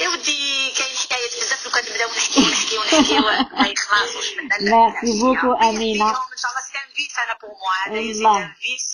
يا 0.00 0.08
ودي 0.08 0.70
كاين 0.70 0.96
حكايات 0.96 1.30
بزاف 1.40 1.64
لو 1.66 1.70
كان 1.72 1.84
نبدأو 1.92 2.08
نحكيو 2.10 2.42
نحكيو 2.44 2.82
نحكيو. 2.82 3.20
ما 3.60 3.68
يخلصوش 3.68 4.26
merci 4.60 5.20
beaucoup 5.20 5.52
أمينة. 5.52 6.10
إن 6.10 6.14
شاء 6.42 6.50
الله 6.50 6.60
vice 6.96 7.18
أنا 7.18 7.38
pour 7.40 7.50
moi 7.50 7.72
هذا 7.86 8.00
vice 8.60 8.92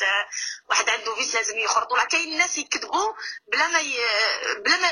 واحد 0.71 0.89
عنده 0.91 1.15
vice 1.15 1.35
لازم 1.35 1.59
يخرطوا. 1.59 2.05
كاين 2.05 2.33
الناس 2.33 2.59
يكذبوا 2.59 3.13
بلا 3.53 3.69
ما 3.69 3.79
ي... 3.81 3.95
بلا 4.65 4.77
ما 4.77 4.87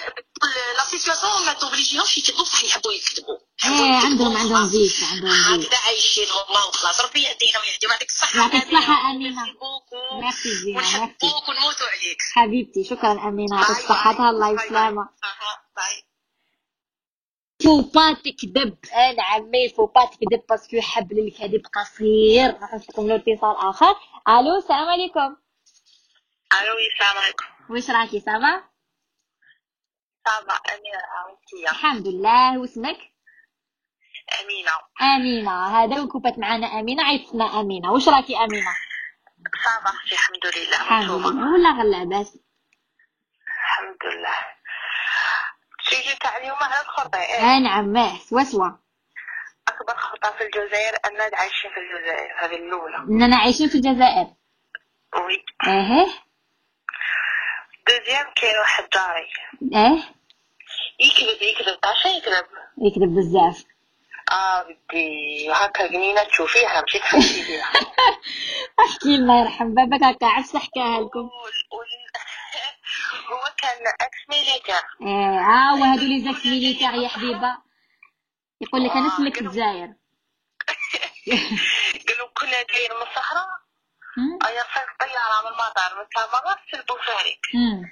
لا 0.76 1.44
ما 1.46 1.52
توبليجيهمش 1.52 2.18
يكذبوا 2.18 2.42
بصح 2.42 2.64
يحبوا 2.64 2.92
يكذبوا. 2.92 3.38
إيه 3.64 3.96
عندهم 4.06 4.36
عندهم 4.36 4.70
vice 4.70 4.92
عندهم 5.12 5.60
vice 5.60 5.66
هكذا 5.68 5.78
عايشين 5.86 6.26
والله 6.30 6.68
وخلاص. 6.68 7.00
ربي 7.00 7.22
يهدينا 7.22 7.58
ويهديهم. 7.60 7.90
يعطيك 7.90 8.08
الصحة 8.08 8.38
يعطيك. 8.38 8.72
ونحبوك 8.72 9.92
و- 9.92 10.20
merci 10.20 10.48
merci. 10.66 10.96
ونحبوك 10.96 11.48
ونموتوا 11.48 11.86
عليك. 11.86 12.18
حبيبتي 12.34 12.84
شكرا 12.84 13.12
أمينة. 13.28 13.60
يعطيك 13.60 13.76
باي. 14.20 14.30
الله 14.30 14.52
باي 14.56 15.04
أها، 15.78 15.84
باي 15.86 16.04
فوبا 17.64 18.12
تكذب 18.12 18.78
أنا 18.94 19.22
عمي 19.22 19.68
faut 19.68 19.89
pas 19.89 20.04
تكذب 20.06 20.46
parce 20.48 20.68
que 20.68 20.80
حبل 20.80 21.18
الكذب 21.18 21.66
قصير 21.66 22.60
راح 22.60 22.72
نعطيكم 22.72 23.08
له 23.08 23.16
اتصال 23.16 23.56
آخر. 23.56 23.96
ألو 24.28 24.56
السلام 24.56 24.88
عليكم. 24.88 25.36
ألو 26.52 26.76
السلام 26.92 27.18
عليكم. 27.24 27.44
واش 27.70 27.90
راكي 27.90 28.20
صافا 28.20 28.64
صافا 30.26 30.54
أميرة 30.54 31.02
عاونتية 31.02 31.70
الحمد 31.70 32.08
لله. 32.08 32.58
واسمك؟ 32.58 32.98
أمينة. 34.40 34.72
أمينة. 35.02 35.66
هذا 35.66 36.00
وكوبات 36.00 36.38
معنا 36.38 36.66
أمينة 36.66 37.02
عيطتنا 37.02 37.60
أمينة. 37.60 37.92
واش 37.92 38.08
راكي 38.08 38.36
أمينة؟ 38.36 38.74
صافا 39.64 39.90
الحمد 40.12 40.46
لله. 40.56 40.76
الحمد؟ 40.76 41.10
لله. 41.10 41.52
ولا 41.52 41.70
غير 41.70 41.84
لاباس 41.84 42.38
الحمد 43.48 43.98
لله. 44.04 44.53
تيجي 45.90 46.16
تاع 46.20 46.36
اليوم 46.36 46.56
على 46.56 46.82
الخطأ. 46.82 47.18
إيه؟ 47.18 47.40
آه 47.40 47.58
نعم 47.58 47.84
ماه 47.84 48.18
سوا 48.18 48.44
سوا 48.44 48.70
أكبر 49.68 49.96
خطأ 49.96 50.30
في 50.30 50.44
الجزائر 50.44 50.94
أننا 51.06 51.30
عايشين 51.32 51.70
في 51.70 51.80
الجزائر 51.80 52.34
هذه 52.40 52.56
الأولى. 52.56 52.96
اننا 52.96 53.36
عايشين 53.36 53.68
في 53.68 53.74
الجزائر. 53.74 54.26
وي. 55.14 55.44
إيه 55.66 56.06
دوزيام 57.88 58.26
كاين 58.36 58.58
واحد 58.58 58.84
جاري 58.94 59.28
إيه 59.62 60.02
يكذب 61.00 61.42
يكذب. 61.42 61.80
تعرف 61.80 62.04
يكذب. 62.16 62.46
يكذب 62.78 63.14
بزاف. 63.14 63.64
آه 64.32 64.62
بدي 64.62 65.50
هكا 65.52 65.86
جنينة 65.86 66.22
تشوفيها 66.22 66.82
مشي 66.82 66.98
تحسي 66.98 67.44
بيها 67.46 67.70
أحكي 68.80 69.16
لنا 69.16 69.40
يرحم 69.40 69.74
بابك 69.74 70.02
هكا 70.02 70.26
عفسه 70.26 70.58
حكاها 70.58 71.00
لكم. 71.00 71.30
هو 73.32 73.42
كان 73.58 73.86
ex 74.00 74.18
militaire. 74.28 74.82
آه 75.02 75.74
وهادو 75.80 76.02
les 76.02 76.20
ex 76.24 76.46
militaires 76.46 76.94
يا 76.94 77.08
حبيبة. 77.08 77.56
يقول 78.60 78.84
لك 78.84 78.90
أنا 78.90 79.16
سلك 79.16 79.40
الجزائر 79.40 79.88
قالوا 82.08 82.28
كنا 82.40 82.62
جايين 82.74 82.90
من 82.90 83.02
الصحراء؟ 83.10 83.46
ايا 84.46 84.62
صيف 84.62 84.90
طيارة 85.00 85.40
من 85.44 85.48
المطار 85.48 85.90
من 85.98 86.06
سامرة 86.16 86.56
في 86.70 86.76
البوفاريك 86.76 87.40
هم. 87.54 87.82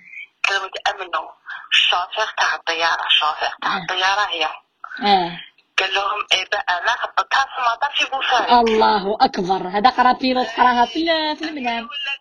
قالوا 0.48 0.68
تأمنوا 0.84 1.30
الشوفير 1.72 2.26
تاع 2.38 2.54
الطيارة 2.54 3.06
الشوفير 3.06 3.48
تاع 3.62 3.76
الطيارة 3.76 4.20
هي. 4.30 4.44
آه. 4.44 5.40
قال 5.78 5.94
لهم 5.94 6.26
إيه 6.32 6.44
بقى 6.52 6.78
أنا 6.82 6.90
حطيتها 6.90 7.44
في 7.44 7.58
المطار 7.58 7.90
في 7.94 8.04
بوفاريك 8.04 8.60
الله 8.60 9.16
أكبر. 9.20 9.68
هذا 9.68 9.90
قرا 9.90 10.12
pilote 10.12 10.46
قراها 10.46 10.86
في 10.86 10.96
ال- 10.98 11.36
في 11.36 11.44
المنام 11.44 11.82
ولا 11.90 12.12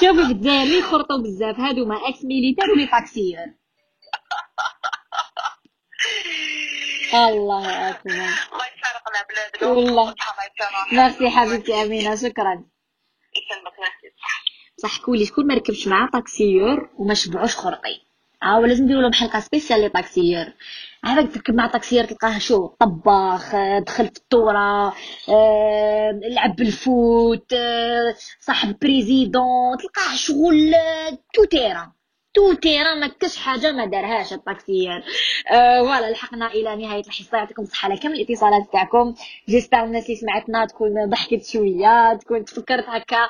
شوفي 0.00 0.24
في 0.24 0.32
الجزائر 0.32 0.62
اللي 0.62 0.78
يخرطوا 0.78 1.22
بزاف. 1.22 1.60
هادو 1.60 1.84
ما 1.86 2.08
ex 2.08 2.24
militaire 2.24 2.70
و 2.70 2.74
les 2.74 2.86
taxieurs 2.86 3.46
الله 7.14 7.90
اكبر 7.90 8.10
الله 8.10 8.66
يفارقنا 8.76 9.24
بلادنا. 9.28 9.70
والله. 9.70 10.14
ميرسي 10.92 11.30
حبيبتي 11.30 11.82
أمينة 11.82 12.14
شكرا. 12.14 12.64
يسلمك 13.36 13.72
ميرسي. 13.78 14.16
صح 14.82 14.98
كولي 15.04 15.26
شكون 15.26 15.46
ما 15.46 15.54
ركبش 15.54 15.88
معاه 15.88 16.08
taxieur 16.12 16.90
وما 16.98 17.14
شبعوش 17.14 17.56
خرطي 17.56 18.02
آه 18.42 18.60
لازم 18.60 18.84
نديروا 18.84 19.02
لهم 19.02 19.12
حلقة 19.12 19.40
spéciale 19.40 19.80
les 19.80 19.88
taxieurs 19.88 20.46
عاد 21.06 21.32
تركب 21.32 21.54
مع 21.54 21.66
taxieur 21.66 22.04
تلقاه 22.04 22.38
شو 22.38 22.66
طباخ 22.66 23.54
آه، 23.54 23.78
دخل 23.78 24.04
في 24.08 24.16
الطوره 24.18 24.94
آه، 25.28 26.20
لعب 26.30 26.56
بال 26.56 26.88
foot 26.88 27.52
آه، 27.52 28.14
صاحب 28.40 28.78
président 28.82 29.76
تلقاه 29.78 30.16
شغل 30.16 30.74
آه، 30.74 31.18
تو 32.36 32.52
تيرا 32.52 32.94
ما 32.94 33.06
كاش 33.06 33.36
حاجة 33.36 33.72
ما 33.72 33.86
دارهاش 33.86 34.32
ال 34.32 34.41
taxieur 34.41 35.02
آه 35.52 35.82
voilà 35.82 36.10
لحقنا 36.10 36.46
إلى 36.46 36.76
نهاية 36.76 37.02
الحصة. 37.06 37.38
يعطيكم 37.38 37.62
الصحة 37.62 37.86
على 37.86 37.98
كامل 38.00 38.14
الاتصالات 38.14 38.72
تاعكم. 38.72 39.14
j'espère 39.48 39.84
الناس 39.84 40.04
اللي 40.04 40.16
سمعتنا 40.16 40.66
تكون 40.66 40.90
ضحكت 41.08 41.46
شوية 41.46 42.14
تكون 42.14 42.44
تفكرت 42.44 42.84
هكا 42.88 43.28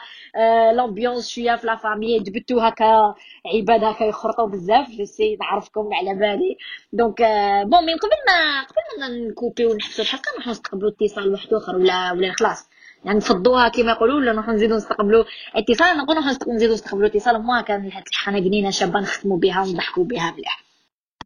l'ambiance 0.76 1.28
شوية 1.28 1.56
في 1.56 1.66
la 1.66 1.76
famille 1.76 2.20
جبتو 2.20 2.58
هكا 2.60 3.14
عباد 3.54 3.84
هكا 3.84 4.04
يخرطوا 4.04 4.46
بزاف. 4.46 4.90
je 4.90 5.04
sais 5.04 5.36
نعرفكم 5.40 5.88
على 5.92 6.14
بالي. 6.14 6.56
donc 6.92 7.20
آه 7.22 7.62
bon 7.62 7.84
من 7.84 7.96
قبل 7.96 8.16
ما 8.28 8.62
قبل 8.62 9.00
ما 9.00 9.28
نكوبي 9.28 9.66
ونحبسوا 9.66 10.04
الحلقة 10.04 10.32
نروحوا 10.34 10.52
نستقبلوا 10.52 10.90
اتصال 10.90 11.32
واحد 11.32 11.54
آخر 11.54 11.76
ولا 11.76 12.12
ولا 12.12 12.32
خلاص. 12.32 12.68
يعني 13.06 13.18
نفضوها 13.18 13.68
كما 13.68 13.92
يقولوا 13.92 14.16
ولا 14.16 14.32
نروحوا 14.32 14.52
نزيدوا 14.54 14.76
نستقبلوا 14.76 15.24
اتصال 15.54 15.96
نقول 15.98 16.16
نروحوا 16.16 16.54
نزيدوا 16.54 16.74
نستقبلوا 16.74 17.06
اتصال 17.06 17.42
ما 17.46 17.60
كان 17.60 17.92
هاد 17.92 18.04
الحلقة 18.08 18.38
جنينه 18.38 18.70
شابة 18.70 19.00
نختموا 19.00 19.38
بها 19.38 19.60
ونضحكوا 19.62 20.04
بها 20.04 20.30
مليح. 20.30 20.62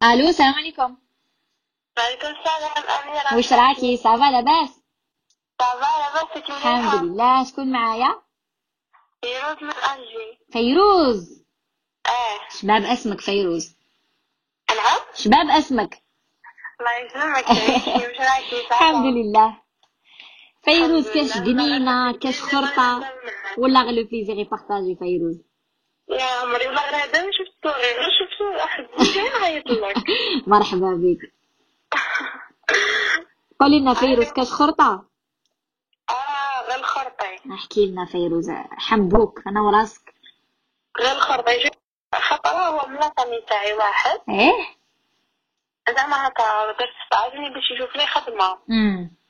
ألو 0.03 0.27
السلام 0.27 0.53
عليكم. 0.53 0.97
وعليكم 1.97 2.27
السلام 2.27 2.85
أميرة. 3.03 3.35
واش 3.35 3.53
راكي؟ 3.53 3.97
ça 3.97 4.14
va 4.14 4.31
لاباس؟ 4.31 4.69
ça 5.61 5.74
va 5.74 5.87
لاباس 6.01 6.49
الحمد 6.49 7.03
لله. 7.03 7.43
شكون 7.43 7.71
معايا؟ 7.71 8.21
يرد 9.25 9.63
من 9.63 9.69
أنجي. 9.71 10.39
فيروز. 10.53 11.43
آه. 12.07 12.57
شباب 12.59 12.83
اسمك 12.83 13.21
فيروز. 13.21 13.75
نعم 14.69 14.99
شباب 15.15 15.49
اسمك. 15.49 16.01
الله 16.81 16.97
يسلمك 17.05 17.49
الحمد 18.71 19.05
لله. 19.05 19.57
فيروز 20.63 21.09
كاش. 21.13 21.37
جنينه 21.37 22.11
كاش 22.17 22.41
خرطة 22.41 23.13
ولا 23.57 23.81
غير 23.81 23.91
le 23.91 24.03
plaisir 24.09 24.37
يبارطاجي 24.37 24.95
فيروز؟ 24.95 25.41
يا 26.09 26.23
عمري 26.23 26.67
والله 26.67 26.81
غير 26.89 26.95
هذا 26.95 27.25
ما 27.25 27.31
شفت 27.31 27.65
غير 27.67 27.99
شفت 28.19 28.41
واحد 28.61 28.87
عيط 29.43 29.67
لك 29.67 29.95
مرحبا 30.47 30.93
بك. 31.03 31.33
قولي 33.59 33.79
لنا 33.79 33.93
فيروز 33.93 34.31
كاش 34.31 34.51
خرطة؟ 34.51 35.05
آه 36.09 36.67
غير 36.69 36.79
الخرطي 36.79 37.53
احكي 37.53 37.85
لنا 37.85 38.05
فيروز 38.05 38.49
حنبوك 38.71 39.41
أنا 39.47 39.61
وراسك. 39.61 40.13
غير 40.99 41.11
الخرطي 41.15 41.59
شوف 41.63 41.71
خاطر 42.21 42.49
هو 42.49 42.87
من 42.87 42.95
الفامي 42.97 43.41
تاعي 43.49 43.73
واحد. 43.73 44.19
إيه؟ 44.29 44.51
زعما 45.95 46.27
هكا 46.27 46.71
درت 46.79 46.89
استعجلني 47.03 47.49
باش 47.49 47.63
يشوف 47.71 47.95
لي 47.95 48.07
خدمة. 48.07 48.57
امم 48.69 49.20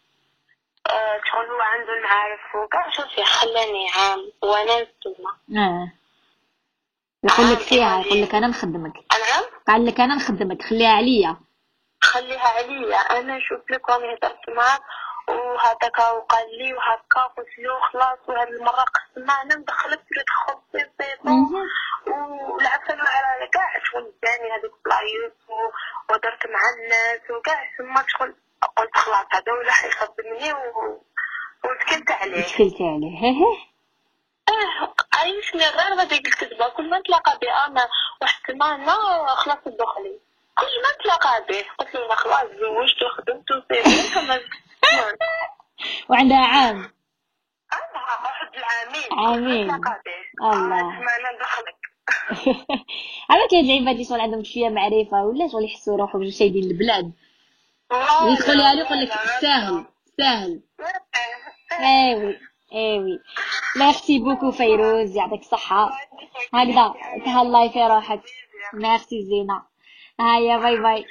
شغل 1.31 1.45
هو 1.51 1.61
عنده 1.61 1.93
المعارف 1.93 2.55
وكاع 2.55 2.89
شوفي 2.91 3.23
خلاني 3.23 3.89
عام 3.95 4.31
وأنا 4.43 4.81
نتما 4.81 5.61
آه. 5.63 5.91
يقول 7.23 7.51
لك 7.51 7.57
فيها 7.59 7.99
يقول 8.01 8.21
لك 8.21 8.35
أنا 8.35 8.47
نخدمك. 8.47 8.93
نعم 8.95 9.43
قال 9.67 9.85
لك 9.85 9.99
أنا 9.99 10.15
نخدمك 10.15 10.61
خليها 10.61 10.89
عليا. 10.93 11.37
خليها 12.01 12.47
عليا. 12.47 12.97
أنا 12.97 13.37
نشوف 13.37 13.71
لك 13.71 13.89
راني 13.89 14.13
هدرت 14.13 14.49
معاه 14.49 14.79
وهذاك 15.29 15.99
وقال 15.99 16.57
لي 16.57 16.73
وهكا 16.73 17.21
قلت 17.37 17.59
له 17.59 17.79
خلاص 17.91 18.17
وهاد 18.27 18.47
المرة 18.47 18.85
قسم 18.95 19.25
معنا 19.27 19.55
ندخلك 19.55 19.99
في 20.09 20.15
تدخل. 20.23 21.31
ولعبت 22.07 22.89
أنا 22.89 23.03
على 23.09 23.47
كاع 23.47 23.73
شغل 23.91 24.13
داني 24.23 24.51
هذوك 24.51 24.73
بلايص 24.85 25.33
و- 25.49 25.71
ودرت 26.13 26.47
مع 26.47 26.59
الناس 26.77 27.31
وكاع 27.31 27.69
تما 27.77 28.03
شغل 28.07 28.35
قلت 28.77 28.97
خلاص 28.97 29.25
هذا 29.31 29.51
ولا 29.59 29.71
حيخدمني 29.71 30.53
و... 30.53 31.01
وسكنت 31.65 32.11
عليه. 32.11 32.41
تكلتي 32.41 32.83
عليه. 32.83 33.17
هيه 33.17 33.45
آه 34.49 34.93
عايشني 35.13 35.61
غير 35.63 35.97
غادي 35.97 36.15
الكذبة 36.15 36.69
كل 36.69 36.89
ما 36.89 36.99
نتلاقى 36.99 37.37
به 37.41 37.65
أنا 37.65 37.87
واحد 38.21 38.41
سمانة 38.47 38.95
خلاص 39.35 39.57
دخلي 39.65 40.19
كل 40.57 40.65
ما 40.83 40.89
نتلاقى 40.99 41.45
به 41.49 41.65
قلت 41.77 41.95
له 41.95 42.15
خلاص 42.15 42.43
زوجت 42.43 43.03
وخدمت 43.03 43.47
كما 44.13 44.39
وعندها 46.09 46.37
عام. 46.37 46.77
أنا 47.73 48.01
واحد 48.23 48.47
العامين. 48.57 49.27
عامين. 49.27 49.71
الله. 50.41 50.79
آه، 50.79 50.99
سمانة 50.99 51.39
دخلك 51.41 51.75
عرفت 53.29 53.51
كاين 53.51 53.65
العباد 53.65 53.93
اللي 53.93 54.05
شغل 54.05 54.21
عندهم 54.21 54.43
شوية 54.43 54.69
معرفة 54.69 55.23
ولا 55.23 55.47
شغل 55.51 55.65
يحسوا 55.65 55.97
روحهم 55.97 56.29
شايدين 56.31 56.63
البلاد. 56.63 57.11
يدخل 58.31 58.61
عليه 58.61 58.81
يقول 58.81 59.01
لك 59.01 59.11
ساهل 59.41 59.85
لا. 60.17 60.59
ايوي 61.81 62.37
ايوي 62.73 63.19
merci 63.77 64.19
beaucoup 64.19 64.51
فيروز 64.51 65.15
يعطيك 65.17 65.39
الصحة. 65.41 65.91
هكذا 66.53 66.93
تهلاي 67.25 67.69
في 67.69 67.83
روحك. 67.83 68.21
ميرسي 68.73 69.23
زينة. 69.25 69.61
هيا 70.19 70.57
bye 70.57 70.77
bye. 70.77 71.05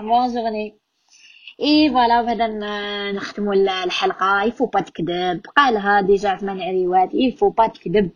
bonne 0.00 0.34
journée 0.34 0.78
et 1.62 1.90
voilà 1.90 2.22
بهذا 2.22 2.46
ن- 2.46 3.14
نختموا 3.14 3.54
ال- 3.54 3.68
الحلقة. 3.68 4.42
يفو 4.42 4.66
با 4.66 4.80
تكذب 4.80 5.40
قالها 5.56 6.00
déjà 6.00 6.36
ثمان 6.36 6.60
عريوات. 6.62 7.10
يفو 7.14 7.48
با 7.50 7.66
تكذب 7.66 8.10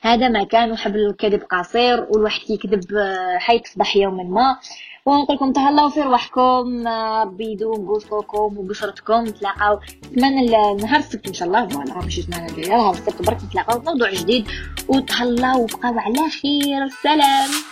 هذا 0.00 0.28
ما 0.28 0.44
كان 0.44 0.72
وحبل 0.72 0.98
الكذب 1.06 1.42
قصير 1.50 2.06
والواحد 2.10 2.40
كيكذب 2.40 2.94
آه، 2.96 3.38
حيتصبح 3.38 3.96
يوما 3.96 4.22
ما. 4.22 4.58
ونقول 5.08 5.36
لكم 5.36 5.52
تهلاو 5.52 5.88
في 5.88 6.00
رواحكم 6.00 6.86
آه، 6.86 7.22
ربي 7.22 7.52
يدوم 7.52 7.86
بوسطكم 7.86 8.58
وبشرتكم 8.58 9.24
نتلاقاو 9.24 9.80
نتمنى 10.12 10.74
نهار 10.74 11.00
السبت 11.00 11.26
إن 11.26 11.34
شاء 11.34 11.48
الله. 11.48 11.68
فوالا 11.68 11.94
ماشي 11.94 12.22
سمانه 12.22 12.46
الجايه 12.46 12.76
نهار 12.76 12.94
السبت 12.94 13.22
برك 13.22 13.38
نتلاقاو 13.44 13.80
في 13.80 13.86
موضوع 13.86 14.10
جديد. 14.10 14.46
وتهلاو 14.88 15.62
وبقاو 15.62 15.98
على 15.98 16.30
خير. 16.42 16.88
سلام! 17.02 17.67